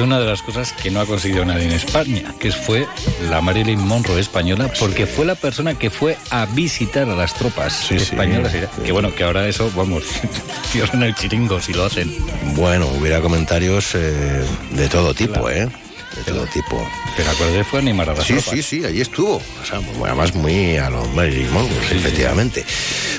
Conseguido 0.00 0.04
una 0.04 0.20
de 0.20 0.26
las 0.30 0.42
cosas 0.42 0.72
que 0.72 0.90
no 0.90 1.00
ha 1.00 1.06
conseguido 1.06 1.44
nadie 1.44 1.64
en 1.66 1.72
España, 1.72 2.34
que 2.38 2.50
fue 2.52 2.86
la 3.28 3.40
Marilyn 3.40 3.80
Monroe 3.80 4.18
española, 4.20 4.70
porque 4.78 5.06
fue 5.06 5.24
la 5.26 5.34
persona 5.34 5.74
que 5.74 5.90
fue 5.90 6.16
a 6.30 6.46
visitar 6.46 7.08
a 7.08 7.14
las 7.14 7.34
tropas 7.34 7.90
españolas. 7.90 8.52
Que 8.84 8.92
bueno, 8.92 9.14
que 9.14 9.24
ahora 9.24 9.46
eso, 9.48 9.70
vamos, 9.76 10.04
cierran 10.72 11.02
el 11.02 11.14
chiringo 11.14 11.60
si 11.60 11.72
lo 11.74 11.84
hacen. 11.84 12.10
Bueno, 12.54 12.86
hubiera 12.98 13.20
comentarios 13.20 13.94
eh, 13.94 14.42
de 14.70 14.88
todo 14.88 15.12
tipo, 15.14 15.50
¿eh? 15.50 15.68
De 16.16 16.32
todo 16.32 16.46
tipo. 16.46 16.88
Pero 17.16 17.30
acuérdate, 17.30 17.64
fue 17.64 17.78
a 17.80 17.82
animar 17.82 18.08
a 18.10 18.14
las 18.14 18.24
Sí, 18.24 18.34
tropas. 18.34 18.54
sí, 18.54 18.62
sí, 18.62 18.84
allí 18.84 19.00
estuvo. 19.00 19.36
O 19.36 19.66
sea, 19.66 19.80
además 20.04 20.34
muy 20.34 20.76
a 20.76 20.88
los 20.90 21.12
Marilyn 21.14 21.52
Monroe, 21.52 21.76
efectivamente. 21.92 22.64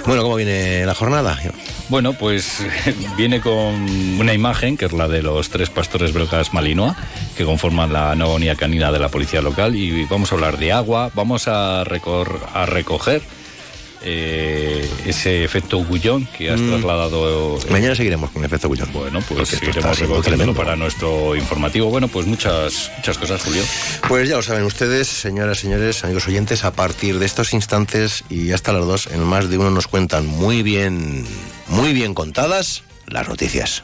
Bueno, 0.05 0.23
¿cómo 0.23 0.35
viene 0.35 0.85
la 0.85 0.93
jornada? 0.95 1.39
Bueno, 1.91 2.13
pues 2.13 2.59
viene 3.17 3.41
con 3.41 3.53
una 4.17 4.33
imagen 4.33 4.77
que 4.77 4.85
es 4.85 4.93
la 4.93 5.09
de 5.09 5.21
los 5.21 5.49
tres 5.49 5.69
pastores 5.69 6.13
belgas 6.13 6.53
Malinois 6.53 6.93
que 7.35 7.43
conforman 7.43 7.91
la 7.91 8.15
nueva 8.15 8.33
unidad 8.35 8.55
canina 8.57 8.93
de 8.93 8.99
la 8.99 9.09
policía 9.09 9.41
local 9.41 9.75
y 9.75 10.05
vamos 10.05 10.31
a 10.31 10.35
hablar 10.35 10.57
de 10.57 10.71
agua, 10.71 11.11
vamos 11.13 11.49
a, 11.49 11.83
recor- 11.83 12.39
a 12.53 12.65
recoger 12.65 13.21
eh, 14.03 14.89
ese 15.05 15.43
efecto 15.43 15.83
Gullón 15.83 16.25
que 16.37 16.49
has 16.49 16.59
Mm. 16.61 16.69
trasladado. 16.69 17.59
Mañana 17.69 17.93
seguiremos 17.93 18.31
con 18.31 18.43
efecto 18.45 18.67
Gullón. 18.69 18.91
Bueno, 18.93 19.19
pues 19.27 19.49
seguiremos 19.49 19.99
recogiéndolo 19.99 20.55
para 20.55 20.75
nuestro 20.77 21.35
informativo. 21.35 21.89
Bueno, 21.89 22.07
pues 22.07 22.25
muchas, 22.25 22.89
muchas 22.97 23.17
cosas, 23.19 23.43
Julio. 23.43 23.61
Pues 24.07 24.27
ya 24.29 24.37
lo 24.37 24.41
saben 24.41 24.63
ustedes, 24.63 25.07
señoras, 25.07 25.59
señores, 25.59 26.03
amigos 26.05 26.25
oyentes, 26.27 26.63
a 26.63 26.71
partir 26.71 27.19
de 27.19 27.25
estos 27.27 27.53
instantes 27.53 28.23
y 28.29 28.53
hasta 28.53 28.71
las 28.73 28.85
dos, 28.87 29.07
en 29.11 29.21
más 29.23 29.49
de 29.49 29.57
uno 29.59 29.69
nos 29.69 29.85
cuentan 29.87 30.25
muy 30.25 30.63
bien, 30.63 31.23
muy 31.71 31.93
bien 31.93 32.13
contadas 32.13 32.83
las 33.07 33.27
noticias. 33.27 33.83